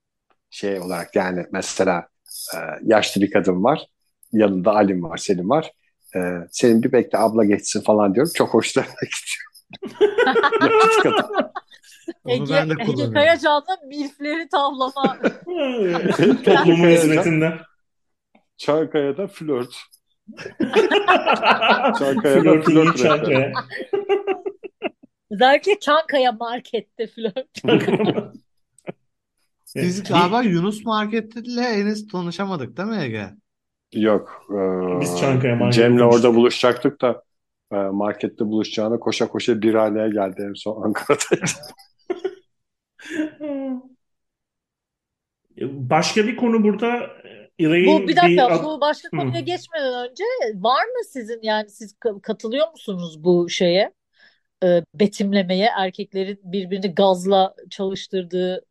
Şey 0.52 0.80
olarak 0.82 1.16
yani 1.18 1.46
mesela 1.52 2.10
e, 2.56 2.58
yaşlı 2.84 3.22
bir 3.22 3.32
kadın 3.32 3.64
var. 3.66 3.88
Yanında 4.34 4.72
Alim 4.76 5.04
var, 5.04 5.18
Selim 5.18 5.50
var. 5.52 5.72
E, 6.18 6.20
senin 6.52 6.84
bir 6.84 6.92
bekle 6.92 7.18
abla 7.20 7.46
geçsin 7.46 7.82
falan 7.82 8.16
diyorum. 8.16 8.32
Çok 8.36 8.56
hoşlarına 8.56 8.92
gidiyor. 9.02 9.59
Onu 12.26 12.34
Ege, 12.34 12.54
ben 12.54 12.70
de 12.70 12.74
Ege. 12.80 13.14
Kayacan'la 13.14 13.78
milfleri 13.88 14.50
tavlama. 14.50 15.18
Toplumun 16.46 16.90
hizmetinde. 16.90 17.60
Çankaya'da 18.58 19.28
flört. 19.28 19.74
Çankaya'da 22.00 22.62
flört 22.62 22.70
iyi 22.70 23.04
Çankaya. 23.04 23.54
Özellikle 25.32 25.80
Çankaya 25.80 26.32
markette 26.32 27.08
flört. 27.08 27.64
Biz 29.76 30.04
galiba 30.04 30.42
Yunus 30.42 30.86
Market'le 30.86 31.58
henüz 31.58 32.08
tanışamadık 32.08 32.78
değil 32.78 32.90
mi 32.90 32.98
Ege? 33.04 33.30
Yok. 33.94 34.46
ee, 34.50 35.02
Biz 35.02 35.20
Çankaya 35.20 35.56
markette 35.56 35.82
Cem'le 35.82 36.00
orada 36.00 36.36
buluşacaktık 36.36 37.02
da 37.02 37.24
markette 37.72 38.46
buluşacağına 38.46 39.00
koşa 39.00 39.28
koşa 39.28 39.62
bir 39.62 39.74
haneye 39.74 40.10
geldi 40.10 40.46
en 40.50 40.54
son 40.54 40.82
Ankara'da. 40.84 41.42
Başka 45.62 46.28
bir 46.28 46.36
konu 46.36 46.64
burada 46.64 47.10
Elaine 47.60 48.04
Bu 48.04 48.08
bir 48.08 48.16
dakika 48.16 48.60
bir- 48.60 48.64
bu 48.64 48.82
başka 48.82 49.10
konuya 49.10 49.40
geçmeden 49.40 50.10
önce 50.10 50.24
var 50.56 50.86
mı 50.86 51.04
sizin 51.08 51.40
yani 51.42 51.70
siz 51.70 51.94
ka- 51.94 52.22
katılıyor 52.22 52.72
musunuz 52.72 53.24
bu 53.24 53.50
şeye 53.50 53.94
e, 54.64 54.84
betimlemeye 54.96 55.70
erkeklerin 55.78 56.40
birbirini 56.44 56.96
gazla 56.96 57.56
çalıştırdığı 57.70 58.66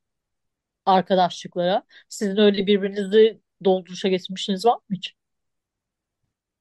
arkadaşlıklara 0.87 1.83
sizin 2.09 2.37
öyle 2.37 2.67
birbirinizi 2.67 3.41
dolduruşa 3.65 4.09
getirmişsiniz 4.09 4.67
var 4.67 4.75
mı 4.75 4.97
hiç? 4.97 5.15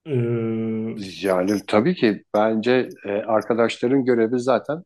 Ee, 0.07 0.95
Yani 1.21 1.61
tabii 1.67 1.95
ki 1.95 2.23
bence 2.33 2.89
e, 3.05 3.11
arkadaşların 3.11 4.05
görevi 4.05 4.39
zaten 4.39 4.83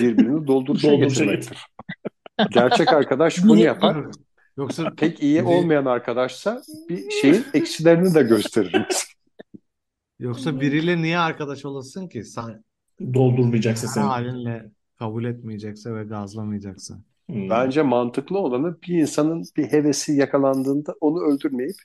birbirini 0.00 0.46
dolduruşa 0.46 0.94
getirmektir. 0.94 1.58
Gerçek 2.50 2.92
arkadaş 2.92 3.44
bunu 3.44 3.58
yapar. 3.58 3.96
Yoksa 4.56 4.94
Pek 4.96 5.22
iyi 5.22 5.42
olmayan 5.42 5.84
arkadaşsa 5.84 6.62
bir 6.88 7.10
şeyin 7.10 7.44
eksilerini 7.54 8.14
de 8.14 8.22
gösterir. 8.22 8.86
yoksa 10.18 10.60
biriyle 10.60 11.02
niye 11.02 11.18
arkadaş 11.18 11.64
olasın 11.64 12.08
ki? 12.08 12.24
Sen 12.24 12.64
doldurmayacaksa 13.14 13.86
her 13.88 13.92
sen. 13.92 14.02
halinle 14.02 14.70
kabul 14.98 15.24
etmeyecekse 15.24 15.94
ve 15.94 16.04
gazlamayacaksa. 16.04 16.94
Hmm. 17.30 17.50
Bence 17.50 17.82
mantıklı 17.82 18.38
olanı 18.38 18.76
bir 18.82 18.98
insanın 18.98 19.44
bir 19.56 19.72
hevesi 19.72 20.12
yakalandığında 20.12 20.94
onu 21.00 21.20
öldürmeyip 21.20 21.76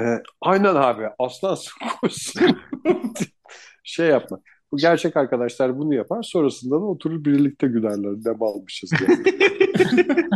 e, 0.00 0.22
aynen 0.40 0.74
abi 0.74 1.08
aslansın 1.18 1.72
koşsun 2.00 2.58
şey 3.84 4.06
yapmak. 4.08 4.40
Bu 4.72 4.76
gerçek 4.76 5.16
arkadaşlar 5.16 5.78
bunu 5.78 5.94
yapar. 5.94 6.22
Sonrasında 6.22 6.74
da 6.74 6.84
oturur 6.84 7.24
birlikte 7.24 7.66
gülerler. 7.66 8.12
Ne 8.24 8.46
almışız 8.46 8.90
diye. 8.98 9.18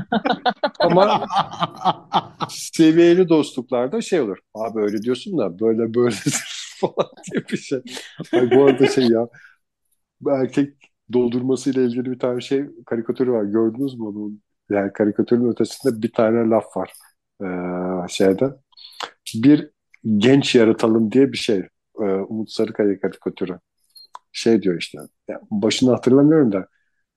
Ama 0.80 1.26
seviyeli 2.48 3.28
dostluklarda 3.28 4.00
şey 4.00 4.20
olur. 4.20 4.38
Abi 4.54 4.80
öyle 4.80 5.02
diyorsun 5.02 5.38
da 5.38 5.60
böyle 5.60 5.94
böyledir 5.94 6.44
falan 6.80 7.10
diye 7.32 7.44
bir 7.52 7.56
şey. 7.56 7.82
Ay, 8.32 8.50
bu 8.50 8.64
arada 8.64 8.86
şey 8.86 9.08
ya 9.08 9.28
erkek 10.28 10.74
doldurmasıyla 11.12 11.82
ilgili 11.82 12.10
bir 12.10 12.18
tane 12.18 12.40
şey 12.40 12.64
karikatürü 12.86 13.32
var. 13.32 13.44
Gördünüz 13.44 13.94
mü 13.94 14.04
onu? 14.04 14.32
Yani 14.70 14.92
karikatürün 14.92 15.50
ötesinde 15.52 16.02
bir 16.02 16.12
tane 16.12 16.50
laf 16.50 16.76
var. 16.76 16.92
Ee, 17.42 18.08
şeyde. 18.08 18.50
Bir 19.34 19.70
genç 20.18 20.54
yaratalım 20.54 21.12
diye 21.12 21.32
bir 21.32 21.36
şey. 21.38 21.58
Ee, 22.00 22.04
Umut 22.04 22.50
Sarıkaya 22.52 23.00
karikatürü. 23.00 23.58
Şey 24.32 24.62
diyor 24.62 24.78
işte. 24.78 24.98
ya 25.28 25.40
başını 25.50 25.90
hatırlamıyorum 25.90 26.52
da 26.52 26.66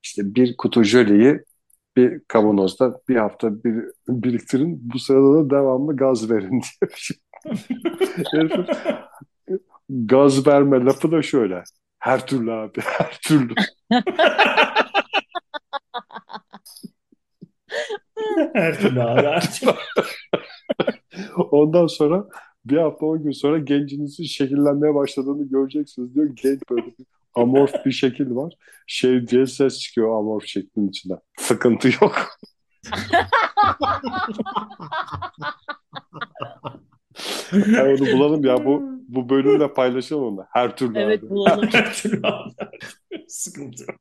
işte 0.02 0.34
bir 0.34 0.56
kutu 0.56 0.82
jöleyi 0.84 1.40
bir 1.96 2.20
kavanozda 2.28 3.00
bir 3.08 3.16
hafta 3.16 3.64
bir, 3.64 3.84
biriktirin. 4.08 4.80
Bu 4.94 4.98
sırada 4.98 5.34
da 5.46 5.50
devamlı 5.50 5.96
gaz 5.96 6.30
verin 6.30 6.50
diye 6.82 6.90
bir 6.90 6.96
şey. 6.96 7.16
Gaz 9.88 10.46
verme 10.46 10.84
lafı 10.84 11.12
da 11.12 11.22
şöyle. 11.22 11.62
Her 11.98 12.26
türlü 12.26 12.52
abi, 12.52 12.80
her 12.84 13.18
türlü. 13.22 13.54
Her 18.54 18.78
türlü 18.80 19.02
abi. 19.02 19.26
Her 19.26 19.52
türlü. 19.54 19.72
Ondan 21.38 21.86
sonra 21.86 22.28
bir 22.64 22.76
hafta 22.76 23.06
on 23.06 23.22
gün 23.22 23.30
sonra 23.30 23.58
gencinizin 23.58 24.24
şekillenmeye 24.24 24.94
başladığını 24.94 25.48
göreceksiniz 25.48 26.14
diyor. 26.14 26.26
Genç 26.42 26.60
böyle 26.70 26.86
bir 26.86 26.94
amorf 27.34 27.72
bir 27.86 27.92
şekil 27.92 28.34
var. 28.34 28.54
Şey 28.86 29.28
diye 29.28 29.46
ses 29.46 29.78
çıkıyor 29.78 30.18
amorf 30.18 30.46
şeklin 30.46 30.88
içinden. 30.88 31.18
Sıkıntı 31.38 31.88
yok. 31.88 32.16
Yani 37.52 37.92
onu 38.02 38.12
bulalım 38.12 38.44
ya 38.44 38.64
bu 38.64 38.82
bu 39.08 39.28
bölümle 39.28 39.72
paylaşalım 39.72 40.24
onu. 40.24 40.46
Her 40.52 40.76
türlü 40.76 40.98
Evet 40.98 41.22
abi. 41.22 41.30
bulalım. 41.30 41.68
Her 41.72 41.94
türlü 41.94 42.26
abi. 42.26 42.52
Sıkıntı 43.28 43.82
yok. 43.82 44.00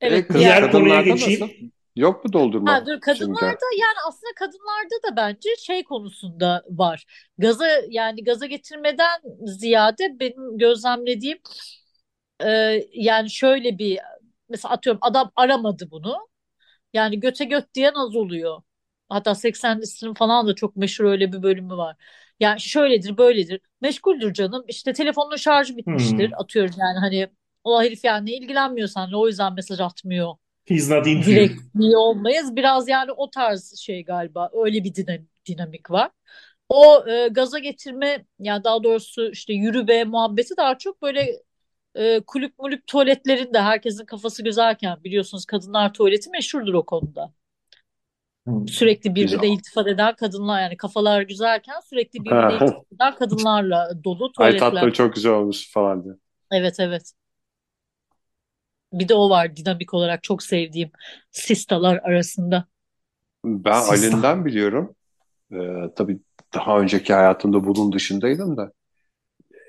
Evet 0.00 0.24
E, 0.24 0.26
kız- 0.26 0.36
Diğer 0.36 0.60
diğer 0.62 0.72
konuya 0.72 1.02
geçeyim. 1.02 1.40
nasıl? 1.40 1.54
Yok 1.96 2.24
mu 2.24 2.32
doldurma? 2.32 2.72
Ha, 2.72 2.86
dur 2.86 3.00
kadınlarda 3.00 3.66
yani 3.78 3.96
aslında 4.08 4.32
kadınlarda 4.36 5.10
da 5.10 5.16
bence 5.16 5.48
şey 5.58 5.84
konusunda 5.84 6.64
var. 6.68 7.04
Gaza 7.38 7.66
yani 7.88 8.24
gaza 8.24 8.46
getirmeden 8.46 9.20
ziyade 9.44 10.20
benim 10.20 10.58
gözlemlediğim 10.58 11.38
e, 12.40 12.48
yani 12.92 13.30
şöyle 13.30 13.78
bir 13.78 13.98
mesela 14.48 14.74
atıyorum 14.74 14.98
adam 15.02 15.32
aramadı 15.36 15.90
bunu. 15.90 16.28
Yani 16.92 17.20
göte 17.20 17.44
göt 17.44 17.74
diyen 17.74 17.94
az 17.94 18.16
oluyor. 18.16 18.62
Hatta 19.08 19.34
80 19.34 19.80
Liste'nin 19.80 20.14
falan 20.14 20.46
da 20.46 20.54
çok 20.54 20.76
meşhur 20.76 21.04
öyle 21.04 21.32
bir 21.32 21.42
bölümü 21.42 21.76
var. 21.76 21.96
Yani 22.40 22.60
şöyledir 22.60 23.18
böyledir. 23.18 23.60
Meşguldür 23.80 24.32
canım. 24.34 24.64
İşte 24.68 24.92
telefonun 24.92 25.36
şarjı 25.36 25.76
bitmiştir. 25.76 26.28
Hmm. 26.28 26.40
Atıyorum 26.40 26.74
yani 26.78 26.98
hani 26.98 27.28
o 27.64 27.82
herif 27.82 28.04
yani 28.04 28.32
ilgilenmiyor 28.32 28.88
seninle 28.88 29.16
o 29.16 29.26
yüzden 29.26 29.54
mesaj 29.54 29.80
atmıyor 29.80 30.34
He's 30.66 30.90
not 30.90 31.06
into 31.06 31.26
direkt 31.30 31.60
iyi 31.80 31.96
olmayız. 31.96 32.56
Biraz 32.56 32.88
yani 32.88 33.12
o 33.12 33.30
tarz 33.30 33.76
şey 33.76 34.04
galiba. 34.04 34.50
Öyle 34.64 34.84
bir 34.84 34.94
dinam- 34.94 35.26
dinamik 35.46 35.90
var. 35.90 36.10
O 36.68 37.08
e, 37.08 37.28
gaza 37.28 37.58
getirme 37.58 38.24
yani 38.38 38.64
daha 38.64 38.84
doğrusu 38.84 39.30
işte 39.30 39.52
yürü 39.52 39.88
be 39.88 40.04
muhabbeti 40.04 40.56
daha 40.56 40.78
çok 40.78 41.02
böyle 41.02 41.42
e, 41.94 42.20
kulüp 42.20 42.58
mulüp 42.58 42.86
tuvaletlerinde 42.86 43.60
herkesin 43.60 44.04
kafası 44.04 44.44
güzelken 44.44 45.04
biliyorsunuz 45.04 45.44
kadınlar 45.44 45.92
tuvaleti 45.92 46.30
meşhurdur 46.30 46.74
o 46.74 46.86
konuda. 46.86 47.32
Hmm. 48.46 48.68
Sürekli 48.68 49.14
birbirine 49.14 49.48
iltifat 49.48 49.86
eden 49.86 50.16
kadınlar 50.16 50.62
yani 50.62 50.76
kafalar 50.76 51.22
güzelken 51.22 51.80
sürekli 51.80 52.20
birbirine 52.20 52.54
iltifat 52.54 52.92
eden 52.92 53.14
kadınlarla 53.14 54.04
dolu 54.04 54.24
Ay 54.24 54.32
tuvaletler. 54.32 54.70
tatlı 54.70 54.92
çok 54.92 55.14
güzel 55.14 55.32
olmuş 55.32 55.72
falan 55.72 56.04
diye. 56.04 56.14
Evet 56.52 56.80
evet. 56.80 57.12
Bir 58.98 59.08
de 59.08 59.14
o 59.14 59.30
var 59.30 59.56
dinamik 59.56 59.94
olarak 59.94 60.22
çok 60.22 60.42
sevdiğim 60.42 60.90
sistalar 61.30 61.96
arasında. 61.96 62.66
Ben 63.44 63.80
Sista. 63.80 63.94
Ali'nden 63.94 64.44
biliyorum. 64.44 64.94
Ee, 65.52 65.56
tabii 65.96 66.18
daha 66.54 66.80
önceki 66.80 67.14
hayatımda 67.14 67.64
bunun 67.64 67.92
dışındaydım 67.92 68.56
da 68.56 68.72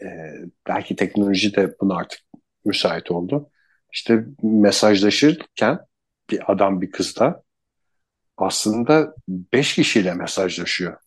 ee, 0.04 0.08
belki 0.68 0.96
teknoloji 0.96 1.56
de 1.56 1.76
buna 1.82 1.96
artık 1.96 2.20
müsait 2.66 3.12
oldu. 3.12 3.50
İşte 3.94 4.26
mesajlaşırken 4.44 5.80
bir 6.30 6.52
adam 6.52 6.82
bir 6.82 6.92
kızla 6.92 7.44
aslında 8.38 9.16
beş 9.28 9.76
kişiyle 9.76 10.14
mesajlaşıyor. 10.14 10.98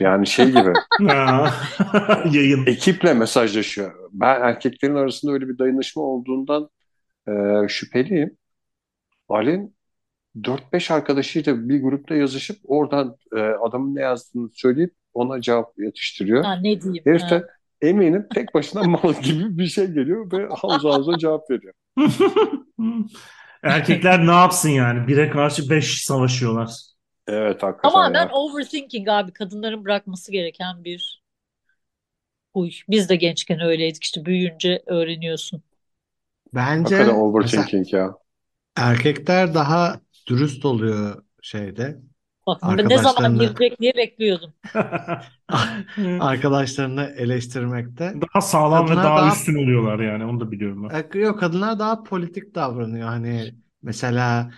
Yani 0.00 0.26
şey 0.26 0.46
gibi. 0.46 0.72
Yayın. 2.32 2.66
ekiple 2.66 3.14
mesajlaşıyor. 3.14 4.10
Ben 4.12 4.40
erkeklerin 4.40 4.94
arasında 4.94 5.32
öyle 5.32 5.48
bir 5.48 5.58
dayanışma 5.58 6.02
olduğundan 6.02 6.68
e, 7.28 7.68
şüpheliyim. 7.68 8.36
Alin 9.28 9.76
4-5 10.42 10.90
arkadaşıyla 10.90 11.68
bir 11.68 11.82
grupta 11.82 12.14
yazışıp 12.14 12.58
oradan 12.64 13.16
e, 13.36 13.40
adamın 13.40 13.94
ne 13.94 14.00
yazdığını 14.00 14.50
söyleyip 14.52 14.94
ona 15.14 15.40
cevap 15.40 15.78
yatıştırıyor. 15.78 16.44
Ha 16.44 16.54
ne 16.54 16.80
diyeyim? 16.80 17.04
Herif 17.06 17.22
Ha. 17.22 17.30
de 17.30 17.46
eminim 17.82 18.26
tek 18.34 18.54
başına 18.54 18.82
mal 19.02 19.14
gibi 19.22 19.58
bir 19.58 19.66
şey 19.66 19.86
geliyor 19.86 20.32
ve 20.32 20.48
havuz 20.54 20.84
havuza 20.84 21.18
cevap 21.18 21.50
veriyor. 21.50 21.74
Erkekler 23.62 24.26
ne 24.26 24.30
yapsın 24.30 24.68
yani? 24.68 25.08
Bire 25.08 25.30
karşı 25.30 25.70
beş 25.70 26.04
savaşıyorlar. 26.04 26.70
Evet 27.28 27.62
hakikaten 27.62 27.90
Tamamen 27.90 28.26
ya. 28.26 28.32
overthinking 28.32 29.08
abi 29.08 29.32
kadınların 29.32 29.84
bırakması 29.84 30.32
gereken 30.32 30.84
bir 30.84 31.22
huy. 32.54 32.70
Biz 32.88 33.08
de 33.08 33.16
gençken 33.16 33.60
öyleydik 33.60 34.04
işte 34.04 34.24
büyüyünce 34.24 34.82
öğreniyorsun. 34.86 35.62
Bence 36.56 36.96
Hakikaten 36.96 37.20
overthinking 37.20 37.92
ya. 37.92 38.14
erkekler 38.76 39.54
daha 39.54 40.00
dürüst 40.28 40.64
oluyor 40.64 41.22
şeyde. 41.42 42.00
Bak 42.46 42.58
ben 42.62 42.88
ne 42.88 42.98
zaman 42.98 43.38
girecek 43.38 43.80
diye 43.80 43.92
bekliyordum. 43.96 44.52
Arkadaşlarını 46.20 47.14
eleştirmekte. 47.16 48.14
Daha 48.20 48.40
sağlam 48.40 48.84
ve 48.84 48.88
Kadınlar 48.88 49.04
daha 49.04 49.18
daha- 49.18 49.32
üstün 49.34 49.54
oluyorlar 49.54 49.98
yani. 49.98 50.24
Onu 50.24 50.40
da 50.40 50.50
biliyorum 50.50 50.88
ben. 50.90 51.04
E, 51.14 51.18
Yok 51.18 51.40
kadınlar 51.40 51.78
daha 51.78 52.02
politik 52.02 52.54
davranıyor. 52.54 53.08
Hani 53.08 53.54
mesela 53.82 54.50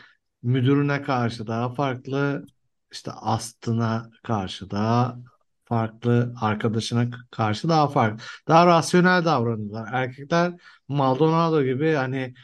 müdürüne 0.43 1.03
karşı 1.03 1.47
daha 1.47 1.75
farklı 1.75 2.47
işte 2.93 3.11
Aslı'na 3.13 4.11
karşı 4.23 4.71
daha 4.71 5.19
farklı, 5.69 6.35
arkadaşına 6.41 7.07
karşı 7.31 7.69
daha 7.69 7.89
farklı. 7.89 8.25
Daha 8.49 8.67
rasyonel 8.67 9.25
davranıyorlar. 9.25 9.89
Erkekler 9.93 10.53
Maldonado 10.89 11.63
gibi 11.63 11.93
hani 11.93 12.35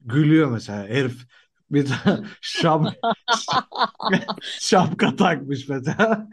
gülüyor 0.00 0.50
mesela 0.50 0.88
herif 0.88 1.26
bir 1.70 1.88
de 1.88 1.92
şap, 2.40 2.86
şapka 4.60 5.16
takmış 5.16 5.68
mesela. 5.68 6.28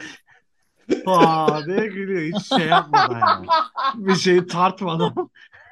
Aa 1.06 1.66
diye 1.66 1.88
gülüyor. 1.88 2.40
Hiç 2.40 2.48
şey 2.48 2.68
yapmadan 2.68 3.20
yani. 3.20 3.48
Bir 3.96 4.16
şeyi 4.16 4.48
tartmadan 4.48 5.30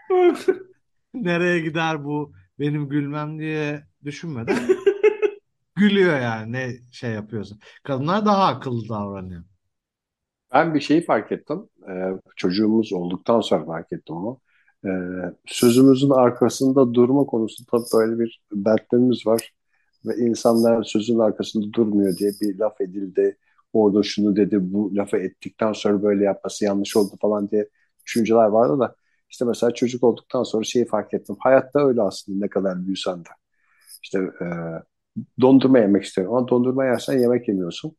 nereye 1.13 1.60
gider 1.60 2.03
bu 2.03 2.34
benim 2.60 2.89
gülmem 2.89 3.39
diye 3.39 3.84
düşünmeden 4.03 4.60
gülüyor 5.75 6.19
yani 6.19 6.51
ne 6.51 6.71
şey 6.91 7.12
yapıyorsun. 7.12 7.60
Kadınlar 7.84 8.25
daha 8.25 8.45
akıllı 8.47 8.89
davranıyor. 8.89 9.43
Ben 10.54 10.74
bir 10.76 10.80
şeyi 10.80 11.06
fark 11.06 11.32
ettim. 11.32 11.70
Ee, 11.90 12.12
çocuğumuz 12.36 12.94
olduktan 12.94 13.42
sonra 13.42 13.66
fark 13.66 13.92
ettim 13.94 14.16
onu. 14.16 14.40
Ee, 14.86 14.90
sözümüzün 15.46 16.10
arkasında 16.10 16.94
durma 16.94 17.26
konusunda 17.26 17.86
böyle 17.94 18.20
bir 18.20 18.42
dertlerimiz 18.54 19.28
var. 19.28 19.54
Ve 20.06 20.16
insanlar 20.18 20.84
sözün 20.84 21.20
arkasında 21.20 21.74
durmuyor 21.74 22.18
diye 22.18 22.32
bir 22.42 22.60
laf 22.60 22.82
edildi. 22.82 23.38
Orada 23.74 24.04
şunu 24.04 24.36
dedi, 24.36 24.58
bu 24.62 24.96
lafı 24.96 25.18
ettikten 25.18 25.74
sonra 25.74 26.04
böyle 26.04 26.24
yapması 26.24 26.66
yanlış 26.66 26.98
oldu 26.98 27.16
falan 27.22 27.50
diye 27.50 27.70
düşünceler 28.06 28.46
vardı 28.48 28.80
da. 28.80 28.96
İşte 29.30 29.46
mesela 29.46 29.74
çocuk 29.74 30.04
olduktan 30.04 30.44
sonra 30.44 30.64
şeyi 30.64 30.86
fark 30.88 31.14
ettim. 31.14 31.36
Hayatta 31.40 31.88
öyle 31.88 32.02
aslında 32.02 32.40
ne 32.46 32.50
kadar 32.50 32.86
büyüsen 32.88 33.20
de. 33.20 33.30
İşte 34.04 34.20
e, 34.20 34.46
dondurma 35.42 35.80
yemek 35.80 36.04
istiyorum 36.04 36.36
ama 36.36 36.48
dondurma 36.48 36.86
yersen 36.86 37.20
yemek 37.20 37.48
yemiyorsun. 37.48 37.96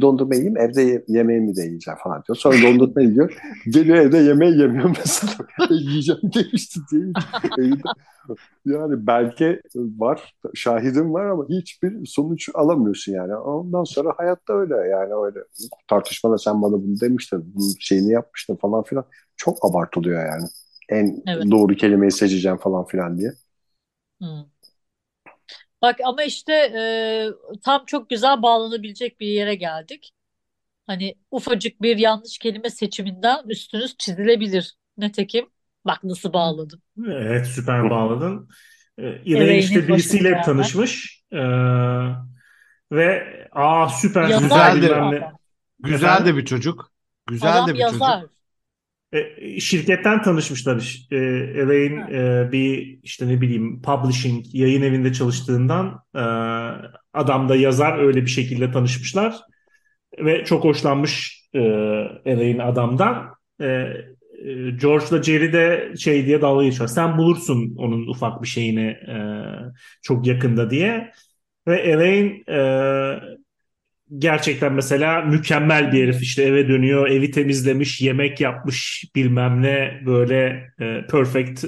Dondurma 0.00 0.34
yiyeyim 0.34 0.56
evde 0.56 0.82
ye- 0.82 1.04
yemeğimi 1.08 1.56
de 1.56 1.62
yiyeceğim 1.62 1.98
falan 2.04 2.22
diyor. 2.28 2.36
Sonra 2.36 2.62
dondurma 2.62 3.02
yiyor. 3.02 3.36
Geliyor 3.70 3.96
evde 3.96 4.18
yemeği 4.18 4.58
yemiyor 4.58 4.96
mesela. 4.98 5.32
Yiyeceğim 5.70 6.20
demişti 6.34 6.80
diye. 6.90 7.02
Evde- 7.56 7.88
Yani 8.66 9.06
belki 9.06 9.60
var, 9.76 10.34
şahidim 10.54 11.12
var 11.14 11.26
ama 11.26 11.46
hiçbir 11.48 12.06
sonuç 12.06 12.48
alamıyorsun 12.54 13.12
yani. 13.12 13.36
Ondan 13.36 13.84
sonra 13.84 14.14
hayatta 14.16 14.52
öyle 14.52 14.74
yani 14.76 15.14
öyle. 15.26 15.38
Tartışmada 15.88 16.38
sen 16.38 16.62
bana 16.62 16.72
bunu 16.72 17.00
demiştin, 17.00 17.54
bunun 17.54 17.74
şeyini 17.80 18.12
yapmıştın 18.12 18.56
falan 18.56 18.82
filan. 18.82 19.04
Çok 19.36 19.64
abartılıyor 19.64 20.26
yani. 20.26 20.48
En 20.88 21.22
Evet. 21.26 21.48
doğru 21.50 21.74
kelimeyi 21.76 22.12
seçeceğim 22.12 22.58
falan 22.58 22.84
filan 22.86 23.18
diye. 23.18 23.32
Hmm. 24.20 24.48
Bak 25.84 25.96
ama 26.04 26.22
işte 26.22 26.52
e, 26.52 26.82
tam 27.64 27.84
çok 27.86 28.10
güzel 28.10 28.42
bağlanabilecek 28.42 29.20
bir 29.20 29.26
yere 29.26 29.54
geldik. 29.54 30.12
Hani 30.86 31.14
ufacık 31.30 31.82
bir 31.82 31.96
yanlış 31.98 32.38
kelime 32.38 32.70
seçiminden 32.70 33.48
üstünüz 33.48 33.96
çizilebilir. 33.98 34.74
Netekim 34.98 35.46
bak 35.84 36.04
nasıl 36.04 36.32
bağladım. 36.32 36.82
Evet 37.08 37.46
süper 37.46 37.90
bağladın. 37.90 38.48
Elaine 38.98 39.22
Elaine 39.26 39.58
işte 39.58 39.88
birisiyle 39.88 40.32
başında 40.32 40.42
tanışmış 40.42 41.22
Ee, 41.32 41.38
ve 42.92 43.24
aa 43.52 43.88
süper 43.88 44.28
Yazar 44.28 44.40
güzel 44.72 44.76
de- 44.82 44.82
bilmem 44.86 45.10
ne. 45.10 45.18
adam. 45.18 45.38
Güzel 45.80 46.26
de 46.26 46.36
bir 46.36 46.44
çocuk. 46.44 46.92
Güzel 47.26 47.56
Adam 47.56 47.68
de 47.68 47.74
bir 47.74 47.80
çocuk. 47.80 48.33
E, 49.14 49.60
şirketten 49.60 50.22
tanışmışlar. 50.22 51.06
E, 51.10 51.16
Elaine 51.16 52.06
e, 52.12 52.52
bir 52.52 52.98
işte 53.02 53.28
ne 53.28 53.40
bileyim 53.40 53.82
publishing 53.82 54.44
yayın 54.52 54.82
evinde 54.82 55.12
çalıştığından 55.12 56.02
e, 56.14 56.24
adam 57.12 57.48
da 57.48 57.56
yazar 57.56 57.98
öyle 57.98 58.22
bir 58.22 58.30
şekilde 58.30 58.70
tanışmışlar 58.72 59.34
ve 60.18 60.44
çok 60.44 60.64
hoşlanmış 60.64 61.42
e, 61.54 61.58
Elaine 62.24 62.62
adamdan. 62.62 63.34
E, 63.60 63.66
e, 63.66 64.70
George'la 64.80 65.22
Jerry 65.22 65.52
de 65.52 65.94
şey 65.98 66.26
diye 66.26 66.40
dalga 66.40 66.64
geçiyor. 66.64 66.88
Sen 66.88 67.18
bulursun 67.18 67.74
onun 67.78 68.06
ufak 68.06 68.42
bir 68.42 68.48
şeyini 68.48 68.86
e, 68.86 69.16
çok 70.02 70.26
yakında 70.26 70.70
diye. 70.70 71.10
Ve 71.66 71.76
Elaine 71.76 72.42
e, 72.48 72.58
gerçekten 74.18 74.72
mesela 74.72 75.20
mükemmel 75.20 75.92
bir 75.92 76.02
herif. 76.02 76.22
İşte 76.22 76.42
eve 76.42 76.68
dönüyor 76.68 77.08
evi 77.08 77.30
temizlemiş 77.30 78.00
yemek 78.00 78.40
yapmış 78.40 79.04
bilmem 79.16 79.62
ne 79.62 80.00
böyle 80.06 80.68
e, 80.80 81.06
perfect 81.06 81.64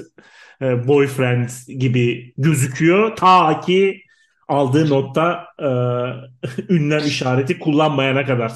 e, 0.61 0.87
boyfriend 0.87 1.49
gibi 1.79 2.33
gözüküyor. 2.37 3.15
Ta 3.15 3.61
ki 3.61 4.01
aldığı 4.47 4.89
notta 4.89 5.45
e, 5.59 5.67
ünlem 6.73 7.05
işareti 7.07 7.59
kullanmayana 7.59 8.25
kadar. 8.25 8.51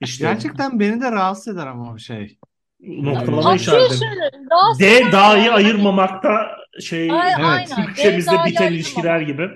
İşte 0.00 0.24
Gerçekten 0.24 0.80
beni 0.80 1.00
de 1.00 1.12
rahatsız 1.12 1.54
eder 1.54 1.66
ama 1.66 1.92
o 1.92 1.98
şey. 1.98 2.38
noktalama 2.80 3.54
işareti. 3.54 3.96
şey 3.98 4.08
D 4.80 5.12
dahi 5.12 5.50
ayırmamakta 5.50 6.56
şey 6.80 7.10
Ay- 7.12 7.32
Evet. 7.36 7.44
aynen. 7.44 7.86
Türkçemizde 7.86 8.36
biten 8.46 8.72
ilişkiler 8.72 9.20
gibi 9.20 9.48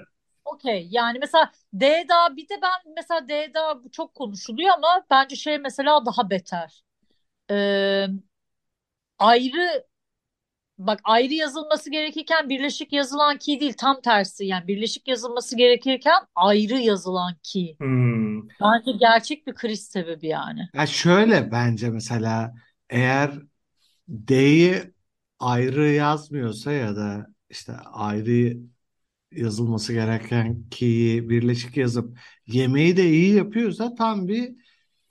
Okey 0.54 0.88
yani 0.90 1.18
mesela 1.18 1.52
D'da 1.74 2.36
bir 2.36 2.48
de 2.48 2.54
ben 2.62 2.92
mesela 2.96 3.28
D'da 3.28 3.84
bu 3.84 3.90
çok 3.90 4.14
konuşuluyor 4.14 4.74
ama 4.74 5.06
bence 5.10 5.36
şey 5.36 5.58
mesela 5.58 6.06
daha 6.06 6.30
beter. 6.30 6.84
Ee, 7.50 8.06
ayrı 9.18 9.84
bak 10.78 11.00
ayrı 11.04 11.34
yazılması 11.34 11.90
gerekirken 11.90 12.48
birleşik 12.48 12.92
yazılan 12.92 13.38
ki 13.38 13.60
değil 13.60 13.74
tam 13.78 14.00
tersi 14.00 14.46
yani 14.46 14.68
birleşik 14.68 15.08
yazılması 15.08 15.56
gerekirken 15.56 16.26
ayrı 16.34 16.78
yazılan 16.78 17.34
ki. 17.42 17.76
Hmm. 17.78 18.48
Bence 18.48 18.92
gerçek 19.00 19.46
bir 19.46 19.54
kriz 19.54 19.84
sebebi 19.84 20.26
yani. 20.26 20.68
Ya 20.74 20.86
şöyle 20.86 21.50
bence 21.52 21.90
mesela 21.90 22.54
eğer 22.90 23.30
D'yi 24.08 24.94
ayrı 25.38 25.86
yazmıyorsa 25.86 26.72
ya 26.72 26.96
da 26.96 27.26
işte 27.50 27.72
ayrı 27.92 28.56
yazılması 29.36 29.92
gereken 29.92 30.64
ki'yi 30.70 31.28
birleşik 31.28 31.76
yazıp 31.76 32.18
yemeği 32.46 32.96
de 32.96 33.10
iyi 33.10 33.34
yapıyorsa 33.34 33.94
tam 33.94 34.28
bir 34.28 34.52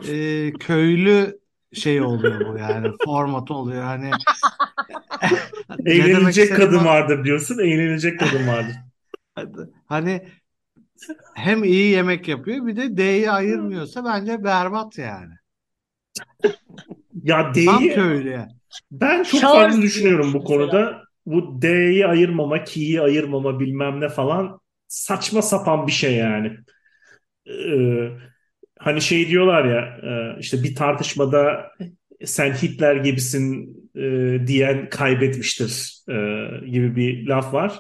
e, 0.10 0.52
köylü 0.54 1.40
şey 1.74 2.02
oluyor 2.02 2.54
bu 2.54 2.58
yani 2.58 2.88
format 3.06 3.52
oluyor 3.52 3.84
hani 3.84 4.12
Eğlenilecek 5.86 6.56
kadın 6.56 6.86
vardır 6.86 7.24
diyorsun 7.24 7.60
eğlenilecek 7.60 8.20
kadın 8.20 8.48
vardır 8.48 8.76
hani 9.86 10.28
hem 11.36 11.64
iyi 11.64 11.92
yemek 11.92 12.28
yapıyor 12.28 12.68
bir 12.68 12.76
de 12.76 12.98
D'yi 12.98 13.32
ayırmıyorsa 13.32 14.06
bence 14.06 14.44
berbat 14.44 14.98
yani. 14.98 15.34
ya 17.24 17.44
Tam 17.44 17.54
D'yi 17.54 17.94
köylü 17.94 18.30
yani. 18.30 18.52
Ben 18.92 19.24
çok 19.24 19.42
Charles 19.42 19.64
farklı 19.64 19.82
düşünüyorum 19.82 20.34
bu 20.34 20.44
konuda. 20.44 21.04
Bu 21.26 21.62
D'yi 21.62 22.08
ayırmama, 22.08 22.64
ki'yi 22.64 23.02
ayırmama 23.02 23.60
bilmem 23.60 24.02
ne 24.02 24.10
falan 24.10 24.60
saçma 24.88 25.42
sapan 25.42 25.88
bir 25.88 25.92
şey 25.92 26.16
yani. 26.16 26.58
Ee, 27.48 28.10
hani 28.80 29.02
şey 29.02 29.28
diyorlar 29.30 29.66
ya 29.66 29.82
e, 30.38 30.40
işte 30.40 30.64
bir 30.64 30.76
tartışmada 30.76 31.72
sen 32.26 32.54
Hitler 32.54 32.96
gibisin 32.96 33.78
e, 33.96 34.48
diyen 34.48 34.90
kaybetmiştir 34.90 36.00
e, 36.10 36.14
gibi 36.72 36.96
bir 36.96 37.28
laf 37.28 37.54
var. 37.54 37.80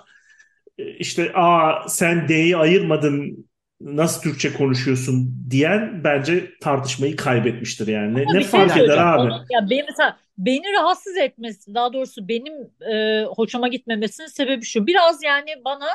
E, 0.77 0.97
İşte 0.97 1.32
aa 1.36 1.89
sen 1.89 2.27
D'yi 2.27 2.58
ayırmadın 2.58 3.47
nasıl 3.84 4.22
Türkçe 4.22 4.54
konuşuyorsun 4.54 5.46
diyen 5.50 6.04
bence 6.04 6.52
tartışmayı 6.62 7.15
kaybetmiştir 7.15 7.88
yani. 7.88 8.15
Ne, 8.15 8.25
Ama 8.25 8.40
ne 8.40 8.44
şey 8.44 8.52
fark 8.52 8.77
eder 8.77 8.98
abi? 8.98 9.31
Onu- 9.31 9.46
ya 9.50 9.69
benim 9.69 9.86
mesela 9.90 10.19
beni 10.38 10.73
rahatsız 10.73 11.17
etmesi, 11.17 11.73
daha 11.75 11.94
doğrusu 11.94 12.27
benim 12.27 12.54
e, 12.94 13.23
hoşuma 13.25 13.67
gitmemesinin 13.67 14.27
sebebi 14.27 14.65
şu. 14.65 14.88
Biraz 14.88 15.23
yani 15.23 15.50
bana 15.65 15.88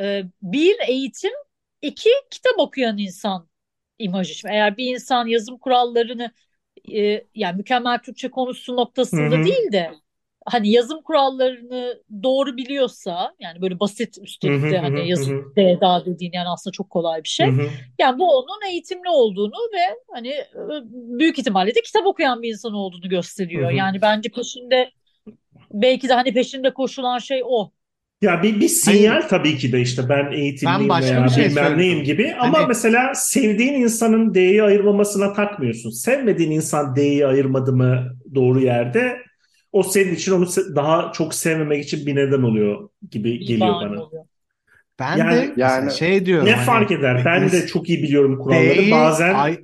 e, 0.00 0.22
bir 0.42 0.76
eğitim, 0.88 1.32
iki 1.82 2.10
kitap 2.30 2.58
okuyan 2.58 2.98
insan 2.98 3.48
imajı. 3.98 4.34
Şimdi 4.34 4.54
eğer 4.54 4.76
bir 4.76 4.94
insan 4.94 5.26
yazım 5.26 5.58
kurallarını 5.58 6.32
e, 6.94 7.24
yani 7.34 7.56
mükemmel 7.56 7.98
Türkçe 7.98 8.30
konuşsun 8.30 8.76
noktasında 8.76 9.34
Hı 9.34 9.38
hı. 9.38 9.44
değil 9.44 9.72
de 9.72 9.92
hani 10.44 10.70
yazım 10.70 11.02
kurallarını 11.02 12.02
doğru 12.22 12.56
biliyorsa 12.56 13.34
yani 13.40 13.62
böyle 13.62 13.80
basit 13.80 14.18
üstelik 14.22 14.62
de 14.62 14.78
hani 14.78 15.08
yazım. 15.08 15.52
DDA 15.56 16.02
dediğin 16.06 16.32
yani 16.32 16.48
aslında 16.48 16.72
çok 16.72 16.90
kolay 16.90 17.22
bir 17.22 17.28
şey. 17.28 17.46
Yani 17.98 18.18
bu 18.18 18.38
onun 18.38 18.70
eğitimli 18.70 19.08
olduğunu 19.08 19.54
ve 19.74 19.96
hani 20.12 20.28
e, 20.28 20.44
büyük 21.18 21.38
ihtimalle 21.38 21.74
de 21.74 21.80
kitap 21.80 22.06
okuyan 22.06 22.42
bir 22.42 22.48
insan 22.48 22.72
olduğunu 22.74 23.08
gösteriyor. 23.08 23.70
Yani 23.70 24.02
bence 24.02 24.28
peşinde 24.28 24.90
belki 25.72 26.08
de 26.08 26.12
hani 26.12 26.34
peşinde 26.34 26.74
koşulan 26.74 27.18
şey 27.18 27.42
o. 27.44 27.70
Ya 28.22 28.42
bir, 28.42 28.60
bir 28.60 28.68
sinyal 28.68 29.22
tabii 29.28 29.58
ki 29.58 29.72
de 29.72 29.80
işte 29.80 30.08
ben 30.08 30.32
eğitimliyim 30.32 30.80
Ben 30.80 30.88
başka 30.88 31.10
veya 31.10 31.24
bir 31.24 31.30
şey 31.30 31.44
bilmem 31.44 31.78
neyim 31.78 32.04
gibi 32.04 32.34
ama 32.40 32.58
Hani- 32.58 32.66
mesela 32.66 33.14
sevdiğin 33.14 33.74
insanın 33.74 34.34
D'yi 34.34 34.62
ayırmamasına 34.62 35.32
takmıyorsun. 35.32 35.90
Sevmediğin 35.90 36.50
insan 36.50 36.96
D'yi 36.96 37.26
ayırmadı 37.26 37.72
mı 37.72 38.16
doğru 38.34 38.60
yerde 38.60 39.16
o 39.74 39.82
senin 39.82 40.14
için 40.14 40.32
onu 40.32 40.46
daha 40.76 41.12
çok 41.12 41.34
sevmemek 41.34 41.84
için 41.84 42.06
bir 42.06 42.16
neden 42.16 42.42
oluyor 42.42 42.88
gibi 43.10 43.24
Bir 43.40 43.46
geliyor 43.46 43.74
bana. 43.74 44.02
oluyor. 44.02 44.24
Ben 44.98 45.16
Yani- 45.16 45.36
de 45.36 45.54
Yani- 45.56 45.92
şey 45.92 46.26
diyorum 46.26 46.46
Ne 46.46 46.52
hani 46.52 46.66
fark 46.66 46.90
eder? 46.92 47.22
Ben 47.24 47.52
de 47.52 47.66
çok 47.66 47.88
iyi 47.88 48.02
biliyorum 48.02 48.38
kuralları. 48.38 48.76
D'yi 48.78 48.90
Bazen 48.90 49.34
ay- 49.34 49.60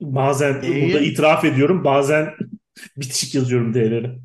bazen 0.00 0.52
D'yi- 0.62 0.86
burada 0.86 1.00
itiraf 1.00 1.44
ediyorum. 1.44 1.84
Bazen 1.84 2.34
bitişik 2.96 3.34
yazıyorum 3.34 3.74
D'leri. 3.74 4.18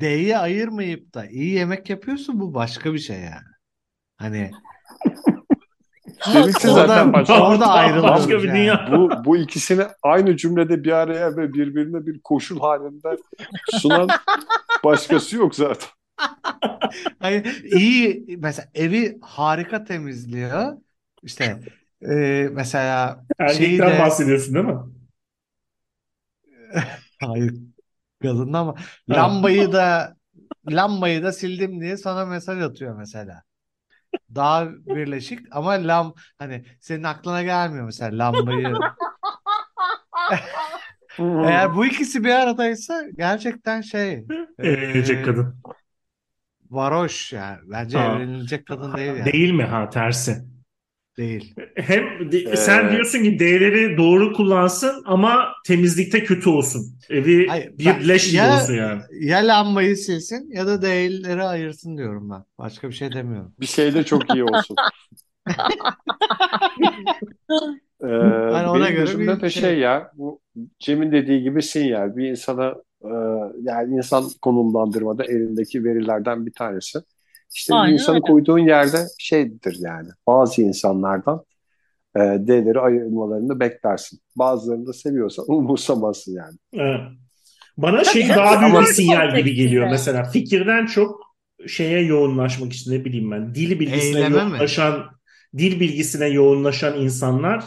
D'yi 0.00 0.38
ayırmayıp 0.38 1.14
da 1.14 1.26
iyi 1.26 1.50
yemek 1.54 1.90
yapıyorsun 1.90 2.40
bu 2.40 2.54
başka 2.54 2.94
bir 2.94 2.98
şey 2.98 3.16
yani. 3.16 3.46
Hani 4.16 4.50
Orada- 6.28 6.52
zaten 6.52 7.12
başka. 7.12 7.48
orada 7.48 7.66
ayrılıyoruz 7.66 8.10
Başka 8.10 8.38
bir 8.42 8.48
yani. 8.48 8.58
dünya. 8.58 8.88
Bu, 8.92 9.10
bu 9.24 9.36
ikisini 9.36 9.82
aynı 10.02 10.36
cümlede 10.36 10.84
bir 10.84 10.92
araya 10.92 11.36
ve 11.36 11.52
birbirine 11.52 12.06
bir 12.06 12.20
koşul 12.20 12.60
halinde 12.60 13.16
sunan 13.70 14.08
başkası 14.84 15.36
yok 15.36 15.54
zaten. 15.54 15.88
hani 17.18 17.44
iyi 17.64 18.24
mesela 18.38 18.68
evi 18.74 19.18
harika 19.22 19.84
temizliyor. 19.84 20.72
İşte 21.22 21.60
e, 22.02 22.14
mesela 22.52 23.24
şeyi 23.38 23.78
Erkekten 23.78 23.92
de 23.92 23.98
bahsediyorsun 23.98 24.54
değil 24.54 24.64
mi? 24.66 24.78
hayır 27.20 27.54
kadın 28.22 28.52
ama 28.52 28.74
lambayı 29.08 29.72
da 29.72 30.16
lambayı 30.70 31.22
da 31.22 31.32
sildim 31.32 31.80
diye 31.80 31.96
sana 31.96 32.26
mesaj 32.26 32.62
atıyor 32.62 32.96
mesela. 32.96 33.42
Daha 34.34 34.68
birleşik 34.70 35.40
ama 35.50 35.70
lam 35.70 36.14
hani 36.38 36.64
senin 36.80 37.02
aklına 37.02 37.42
gelmiyor 37.42 37.84
mesela 37.84 38.18
lambayı. 38.18 38.74
Eğer 41.18 41.74
bu 41.74 41.86
ikisi 41.86 42.24
bir 42.24 42.30
aradaysa 42.30 43.02
gerçekten 43.18 43.80
şey 43.80 44.24
Evlenecek 44.58 45.18
e, 45.18 45.22
kadın. 45.22 45.60
varoş 46.70 47.32
yani. 47.32 47.58
Bence 47.64 47.98
Ha. 47.98 48.16
evlenilecek 48.16 48.66
kadın 48.66 48.96
değil 48.96 49.12
yani. 49.16 49.32
Değil 49.32 49.50
mi? 49.52 49.64
Ha 49.64 49.90
tersi. 49.90 50.44
Değil. 51.18 51.54
Hem 51.76 52.32
de- 52.32 52.38
Ee, 52.38 52.56
sen 52.56 52.92
diyorsun 52.92 53.22
ki 53.22 53.38
D'leri 53.38 53.96
doğru 53.96 54.32
kullansın 54.32 55.02
ama 55.06 55.46
temizlikte 55.66 56.24
kötü 56.24 56.48
olsun. 56.50 56.82
Evi 57.10 57.46
Hayır, 57.46 57.78
bir 57.78 57.86
ben- 57.86 58.08
leş 58.08 58.26
gibi 58.26 58.36
ya- 58.36 58.54
olsun 58.56 58.74
yani. 58.74 59.02
Ya 59.20 59.38
lambayı 59.38 59.96
silsin 59.96 60.50
ya 60.52 60.66
da 60.66 60.82
değilleri 60.82 61.42
ayırsın 61.42 61.96
diyorum 61.96 62.30
ben. 62.30 62.44
Başka 62.58 62.88
bir 62.88 62.94
şey 62.94 63.12
demiyorum. 63.12 63.54
Bir 63.60 63.66
şey 63.66 63.94
de 63.94 64.04
çok 64.04 64.34
iyi 64.34 64.44
olsun. 64.44 64.76
Ee, 68.02 68.06
ona 68.06 68.74
benim 68.74 68.80
göre 68.86 68.90
gözümde 68.94 69.36
bir 69.36 69.40
de 69.40 69.50
şey- 69.50 69.62
şey 69.62 69.78
ya 69.78 70.10
bu 70.14 70.40
Cem'in 70.78 71.12
dediği 71.12 71.42
gibi 71.42 71.62
sinyal 71.62 72.16
bir 72.16 72.28
insana 72.30 72.74
e, 73.04 73.08
yani 73.62 73.96
insan 73.96 74.24
konumlandırmada 74.42 75.24
elindeki 75.24 75.84
verilerden 75.84 76.46
bir 76.46 76.52
tanesi. 76.52 76.98
İşte 77.54 77.74
Aynen 77.74 77.92
insanı 77.94 78.14
öyle. 78.16 78.22
koyduğun 78.22 78.58
yerde 78.58 78.98
şeydir 79.18 79.76
yani 79.80 80.08
bazı 80.26 80.62
insanlardan 80.62 81.44
e, 82.16 82.20
D'leri 82.20 82.80
ayırmalarını 82.80 83.60
beklersin. 83.60 84.20
Bazılarını 84.36 84.86
da 84.86 84.92
seviyorsan 84.92 85.44
umursamazsın 85.48 86.32
yani. 86.36 86.56
Evet. 86.72 87.00
Bana 87.76 88.02
Tabii 88.02 88.06
şey 88.06 88.28
daha 88.28 88.60
büyük 88.60 88.80
bir 88.80 88.86
sinyal 88.86 89.36
gibi 89.36 89.54
geliyor. 89.54 89.88
Mesela 89.90 90.24
fikirden 90.24 90.86
çok 90.86 91.36
şeye 91.68 92.00
yoğunlaşmak 92.00 92.72
için 92.72 92.92
ne 92.92 93.04
bileyim 93.04 93.30
ben 93.30 93.54
dil 93.54 93.80
bilgisine 93.80 94.20
Eyleme 94.20 94.44
mi? 94.44 94.50
yoğunlaşan 94.50 95.06
dil 95.58 95.80
bilgisine 95.80 96.26
yoğunlaşan 96.28 97.00
insanlar 97.00 97.64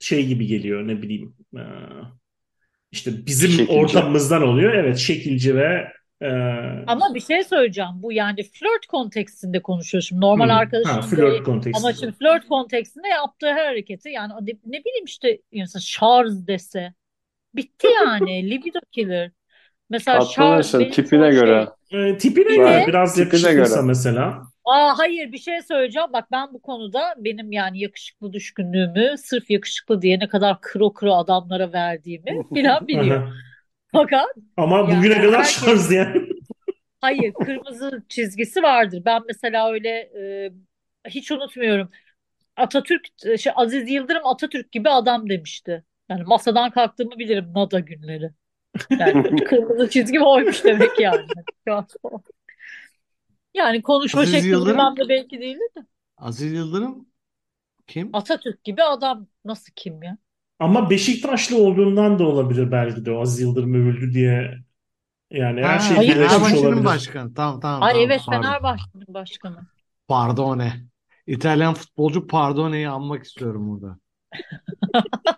şey 0.00 0.26
gibi 0.26 0.46
geliyor 0.46 0.88
ne 0.88 1.02
bileyim 1.02 1.34
e, 1.56 1.62
işte 2.92 3.26
bizim 3.26 3.50
Şekilci. 3.50 3.72
ortamımızdan 3.72 4.42
oluyor. 4.42 4.74
Evet 4.74 4.96
şekilci 4.98 5.56
ve 5.56 5.88
e, 6.22 6.26
Ama 6.86 7.14
bir 7.14 7.20
şey 7.20 7.44
söyleyeceğim. 7.44 7.90
Bu 7.94 8.12
yani 8.12 8.42
flört 8.42 8.86
kontekstinde 8.86 9.62
konuşuyoruz. 9.62 10.08
Şimdi 10.08 10.20
normal 10.20 10.48
hı, 10.48 10.52
arkadaşım 10.52 11.00
ha, 11.00 11.02
değil. 11.02 11.10
flört 11.10 11.42
kontekstinde. 11.42 11.88
Ama 11.88 11.92
şimdi 11.92 12.12
flört 12.12 12.48
kontekstinde 12.48 13.08
yaptığı 13.08 13.46
her 13.46 13.66
hareketi 13.66 14.08
yani 14.08 14.32
ne, 14.40 14.52
ne 14.66 14.84
bileyim 14.84 15.04
işte 15.04 15.38
insan 15.50 15.80
şarj 15.80 16.30
dese 16.46 16.94
bitti 17.54 17.86
yani 18.04 18.50
libido 18.50 18.78
killer. 18.92 19.30
Mesela 19.90 20.20
şarj 20.20 20.74
benim 20.74 20.90
tipine 20.90 21.32
çok 21.32 21.32
göre. 21.32 21.68
şey. 21.90 22.10
E, 22.10 22.18
tipine 22.18 22.56
göre 22.56 22.84
biraz 22.86 23.18
Tipine 23.18 23.24
yakışıklıysa 23.24 23.52
göre. 23.52 23.82
mesela. 23.82 24.42
Aa 24.64 24.98
hayır 24.98 25.32
bir 25.32 25.38
şey 25.38 25.62
söyleyeceğim. 25.62 26.08
Bak 26.12 26.32
ben 26.32 26.52
bu 26.52 26.62
konuda 26.62 27.14
benim 27.18 27.52
yani 27.52 27.80
yakışıklı 27.80 28.32
düşkünlüğümü 28.32 29.18
sırf 29.18 29.50
yakışıklı 29.50 30.02
diye 30.02 30.18
ne 30.18 30.28
kadar 30.28 30.60
kro 30.60 30.92
kro 30.92 31.12
adamlara 31.14 31.72
verdiğimi 31.72 32.46
bilen 32.50 32.88
biliyor. 32.88 33.32
Fakat 33.96 34.26
Ama 34.56 34.78
Yani 34.78 34.96
bugüne 34.98 35.22
kadar 35.22 35.38
herkes- 35.40 35.64
şarj 35.64 35.90
diyen. 35.90 36.26
Hayır, 37.00 37.32
kırmızı 37.32 38.02
çizgisi 38.08 38.62
vardır. 38.62 39.02
Ben 39.04 39.22
mesela 39.28 39.72
öyle 39.72 39.88
e, 39.88 40.50
hiç 41.08 41.32
unutmuyorum. 41.32 41.88
Atatürk, 42.56 43.06
şey, 43.38 43.52
Aziz 43.56 43.90
Yıldırım 43.90 44.26
Atatürk 44.26 44.72
gibi 44.72 44.90
adam 44.90 45.30
demişti. 45.30 45.84
Yani 46.08 46.22
masadan 46.24 46.70
kalktığımı 46.70 47.18
bilirim 47.18 47.52
NADA 47.54 47.80
günleri. 47.80 48.30
Yani 48.90 49.36
kırmızı 49.44 49.90
çizgim 49.90 50.22
oymuş 50.22 50.64
demek 50.64 51.00
yani. 51.00 51.26
Yani 53.54 53.82
konuşma 53.82 54.20
Aziz 54.20 54.34
şekli 54.34 54.48
Yıldırım- 54.48 54.72
bilmem 54.78 54.96
de 54.96 55.08
belki 55.08 55.40
değildi 55.40 55.64
de. 55.76 55.80
Aziz 56.16 56.52
Yıldırım 56.52 57.08
kim? 57.86 58.10
Atatürk 58.12 58.64
gibi 58.64 58.82
adam 58.82 59.26
nasıl 59.44 59.72
kim 59.76 60.02
ya? 60.02 60.18
Ama 60.58 60.90
Beşiktaşlı 60.90 61.58
olduğundan 61.58 62.18
da 62.18 62.24
olabilir 62.26 62.72
belki 62.72 63.04
de 63.04 63.12
o 63.12 63.20
Aziz 63.20 63.40
Yıldırım 63.40 63.74
övüldü 63.74 64.14
diye. 64.14 64.58
Yani 65.30 65.62
her 65.62 65.78
Ha, 65.78 65.78
şey 65.78 65.96
Hayır, 65.96 66.16
birleşmiş 66.16 66.52
Fenerbahçe'nin 66.52 66.62
olabilir. 66.66 66.84
başkanı. 66.84 67.34
Tamam 67.34 67.60
tamam 67.60 67.82
Ay 67.82 67.92
tamam 67.92 68.06
evet 68.06 68.22
pardon. 68.26 68.42
Fenerbahçe'nin 68.42 69.14
başkanı. 69.14 69.66
Pardone. 70.08 70.72
İtalyan 71.26 71.74
futbolcu 71.74 72.26
Pardone'yi 72.26 72.88
anmak 72.88 73.24
istiyorum 73.24 73.70
burada. 73.70 73.98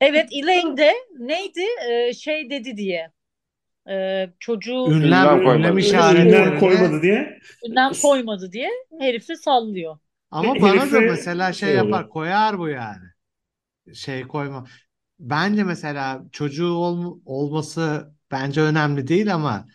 Evet 0.00 0.28
Elaine 0.32 0.76
de 0.76 0.92
neydi? 1.18 1.60
Ee, 1.90 2.12
şey 2.14 2.50
dedi 2.50 2.76
diye. 2.76 3.12
Ee, 3.90 4.30
çocuğu 4.40 4.86
Ünlem, 4.90 5.02
Ünlem 5.02 5.44
koymadı. 5.44 5.80
ünlem 6.14 6.58
koymadı 6.58 7.02
diye. 7.02 7.38
ünlem 7.68 7.92
koymadı 8.02 8.52
diye 8.52 8.70
herifi 9.00 9.36
sallıyor. 9.36 9.98
ama 10.30 10.54
bana 10.62 10.62
da 10.62 10.80
herife 10.80 11.00
mesela 11.00 11.52
şey 11.52 11.68
şey 11.68 11.76
yapar 11.76 12.08
koyar 12.08 12.58
bu 12.58 12.68
yani. 12.68 13.04
Şey 13.94 14.22
koyma. 14.28 14.66
Bence 15.18 15.64
mesela 15.64 16.24
çocuğu 16.32 16.68
ol- 16.72 17.20
olması 17.24 18.12
bence 18.30 18.60
önemli 18.60 19.08
değil 19.08 19.34
ama 19.34 19.66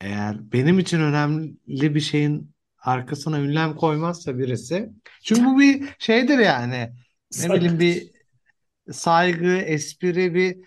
eğer 0.00 0.52
benim 0.52 0.78
için 0.78 1.00
önemli 1.00 1.56
bir 1.94 2.00
şeyin 2.00 2.54
arkasına 2.78 3.40
ünlem 3.40 3.76
koymazsa 3.76 4.38
birisi 4.38 4.90
çünkü 5.24 5.44
bu 5.46 5.58
bir 5.60 5.96
şeydir 5.98 6.38
yani 6.38 6.92
ne 7.36 7.54
bileyim 7.54 7.80
bir 7.80 8.10
saygı, 8.92 9.56
espri 9.56 10.34
bir 10.34 10.58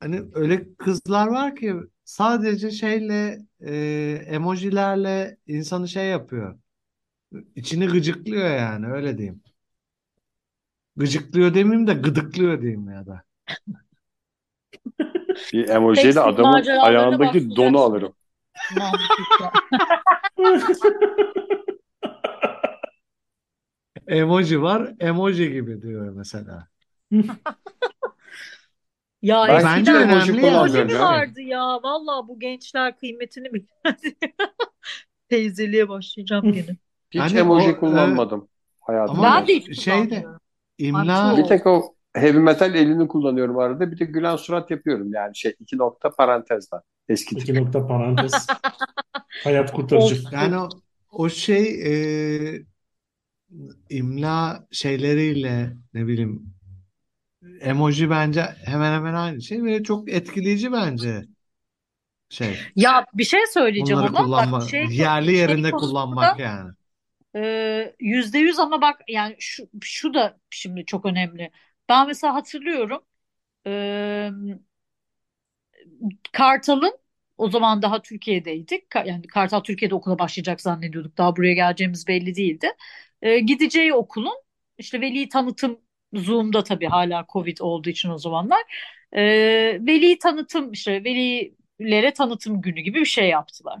hani 0.00 0.22
öyle 0.34 0.76
kızlar 0.76 1.26
var 1.28 1.56
ki 1.56 1.74
sadece 2.04 2.70
şeyle 2.70 3.38
e, 3.60 3.74
emojilerle 4.28 5.38
insanı 5.46 5.88
şey 5.88 6.06
yapıyor. 6.08 6.58
İçini 7.56 7.86
gıcıklıyor 7.88 8.50
yani 8.50 8.86
öyle 8.86 9.18
diyeyim. 9.18 9.42
Gıcıklıyor 10.96 11.54
demeyeyim 11.54 11.86
de 11.86 11.94
gıdıklıyor 11.94 12.62
diyeyim 12.62 12.90
ya 12.90 13.06
da. 13.06 13.22
Bir 15.52 15.68
emojiyle 15.68 16.02
Tekstil 16.08 16.28
adamın 16.28 16.52
maceralarına 16.52 16.86
ayağındaki 16.86 17.56
donu 17.56 17.78
alırım. 17.78 18.14
Emoji 24.06 24.62
var, 24.62 24.94
emoji 25.00 25.52
gibi 25.52 25.82
diyor 25.82 26.12
mesela. 26.12 26.68
Ya 29.22 29.48
Ben 29.48 29.64
Bence 29.64 29.92
eskiden 29.92 30.08
önemli 30.08 30.12
emoji 30.12 30.40
kullanmıyorum 30.40 30.86
mi 30.88 30.94
ya. 30.94 31.00
vardı 31.00 31.40
ya? 31.40 31.82
Vallahi 31.82 32.28
bu 32.28 32.40
gençler 32.40 32.98
kıymetini 32.98 33.54
bilmez. 33.54 34.00
Teyzeliğe 35.28 35.88
başlayacağım 35.88 36.52
gene. 36.52 36.76
Hiç 37.10 37.20
Hani 37.20 37.38
emoji 37.38 37.76
o, 37.76 37.80
kullanmadım 37.80 38.48
hayatımda. 38.80 39.26
Ama 39.26 39.40
Ben 39.40 39.48
de 39.48 39.54
hiç 39.54 39.84
şeyde 39.84 40.08
kullanmıyorum. 40.08 40.40
İmla 40.78 41.36
Bir 41.38 41.48
tek 41.48 41.66
o 41.66 41.94
heavy 42.14 42.38
metal 42.38 42.74
elini 42.74 43.08
kullanıyorum 43.08 43.58
arada. 43.58 43.92
Bir 43.92 43.98
de 43.98 44.04
gülen 44.04 44.36
surat 44.36 44.70
yapıyorum 44.70 45.12
yani 45.12 45.36
şey 45.36 45.54
iki 45.60 45.78
nokta 45.78 46.10
parantezden. 46.10 46.80
Eski 47.08 47.36
tip. 47.36 47.44
İki 47.44 47.54
nokta 47.54 47.86
parantez. 47.86 48.46
Hayat 49.44 49.72
kurtarıcı. 49.72 50.22
Yani 50.32 50.58
o, 50.58 50.68
o 51.12 51.28
şey 51.28 51.82
e, 51.86 52.62
imla 53.90 54.66
şeyleriyle 54.70 55.76
ne 55.94 56.06
bileyim 56.06 56.54
emoji 57.60 58.10
bence 58.10 58.42
hemen 58.42 58.92
hemen 58.92 59.14
aynı 59.14 59.42
şey 59.42 59.64
ve 59.64 59.82
çok 59.82 60.12
etkileyici 60.12 60.72
bence 60.72 61.24
şey 62.28 62.58
Ya 62.76 63.04
bir 63.14 63.24
şey 63.24 63.46
söyleyeceğim 63.46 64.02
bunları 64.02 64.16
ama 64.16 64.18
bak 64.18 64.26
kullanma 64.26 64.60
şey 64.60 64.86
yerli 64.86 65.26
şey 65.26 65.34
yerinde 65.34 65.70
konusunda 65.70 65.88
kullanmak 65.88 66.38
yani. 66.38 66.70
E, 67.36 67.96
yüzde 68.00 68.38
yüz 68.38 68.58
ama 68.58 68.80
bak 68.82 69.00
yani 69.08 69.36
şu, 69.38 69.68
şu 69.82 70.14
da 70.14 70.40
şimdi 70.50 70.84
çok 70.86 71.04
önemli. 71.06 71.50
Ben 71.88 72.06
mesela 72.06 72.34
hatırlıyorum 72.34 73.04
e, 73.66 74.30
Kartal'ın 76.32 76.98
O 77.38 77.50
zaman 77.50 77.82
daha 77.82 78.02
Türkiye'deydik. 78.02 78.84
Yani 79.06 79.26
Kartal 79.26 79.60
Türkiye'de 79.60 79.94
okula 79.94 80.18
başlayacak 80.18 80.60
zannediyorduk. 80.60 81.18
Daha 81.18 81.36
buraya 81.36 81.54
geleceğimiz 81.54 82.06
belli 82.08 82.34
değildi. 82.36 82.66
Ee, 83.22 83.38
gideceği 83.38 83.94
okulun 83.94 84.34
işte 84.78 85.00
veli 85.00 85.28
tanıtım 85.28 85.80
Zoom'da 86.14 86.64
tabii 86.64 86.86
hala 86.86 87.26
Covid 87.32 87.58
olduğu 87.60 87.88
için 87.90 88.10
o 88.10 88.18
zamanlar. 88.18 88.62
Ee, 89.16 89.78
veli 89.86 90.18
tanıtım 90.18 90.72
işte 90.72 91.04
velilere 91.04 92.12
tanıtım 92.12 92.60
günü 92.62 92.80
gibi 92.80 93.00
bir 93.00 93.04
şey 93.06 93.28
yaptılar. 93.28 93.78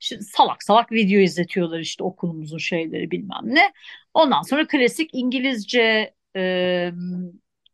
Şimdi 0.00 0.24
salak 0.24 0.62
salak 0.62 0.92
video 0.92 1.20
izletiyorlar 1.20 1.80
işte 1.80 2.04
okulumuzun 2.04 2.58
şeyleri 2.58 3.10
bilmem 3.10 3.40
ne. 3.44 3.72
Ondan 4.14 4.42
sonra 4.42 4.66
klasik 4.66 5.10
İngilizce 5.14 6.14
e, 6.36 6.92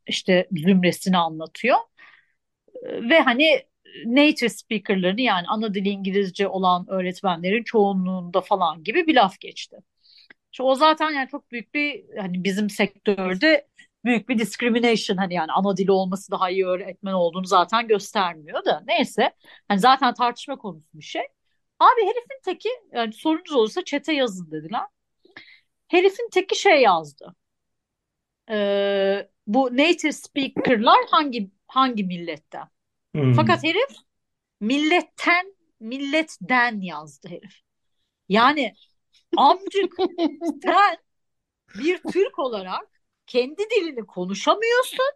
işte 0.07 0.49
zümresini 0.53 1.19
anlatıyor. 1.19 1.77
Ve 2.85 3.21
hani 3.21 3.63
native 4.07 4.49
speaker'larını 4.49 5.21
yani 5.21 5.47
ana 5.49 5.75
dili 5.75 5.89
İngilizce 5.89 6.49
olan 6.49 6.87
öğretmenlerin 6.91 7.63
çoğunluğunda 7.65 8.41
falan 8.41 8.85
gibi 8.85 9.07
bir 9.07 9.15
laf 9.15 9.41
geçti. 9.41 9.77
İşte 10.53 10.63
o 10.63 10.75
zaten 10.75 11.11
yani 11.11 11.29
çok 11.29 11.53
büyük 11.53 11.75
bir 11.75 12.05
hani 12.19 12.45
bizim 12.45 12.71
sektörde 12.71 13.69
büyük 14.05 14.29
bir 14.29 14.39
discrimination 14.39 15.17
hani 15.17 15.35
yani 15.35 15.53
ana 15.53 15.77
dili 15.77 15.93
olması 15.93 16.33
daha 16.33 16.51
iyi 16.51 16.67
öğretmen 16.67 17.13
olduğunu 17.13 17.47
zaten 17.47 17.89
göstermiyor 17.89 18.65
da 18.65 18.85
neyse 18.87 19.33
hani 19.69 19.81
zaten 19.81 20.15
tartışma 20.15 20.57
konusu 20.59 20.89
bir 20.99 21.05
şey. 21.05 21.23
Abi 21.81 22.01
herifin 22.03 22.41
teki 22.45 22.69
yani 22.93 23.13
sorunuz 23.13 23.53
olursa 23.53 23.85
çete 23.85 24.13
yazın 24.13 24.51
dediler. 24.51 24.87
Herifin 25.89 26.29
teki 26.33 26.57
şey 26.61 26.83
yazdı. 26.83 27.35
Ee, 28.51 29.29
bu 29.47 29.77
native 29.77 30.13
speaker'lar 30.13 30.99
hangi 31.11 31.51
hangi 31.69 32.05
milletten? 32.05 32.69
Hmm. 33.15 33.33
Fakat 33.33 33.65
herif 33.65 33.97
milletten 34.61 35.55
milletten 35.81 36.81
yazdı 36.81 37.29
herif. 37.29 37.61
Yani 38.29 38.75
amcık 39.37 39.95
sen 40.65 40.97
bir 41.79 42.03
Türk 42.13 42.39
olarak 42.39 42.89
kendi 43.27 43.63
dilini 43.71 44.07
konuşamıyorsun. 44.07 45.07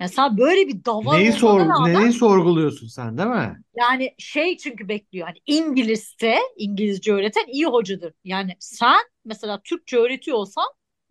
Yani 0.00 0.10
sen 0.10 0.38
böyle 0.38 0.68
bir 0.68 0.84
davar 0.84 1.18
Neyi 1.18 1.32
sor 1.32 1.60
rağmen 1.60 2.02
neyi 2.02 2.12
sorguluyorsun 2.12 2.86
sen 2.88 3.18
değil 3.18 3.28
mi? 3.28 3.62
yani 3.80 4.14
şey 4.18 4.56
çünkü 4.56 4.88
bekliyor. 4.88 5.26
Hani 5.26 5.38
İngilizce, 5.46 6.38
İngilizce 6.56 7.12
öğreten 7.12 7.46
iyi 7.46 7.66
hocadır. 7.66 8.12
Yani 8.24 8.52
sen 8.58 9.00
mesela 9.24 9.60
Türkçe 9.64 9.96
öğretiyor 9.96 10.36
olsan 10.36 10.64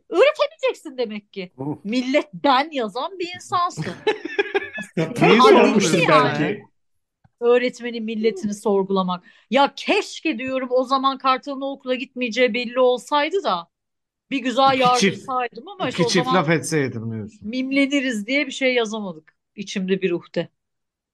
öğretemeyeceksin 0.09 0.97
demek 0.97 1.33
ki. 1.33 1.51
Hı. 1.57 1.63
Milletten 1.83 2.69
yazan 2.71 3.19
bir 3.19 3.35
insansın. 3.35 3.85
Neyi 5.21 5.38
yapmıştır 5.38 5.99
yani. 6.09 6.09
belki. 6.09 6.63
Öğretmenin 7.39 8.03
milletini 8.03 8.53
sorgulamak. 8.53 9.23
Ya 9.49 9.73
keşke 9.75 10.38
diyorum 10.38 10.67
o 10.71 10.83
zaman 10.83 11.17
Kartal'ın 11.17 11.61
okula 11.61 11.95
gitmeyeceği 11.95 12.53
belli 12.53 12.79
olsaydı 12.79 13.43
da 13.43 13.67
bir 14.32 14.39
güzel 14.39 14.80
yargılasaydım 14.80 15.67
ama 15.67 15.89
işte 15.89 16.03
İki 16.03 16.07
o 16.07 16.09
çift 16.09 16.25
zaman 16.25 16.41
laf 16.41 16.49
etseydim 16.49 17.11
diyorsun. 17.11 17.49
mimleniriz 17.49 18.28
diye 18.28 18.45
bir 18.47 18.51
şey 18.51 18.73
yazamadık. 18.73 19.36
İçimde 19.55 20.01
bir 20.01 20.11
uhde. 20.11 20.47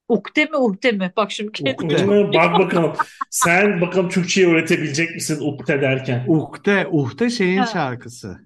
Ukde 0.07 0.45
mi 0.45 0.57
uhde 0.57 0.91
mi? 0.91 1.11
Bak 1.17 1.31
şimdi 1.31 1.51
kendim 1.51 1.73
Ukde. 1.85 1.95
Ukde. 1.95 2.37
Bak 2.37 2.59
bakalım. 2.59 2.93
Sen 3.29 3.81
bakalım 3.81 4.09
Türkçe'yi 4.09 4.47
öğretebilecek 4.47 5.11
misin 5.15 5.39
ukde 5.41 5.81
derken? 5.81 6.25
Uhde, 6.27 6.87
Uhde 6.91 7.29
şeyin 7.29 7.57
Ha. 7.57 7.65
şarkısı. 7.65 8.39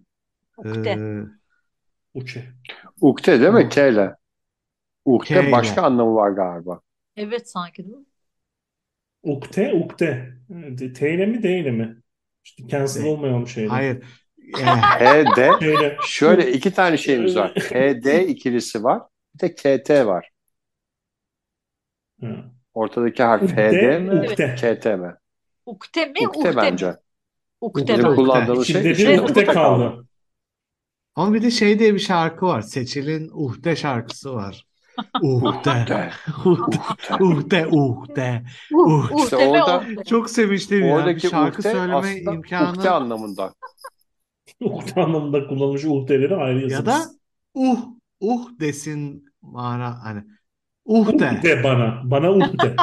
ukde. 0.57 0.89
Ee, 0.89 1.23
Uçe. 2.13 2.45
Ukde 3.01 3.41
değil 3.41 3.53
mi? 3.53 3.65
Uh. 3.65 3.69
K 3.69 3.87
ile. 3.87 4.15
Ukde 5.05 5.33
K 5.33 5.41
ile. 5.43 5.51
başka 5.51 5.81
anlamı 5.81 6.15
var 6.15 6.31
galiba. 6.31 6.81
Evet 7.15 7.49
sanki 7.49 7.83
değil 7.85 7.97
mi? 7.97 8.05
Ukde, 9.23 9.73
ukde. 9.73 10.33
De- 10.49 10.93
T 10.93 11.13
ile 11.13 11.25
mi, 11.25 11.43
D 11.43 11.59
ile 11.59 11.71
mi? 11.71 11.97
İşte 12.45 12.67
cancel 12.67 13.03
De- 13.03 13.07
olmayalım 13.07 13.47
şeyle. 13.47 13.67
hayır. 13.69 14.03
HD 14.55 15.59
Şeyle. 15.59 15.97
şöyle 16.07 16.51
iki 16.51 16.71
tane 16.73 16.97
şeyimiz 16.97 17.35
var. 17.35 17.51
HD 17.51 18.05
ikilisi 18.27 18.83
var. 18.83 19.01
Bir 19.35 19.39
de 19.39 19.55
KT 19.55 19.89
var. 20.05 20.29
Ortadaki 22.73 23.23
harf 23.23 23.43
Ukde, 23.43 23.55
HD 23.55 23.99
mi? 24.01 24.19
ukde. 24.31 24.55
KT 24.55 24.85
mi? 24.85 25.13
Ukde 25.65 26.05
mi? 26.05 26.13
Ukde 26.27 26.39
Uhde 26.39 26.49
mi? 26.49 26.55
bence. 26.57 26.95
Ukde 27.61 27.97
Bizim 27.97 28.15
kullandığımız 28.15 28.67
şey 28.67 28.81
İçinde 28.81 28.97
bir 28.97 29.07
Evet. 29.07 29.29
ukde 29.29 29.45
kaldı. 29.45 30.05
ama 31.15 31.33
bir 31.33 31.41
de 31.41 31.51
şey 31.51 31.79
diye 31.79 31.93
bir 31.93 31.99
şarkı 31.99 32.45
var. 32.45 32.61
Seçil'in 32.61 33.29
Uhde 33.33 33.75
şarkısı 33.75 34.33
var. 34.33 34.65
Uhde. 35.21 35.85
Uhde. 36.45 36.79
Uhde. 37.19 37.67
Uhde. 37.67 38.43
Uh, 38.71 39.11
Uh. 39.13 39.23
İşte 39.23 39.35
uhde 39.37 39.45
ve 39.45 39.63
orada- 39.63 39.79
uhde. 39.79 40.03
Çok 40.03 40.29
sevinçliyim 40.29 40.85
ya. 40.85 40.95
Bir 40.95 40.99
Oradaki 41.01 41.27
şarkı 41.29 41.59
ukde 41.59 41.71
söyleme 41.71 41.95
aslında 41.95 42.33
imkanı 42.33 42.69
ukde 42.77 42.89
anlamında. 42.89 43.53
Ukde 44.61 45.01
anlamında 45.01 45.47
kullanılmış 45.47 45.85
uhdeleri 45.85 46.35
ayrı 46.35 46.59
ya 46.59 46.67
yazılmış. 46.67 46.85
da 46.85 46.99
uh 47.53 47.79
uh 48.19 48.49
desin 48.59 49.25
mana 49.41 50.03
hani 50.03 50.23
uh 50.85 51.07
de. 51.19 51.31
Uhde 51.39 51.63
bana. 51.63 52.01
Bana 52.03 52.31
uhde. 52.31 52.75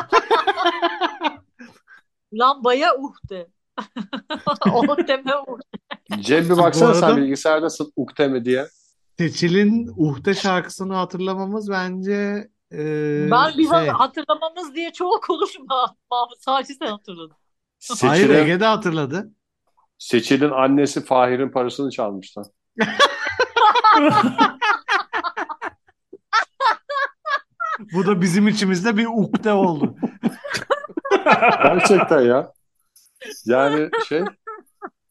Lambaya 2.33 2.95
uhde. 2.99 3.47
O 4.72 4.97
deme 5.09 5.33
uhde. 5.49 6.22
Cem 6.22 6.45
bir 6.45 6.57
baksana 6.57 6.91
Bu 6.91 6.95
sen 6.95 7.03
arada- 7.07 7.16
bilgisayardasın 7.16 7.93
ukde 7.97 8.29
mi 8.29 8.45
diye. 8.45 8.66
Seçil'in 9.18 9.93
Uhde 9.97 10.35
şarkısını 10.35 10.95
hatırlamamız 10.95 11.70
bence 11.70 12.49
e, 12.72 12.79
Ben 13.31 13.59
bir 13.59 13.68
şey. 13.68 13.89
hatırlamamız 13.89 14.75
diye 14.75 14.93
çoğu 14.93 15.20
konuşma. 15.20 15.97
Sadece 16.39 16.75
sen 16.75 16.87
hatırladın. 16.87 17.37
Hayır 18.03 18.22
Seçil'in, 18.22 18.39
Ege 18.39 18.61
de 18.61 18.64
hatırladı. 18.64 19.31
Seçil'in 20.05 20.50
annesi 20.50 21.05
Fahir'in 21.05 21.48
parasını 21.48 21.90
çalmıştı. 21.90 22.42
Bu 27.94 28.07
da 28.07 28.20
bizim 28.20 28.48
içimizde 28.48 28.96
bir 28.96 29.07
ukde 29.07 29.52
oldu. 29.52 29.96
Gerçekten 31.62 32.20
ya. 32.20 32.52
Yani 33.46 33.90
şey 34.09 34.18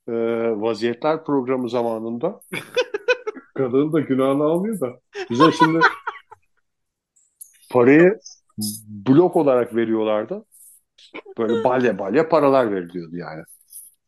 e, 0.07 0.13
vaziyetler 0.61 1.23
programı 1.25 1.69
zamanında 1.69 2.39
kadın 3.57 3.93
da 3.93 3.99
günahını 3.99 4.43
almıyor 4.43 4.79
da 4.79 4.99
bize 5.29 5.51
şimdi 5.51 5.79
parayı 7.71 8.19
blok 8.87 9.35
olarak 9.35 9.75
veriyorlardı. 9.75 10.45
Böyle 11.37 11.63
balya 11.63 11.99
balya 11.99 12.29
paralar 12.29 12.71
veriliyordu 12.71 13.15
yani. 13.17 13.43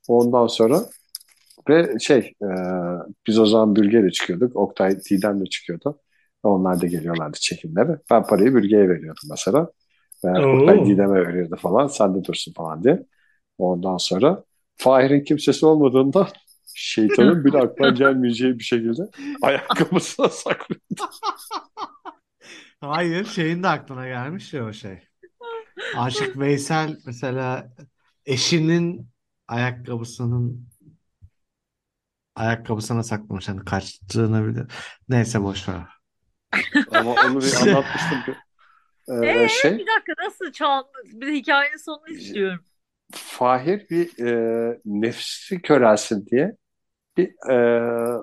Ondan 0.08 0.48
sonra 0.48 0.86
ve 1.70 2.00
şey 2.00 2.34
e, 2.42 2.48
biz 3.28 3.40
o 3.40 3.46
zaman 3.46 3.76
bürgeyle 3.76 4.12
çıkıyorduk. 4.12 4.56
Oktay 4.56 5.00
Didem'le 5.10 5.46
çıkıyordu. 5.46 6.00
Onlar 6.44 6.82
da 6.82 6.88
geliyorlardı 6.88 7.38
çekimlere. 7.42 8.00
Ben 8.12 8.24
parayı 8.24 8.56
bürgeye 8.56 8.90
veriyordum 8.90 9.30
mesela. 9.30 9.72
Oo. 10.24 10.62
Oktay 10.62 10.86
Didem'e 10.86 11.28
veriyordu 11.28 11.56
falan. 11.62 11.88
Sen 11.88 12.16
de 12.16 12.24
dursun 12.24 12.54
falan 12.54 12.84
diye. 12.84 13.06
Ondan 13.58 13.98
sonra 13.98 14.44
Fahir'in 14.78 15.24
kimsesi 15.24 15.66
olmadığında 15.66 16.28
şeytanın 16.76 17.46
bile 17.46 17.58
aklına 17.58 17.90
gelmeyeceği 17.90 18.60
bir 18.60 18.64
şekilde 18.64 19.02
ayakkabısına 19.42 20.30
saklıyor. 20.30 20.82
Hayır 22.82 23.26
şeyin 23.26 23.64
de 23.64 23.68
aklına 23.68 24.08
gelmiş 24.08 24.54
ya 24.54 24.66
o 24.66 24.74
şey. 24.74 25.00
Aşık 25.98 26.40
Veysel 26.40 26.98
mesela 27.06 27.74
eşinin 28.26 29.08
ayakkabısının 29.48 30.68
ayakkabısına 32.36 33.04
saklamış 33.04 33.50
hani 33.50 33.66
kaçtığını 33.66 34.48
bile. 34.48 34.68
Neyse 35.10 35.44
boş 35.44 35.70
ver. 35.70 35.84
Ama 36.92 37.12
onu 37.12 37.42
bir 37.42 37.54
anlatmıştım. 37.62 38.24
ki. 38.26 38.36
Ee, 39.10 39.48
şey 39.48 39.72
Bir 39.72 39.88
dakika 39.88 40.26
nasıl 40.26 40.52
çaldı? 40.52 40.88
Bir 41.06 41.28
de 41.28 41.32
hikayenin 41.34 41.78
sonunu 41.78 42.10
istiyorum. 42.10 42.66
Fahir 43.12 43.90
bir 43.90 44.26
e, 44.26 44.80
nefsi 44.86 45.62
körelsin 45.62 46.26
diye 46.26 46.56
bir 47.18 47.52
e, 47.52 48.20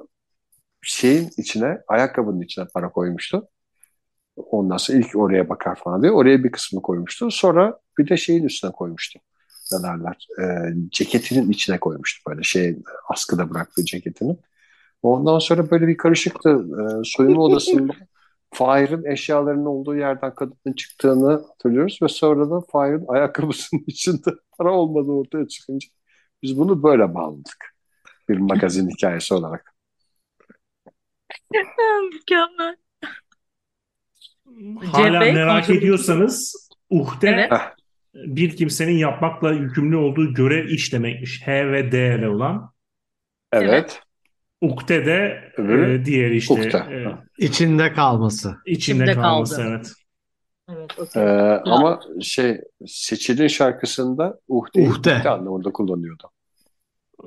şeyin 0.83 1.31
içine, 1.37 1.79
ayakkabının 1.89 2.41
içine 2.41 2.67
para 2.75 2.91
koymuştu. 2.91 3.49
Ondan 4.37 4.77
sonra 4.77 4.99
ilk 4.99 5.17
oraya 5.17 5.49
bakar 5.49 5.77
falan 5.77 6.03
diye. 6.03 6.13
Oraya 6.13 6.45
bir 6.45 6.53
kısmını 6.53 6.83
koymuştu. 6.83 7.31
Sonra 7.31 7.79
bir 7.99 8.09
de 8.09 8.17
şeyin 8.17 8.45
üstüne 8.45 8.73
koymuştu. 8.73 9.21
Ne 9.73 9.83
derler? 9.83 10.29
E, 10.41 10.45
ceketinin 10.91 11.51
içine 11.51 11.81
koymuştu 11.81 12.31
böyle 12.31 12.43
şey 12.43 12.77
askıda 13.09 13.51
bıraktığı 13.51 13.85
ceketini. 13.85 14.37
Ondan 15.03 15.39
sonra 15.39 15.71
böyle 15.71 15.89
bir 15.89 15.97
karışıktı. 15.97 16.51
E, 16.51 16.83
soyunma 17.05 17.43
odasında 17.43 17.93
Fahir'in 18.55 19.05
eşyalarının 19.05 19.65
olduğu 19.65 19.97
yerden 19.97 20.35
kadının 20.35 20.75
çıktığını 20.77 21.33
hatırlıyoruz 21.33 21.99
ve 22.03 22.09
sonra 22.09 22.51
da 22.51 22.61
Fahir'in 22.73 23.05
ayakkabısının 23.09 23.85
içinde 23.87 24.31
para 24.59 24.73
olmadığı 24.73 25.13
ortaya 25.13 25.49
çıkınca 25.49 25.89
biz 26.43 26.59
bunu 26.59 26.83
böyle 26.83 27.15
bağladık. 27.15 27.77
Bir 28.29 28.39
magazin 28.39 28.91
hikayesi 28.97 29.35
olarak. 29.35 29.75
Mükemmel. 32.13 32.77
Hala 34.93 35.21
merak 35.21 35.71
ediyorsanız 35.71 36.69
uhde 36.91 37.29
Evet. 37.29 37.53
Bir 38.15 38.57
kimsenin 38.57 38.99
yapmakla 38.99 39.53
yükümlü 39.53 39.97
olduğu 39.97 40.35
görev 40.35 40.69
iş 40.69 40.93
demekmiş. 40.93 41.43
H 41.47 41.73
ve 41.73 41.93
D 41.93 42.17
ile 42.19 42.29
olan. 42.29 42.73
Evet. 43.53 44.01
Ukde 44.61 45.07
de 45.07 45.43
Öbürü? 45.57 46.03
e, 46.03 46.05
diğeri 46.05 46.37
işte 46.37 46.55
Ukde. 46.55 46.79
e. 46.79 47.07
İçinde 47.39 47.93
kalması. 47.93 48.57
içinde 48.67 49.07
İçinde 49.07 49.15
kalması 49.15 49.57
kaldı. 49.57 49.69
evet. 49.71 49.93
Evet, 50.71 51.17
Ee, 51.17 51.21
ama 51.67 52.01
şey 52.23 52.61
Seçil'in 52.87 53.49
şarkısında 53.49 54.41
uhde, 54.49 54.81
Uhde. 54.81 55.19
uhde 55.19 55.31
anlamında 55.31 55.73
kullanıyordu. 55.73 56.31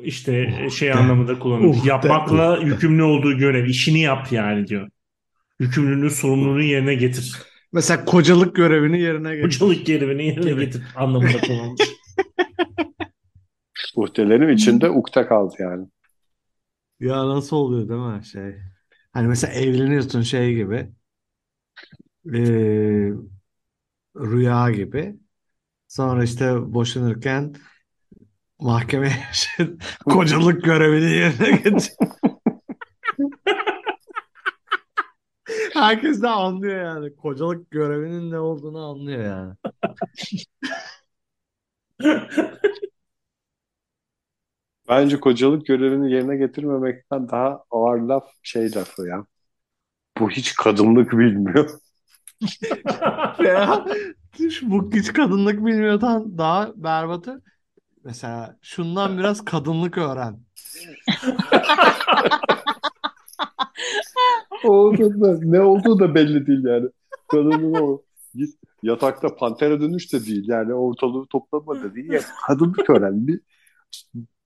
İşte 0.03 0.53
Uh, 0.65 0.69
şey 0.69 0.91
anlamında 0.93 1.39
kullanıyor. 1.39 1.73
Uh, 1.73 1.83
de, 2.01 2.05
Yapmakla 2.05 2.57
uh, 2.59 2.61
de. 2.61 2.65
yükümlü 2.65 3.03
olduğu 3.03 3.37
görev, 3.37 3.65
işini 3.65 3.99
yap 4.01 4.31
yani 4.31 4.67
diyor. 4.67 4.89
Yükümlülüğünü, 5.59 6.09
sorumluluğunu 6.11 6.61
yerine 6.61 6.95
getir. 6.95 7.35
Mesela 7.75 8.05
kocalık 8.05 8.55
görevini 8.55 9.01
yerine 9.01 9.35
getir. 9.35 9.47
Hocalık 9.47 9.85
görevini 9.85 10.25
yerine 10.25 10.49
Gibi. 10.49 10.65
getir 10.65 10.83
anlamında 10.95 11.41
kullanılmış. 11.41 11.81
Uhdelerin 13.95 14.55
içinde 14.55 14.89
ukde 14.89 15.27
kaldı 15.27 15.55
yani. 15.59 15.87
Ya 16.99 17.29
nasıl 17.29 17.55
oluyor 17.55 17.89
değil 17.89 18.17
mi 18.17 18.25
şey? 18.25 18.55
Hani 19.11 19.27
mesela 19.27 19.53
evleniyorsun 19.53 20.21
şey 20.21 20.55
gibi. 20.55 20.91
Ee, 22.33 23.11
rüya 24.15 24.71
gibi. 24.71 25.15
Sonra 25.87 26.23
işte 26.23 26.73
boşanırken 26.73 27.55
mahkemeye 28.59 29.23
kocalık 30.05 30.63
görevini 30.63 31.11
yerine 31.11 31.51
getir. 31.51 31.91
Herkes 35.75 36.21
de 36.21 36.27
anlıyor 36.29 36.83
yani. 36.85 37.15
Kocalık 37.15 37.71
görevinin 37.71 38.31
ne 38.31 38.39
olduğunu 38.39 38.79
anlıyor 38.89 39.23
yani. 39.23 39.53
Bence 44.89 45.19
kocalık 45.19 45.65
görevini 45.65 46.11
yerine 46.11 46.37
getirmemekten 46.37 47.29
daha 47.29 47.63
ağır 47.71 47.99
laf 47.99 48.29
şey 48.43 48.75
lafı 48.75 49.07
ya. 49.07 49.25
Bu 50.19 50.29
hiç 50.31 50.55
kadınlık 50.55 51.11
bilmiyor. 51.13 51.69
Ya, 53.39 53.85
bu 54.61 54.91
hiç 54.93 55.13
kadınlık 55.13 55.65
bilmiyordan 55.65 56.37
daha 56.37 56.71
berbatı. 56.75 57.41
Mesela 58.03 58.57
şundan 58.61 59.17
biraz 59.17 59.45
kadınlık 59.45 59.99
öğren. 59.99 60.39
O 64.67 64.97
da, 64.97 65.39
ne 65.41 65.61
olduğu 65.61 65.99
da 65.99 66.15
belli 66.15 66.47
değil 66.47 66.65
yani. 66.65 66.89
Kadının 67.27 67.73
o 67.73 68.01
git 68.35 68.59
yatakta 68.83 69.35
pantera 69.35 69.81
dönüş 69.81 70.13
de 70.13 70.25
değil 70.25 70.47
yani 70.47 70.73
ortalığı 70.73 71.27
toplama 71.27 71.83
da 71.83 71.95
değil. 71.95 72.11
Yani 72.11 72.23
kadınlık 72.47 72.89
öğren. 72.89 73.27
Bir, 73.27 73.39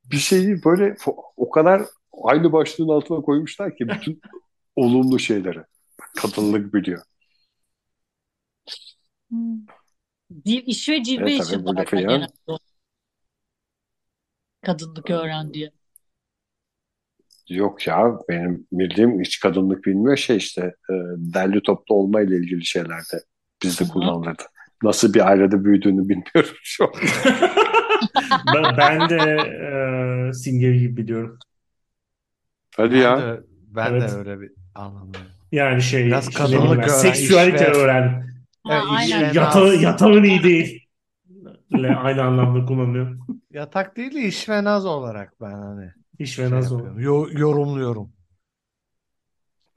bir 0.05 0.17
şeyi 0.17 0.63
böyle 0.65 0.95
o 1.38 1.49
kadar 1.49 1.82
aynı 2.24 2.51
başlığın 2.51 2.89
altına 2.89 3.22
koymuşlar 3.22 3.76
ki 3.76 3.88
bütün 3.88 4.22
olumlu 4.76 5.20
şeyleri. 5.20 5.59
Kadınlık 6.22 6.74
biliyor. 6.74 7.01
Hmm. 9.30 9.65
Dil, 10.45 10.63
iş 10.65 10.89
ve 10.89 11.03
cilve 11.03 11.32
Evet, 11.32 11.45
için. 11.45 11.65
Kadınlık 14.61 15.09
öğren 15.09 15.53
diye. 15.53 15.72
Yok 17.50 17.88
ya 17.88 18.20
benim 18.30 18.68
bildiğim 18.72 19.22
hiç 19.22 19.39
kadınlık 19.39 19.86
bilmiyor 19.86 20.18
şey 20.18 20.38
işte 20.38 20.62
e, 20.89 20.93
derli 21.18 21.62
toplu 21.64 21.95
olma 21.95 22.22
ile 22.22 22.36
ilgili 22.38 22.66
şeylerde 22.66 23.24
bizde 23.64 23.84
kullanılırdı. 23.84 24.43
Nasıl 24.84 25.14
bir 25.14 25.28
ailede 25.28 25.64
büyüdüğünü 25.64 26.10
bilmiyorum 26.10 26.56
şu 26.64 26.84
an. 26.84 26.91
ben, 28.56 28.78
ben 28.78 29.10
de 29.10 29.18
e, 30.30 30.34
Simge 30.34 30.78
gibi 30.78 30.97
biliyorum. 30.97 31.39
Hadi 32.78 32.93
Ben 32.95 33.00
ya. 33.02 33.20
de, 33.22 33.41
ben 33.68 33.91
Evet. 33.91 34.12
de 34.12 34.16
öyle 34.16 34.41
bir 34.41 34.52
anlamda. 34.76 35.18
Yani 35.52 35.82
şey 35.82 36.06
Biraz 36.06 36.30
kadınlık 36.30 36.78
öğren, 36.80 36.88
seksüalite 36.88 37.56
iş 37.56 37.62
ve- 37.62 37.78
öğren. 37.78 38.30
Ha, 38.68 38.82
aynen. 38.89 39.34
Yatağı, 39.34 39.76
yatağın 39.76 40.24
iyi 40.24 40.43
değil. 40.43 40.86
Le, 41.74 41.95
aynı 41.95 42.22
anlamda 42.24 42.66
kullanılıyor. 42.66 43.18
Yatak 43.52 43.97
değil 43.97 44.14
de 44.16 44.22
iş 44.22 44.50
ve 44.50 44.64
naz 44.64 44.86
olarak 44.86 45.34
ben 45.41 45.52
hani 45.52 45.91
İş 46.20 46.39
ve 46.39 46.49
şey 46.49 46.57
yapıyorum. 46.57 46.99
Yo- 46.99 47.28
yorumluyorum. 47.32 48.11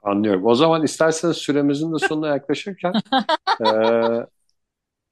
Anlıyorum. 0.02 0.46
O 0.46 0.54
zaman 0.54 0.82
isterseniz 0.84 1.36
süremizin 1.36 1.94
de 1.94 1.98
sonuna 1.98 2.28
yaklaşırken 2.28 2.92
e, 3.60 3.64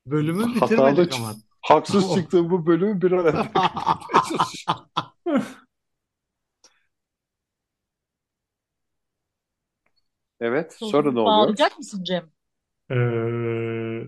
Bölümü 0.06 0.46
Hatalı 0.60 0.64
bitirmedik 0.66 1.12
ç- 1.12 1.14
ama. 1.14 1.34
haksız 1.60 2.14
çıktığım 2.14 2.50
bu 2.50 2.66
bölümü 2.66 3.02
bir 3.02 3.12
an 3.12 3.22
çalışıyorum. 3.32 4.86
Evet. 10.40 10.76
Sonra 10.78 11.12
ne 11.12 11.20
oluyor? 11.20 11.26
Bağlayacak 11.26 11.78
mısın 11.78 12.04
Cem? 12.04 12.30
Ee, 12.90 14.06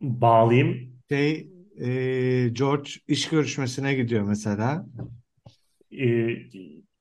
bağlayayım. 0.00 0.98
Şey, 1.10 1.50
e, 1.80 2.48
George 2.48 2.90
iş 3.08 3.28
görüşmesine 3.28 3.94
gidiyor 3.94 4.22
mesela. 4.22 4.86
Ee, 5.92 6.28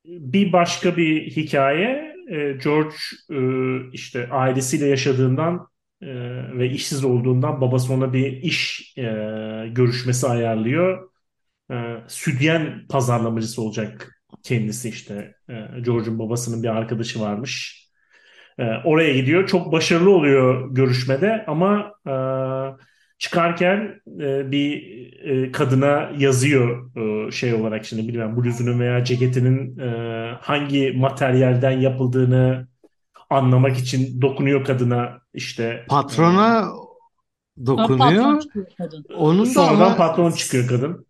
bir 0.06 0.54
başka 0.54 0.98
bir 0.98 1.32
hikaye 1.32 2.16
e, 2.32 2.52
George 2.64 2.96
e, 3.32 3.38
işte 3.94 4.30
ailesiyle 4.32 4.88
yaşadığından 4.88 5.68
e, 6.02 6.08
ve 6.58 6.70
işsiz 6.70 7.04
olduğundan 7.06 7.62
babası 7.62 7.94
ona 7.94 8.14
bir 8.14 8.32
iş 8.44 8.94
e, 8.98 9.04
görüşmesi 9.72 10.28
ayarlıyor. 10.28 11.10
E, 11.72 11.76
sütyen 12.08 12.88
pazarlamacısı 12.90 13.62
olacak 13.62 14.22
kendisi 14.44 14.90
işte. 14.90 15.36
E, 15.50 15.54
George'un 15.82 16.20
babasının 16.20 16.64
bir 16.64 16.68
arkadaşı 16.70 17.22
varmış. 17.22 17.84
E, 18.60 18.64
oraya 18.86 19.14
gidiyor. 19.14 19.48
Çok 19.48 19.72
başarılı 19.72 20.12
oluyor 20.12 20.76
görüşmede 20.76 21.46
ama 21.48 21.94
e, 22.08 22.12
çıkarken 23.18 24.02
e, 24.20 24.52
bir 24.52 24.84
e, 25.24 25.52
kadına 25.52 26.12
yazıyor 26.18 26.92
e, 27.28 27.32
şey 27.32 27.54
olarak 27.54 27.86
şimdi 27.86 28.08
bilmem 28.08 28.38
bluzunun 28.38 28.80
veya 28.80 29.04
ceketinin 29.04 29.80
e, 29.80 30.32
hangi 30.42 30.92
materyalden 30.98 31.72
yapıldığını 31.72 32.68
anlamak 33.30 33.78
için 33.78 34.22
dokunuyor 34.22 34.66
kadına 34.66 35.22
işte. 35.34 35.86
Patrona 35.88 36.68
Ha, 37.76 37.88
patron 37.88 37.88
dokunuyor. 37.90 38.40
çıkıyor 38.40 38.66
kadın. 38.78 39.06
Onun 39.16 39.46
E, 39.46 39.56
da 39.56 39.66
sonradan 39.66 39.80
ama 39.86 39.96
patron 39.96 40.32
çıkıyor 40.32 40.68
kadın. 40.68 41.08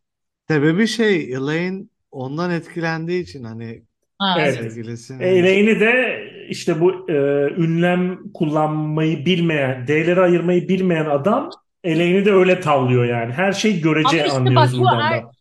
sebebi 0.47 0.87
şey 0.87 1.33
Elaine 1.33 1.85
ondan 2.11 2.51
etkilendiği 2.51 3.23
için 3.23 3.43
hani 3.43 3.83
Ha, 4.19 4.35
Evet. 4.39 4.57
evet. 4.59 4.73
sevgilisinin 4.73 5.19
Elaine 5.19 5.79
de 5.79 6.23
işte 6.49 6.81
bu 6.81 7.11
e, 7.11 7.13
ünlem 7.57 8.31
kullanmayı 8.33 9.25
bilmeyen, 9.25 9.87
D'leri 9.87 10.21
ayırmayı 10.21 10.69
bilmeyen 10.69 11.05
adam 11.05 11.49
Elaine'i 11.83 12.25
de 12.25 12.31
öyle 12.31 12.59
tavlıyor 12.59 13.05
yani. 13.05 13.33
Her 13.33 13.53
şey 13.53 13.81
görece 13.81 14.07
Ama 14.07 14.17
işte 14.17 14.31
anlıyoruz 14.37 14.73
bak 14.73 14.79
bu 14.79 14.83
buradan 14.83 15.11
er- 15.13 15.23
da. 15.23 15.31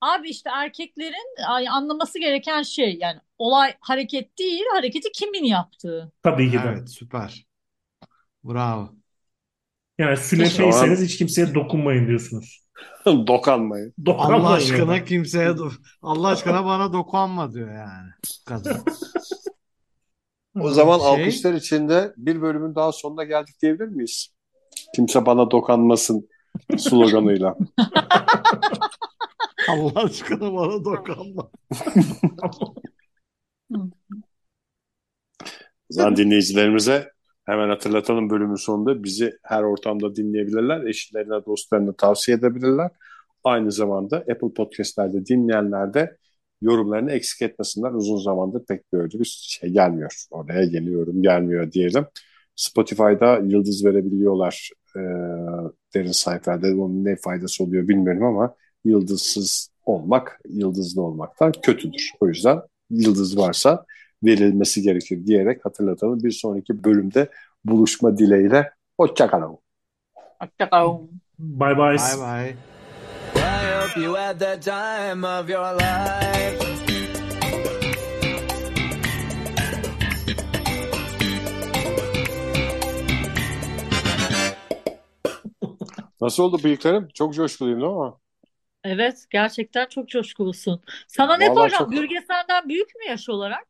Abi 0.00 0.28
işte 0.30 0.50
erkeklerin 0.54 1.48
ay, 1.48 1.68
anlaması 1.68 2.18
gereken 2.18 2.62
şey 2.62 2.98
yani 3.00 3.20
olay 3.38 3.74
hareket 3.80 4.38
değil, 4.38 4.62
hareketi 4.74 5.12
kimin 5.12 5.44
yaptığı. 5.44 6.12
Tabii 6.22 6.50
ki 6.50 6.58
de. 6.58 6.62
Evet 6.66 6.90
süper. 6.90 7.46
Bravo. 8.44 8.94
Yani 9.98 10.16
sünepeyseniz 10.16 10.80
Tamam. 10.80 10.96
hiç 10.96 11.18
kimseye 11.18 11.54
dokunmayın 11.54 12.08
diyorsunuz. 12.08 12.66
Dokanmayın. 13.06 13.94
Dokunmayın 14.06 14.42
Allah 14.42 14.52
aşkına 14.52 14.96
yani. 14.96 15.04
kimseye 15.04 15.48
do- 15.48 15.72
Allah 16.02 16.28
aşkına 16.28 16.64
bana 16.64 16.92
dokunma 16.92 17.52
diyor 17.52 17.74
yani 17.74 18.10
kadın. 18.46 18.76
O 20.60 20.70
zaman 20.70 20.98
Şey- 20.98 21.08
alkışlar 21.08 21.54
içinde 21.54 22.12
bir 22.16 22.42
bölümün 22.42 22.74
daha 22.74 22.92
sonuna 22.92 23.24
geldik 23.24 23.54
diyebilir 23.62 23.88
miyiz? 23.88 24.35
Kimse 24.94 25.26
bana 25.26 25.50
dokanmasın 25.50 26.28
sloganıyla. 26.78 27.56
Allah 29.68 29.92
aşkına 29.94 30.54
bana 30.54 30.84
dokunma. 30.84 31.50
O 35.90 35.94
zaman 35.94 36.16
dinleyicilerimize 36.16 37.12
hemen 37.44 37.68
hatırlatalım 37.68 38.30
bölümün 38.30 38.54
sonunda 38.54 39.04
bizi 39.04 39.38
her 39.42 39.62
ortamda 39.62 40.16
dinleyebilirler. 40.16 40.84
Eşlerine, 40.84 41.44
dostlarına 41.46 41.92
tavsiye 41.92 42.36
edebilirler. 42.36 42.90
Aynı 43.44 43.72
zamanda 43.72 44.16
Apple 44.16 44.52
Podcast'lerde 44.56 45.26
dinleyenler 45.26 45.94
de 45.94 46.16
yorumlarını 46.62 47.12
eksik 47.12 47.42
etmesinler. 47.42 47.90
Uzun 47.90 48.18
zamandır 48.18 48.66
pek 48.66 48.92
böyle 48.92 49.18
bir 49.18 49.24
şey 49.24 49.70
gelmiyor. 49.70 50.26
Oraya 50.30 50.62
yeni 50.62 50.92
yorum 50.92 51.22
gelmiyor 51.22 51.72
diyelim. 51.72 52.06
Spotify'da 52.56 53.38
yıldız 53.38 53.84
verebiliyorlar 53.84 54.70
e, 54.96 55.00
derin 55.94 56.12
sayfada. 56.12 56.66
Onun 56.66 57.04
ne 57.04 57.16
faydası 57.16 57.64
oluyor 57.64 57.88
bilmiyorum 57.88 58.24
ama 58.24 58.54
yıldızsız 58.84 59.70
olmak 59.84 60.40
yıldızlı 60.48 61.02
olmaktan 61.02 61.52
kötüdür. 61.62 62.12
O 62.20 62.28
yüzden 62.28 62.60
yıldız 62.90 63.38
varsa 63.38 63.84
verilmesi 64.24 64.82
gerekir 64.82 65.26
diyerek 65.26 65.64
hatırlatalım. 65.64 66.22
Bir 66.22 66.30
sonraki 66.30 66.84
bölümde 66.84 67.28
buluşma 67.64 68.18
dileğiyle. 68.18 68.70
Hoşçakalın. 69.00 69.58
Hoşçakalın. 70.40 71.10
Bye 71.38 71.76
bye. 71.76 71.96
Bye 71.96 72.18
bye. 72.18 72.56
I 73.36 73.82
hope 73.82 74.00
you 74.00 74.14
had 74.14 74.38
the 74.38 74.60
time 74.60 75.26
of 75.26 75.50
your 75.50 75.74
life. 75.74 76.95
Nasıl 86.20 86.42
oldu 86.42 86.62
bıyıklarım? 86.64 87.08
Çok 87.14 87.34
coşkuluyum 87.34 87.80
değil 87.80 87.92
mi? 87.92 88.12
Evet, 88.84 89.26
gerçekten 89.30 89.86
çok 89.86 90.08
coşkulusun. 90.08 90.82
Sana 91.08 91.36
ne 91.36 91.46
Vallahi 91.48 91.54
soracağım? 91.54 91.84
çok- 91.84 91.92
Bürge 91.92 92.20
senden 92.28 92.68
büyük 92.68 92.94
mü 92.94 93.04
yaş 93.08 93.28
olarak? 93.28 93.66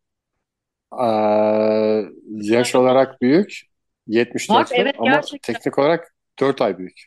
Ee, 1.02 2.04
yaş 2.30 2.74
olarak 2.74 3.20
büyük. 3.22 3.60
74 4.06 4.70
Bak, 4.70 4.78
evet, 4.78 4.94
ama 4.98 5.10
gerçekten. 5.10 5.54
teknik 5.54 5.78
olarak 5.78 6.14
4 6.40 6.60
ay 6.62 6.78
büyük. 6.78 7.06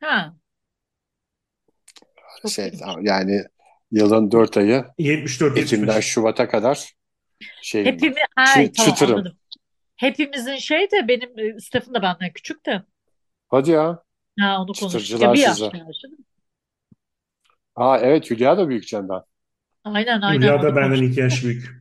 Ha. 0.00 0.34
Çok 2.42 2.50
Şey, 2.50 2.72
yani 3.02 3.42
yılın 3.92 4.30
4 4.30 4.56
ayı 4.56 4.84
74 4.98 5.58
Ekim'den 5.58 5.86
75. 5.86 6.04
Şubat'a 6.04 6.48
kadar 6.48 6.94
şey 7.62 7.84
Hepimiz, 7.84 8.16
Çı- 8.16 8.26
hay, 8.36 8.72
tamam 8.72 8.94
çıtırım. 8.94 9.14
anladım. 9.18 9.38
Hepimizin 9.96 10.56
şey 10.56 10.90
de 10.90 11.08
benim 11.08 11.38
e, 11.56 11.60
Stefan 11.60 11.94
da 11.94 12.02
benden 12.02 12.32
küçük 12.32 12.66
de. 12.66 12.82
Hadi 13.50 13.70
ya. 13.70 14.02
Ha 14.40 14.56
onu 14.58 14.66
konuştuk. 14.66 14.90
Çıtırcılar 14.90 15.26
Ya 15.26 15.34
bir 15.34 15.38
yaş 15.38 15.52
size. 15.52 15.70
Aa 17.76 17.98
evet 17.98 18.30
Hülya 18.30 18.58
da 18.58 18.68
büyük 18.68 18.86
Cem'den. 18.86 19.22
Aynen 19.84 20.20
aynen 20.20 20.40
Hülya 20.40 20.54
onu 20.54 20.62
da 20.62 20.76
benden 20.76 20.88
konuştuk. 20.88 21.10
2 21.10 21.20
yaş 21.20 21.44
büyük. 21.44 21.80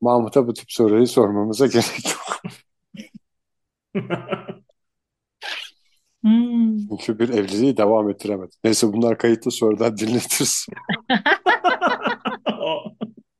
Mahmut'a 0.00 0.46
bu 0.46 0.54
tip 0.54 0.72
soruyu 0.72 1.06
sormamıza 1.06 1.66
gerek 1.66 2.04
yok. 2.04 2.42
Hmm. 6.22 6.78
Çünkü 6.88 7.18
bir 7.18 7.28
evliliği 7.28 7.76
devam 7.76 8.10
ettiremedi. 8.10 8.50
Neyse 8.64 8.92
bunlar 8.92 9.18
kayıtlı 9.18 9.50
sonradan 9.50 9.96
dinletiriz. 9.96 10.66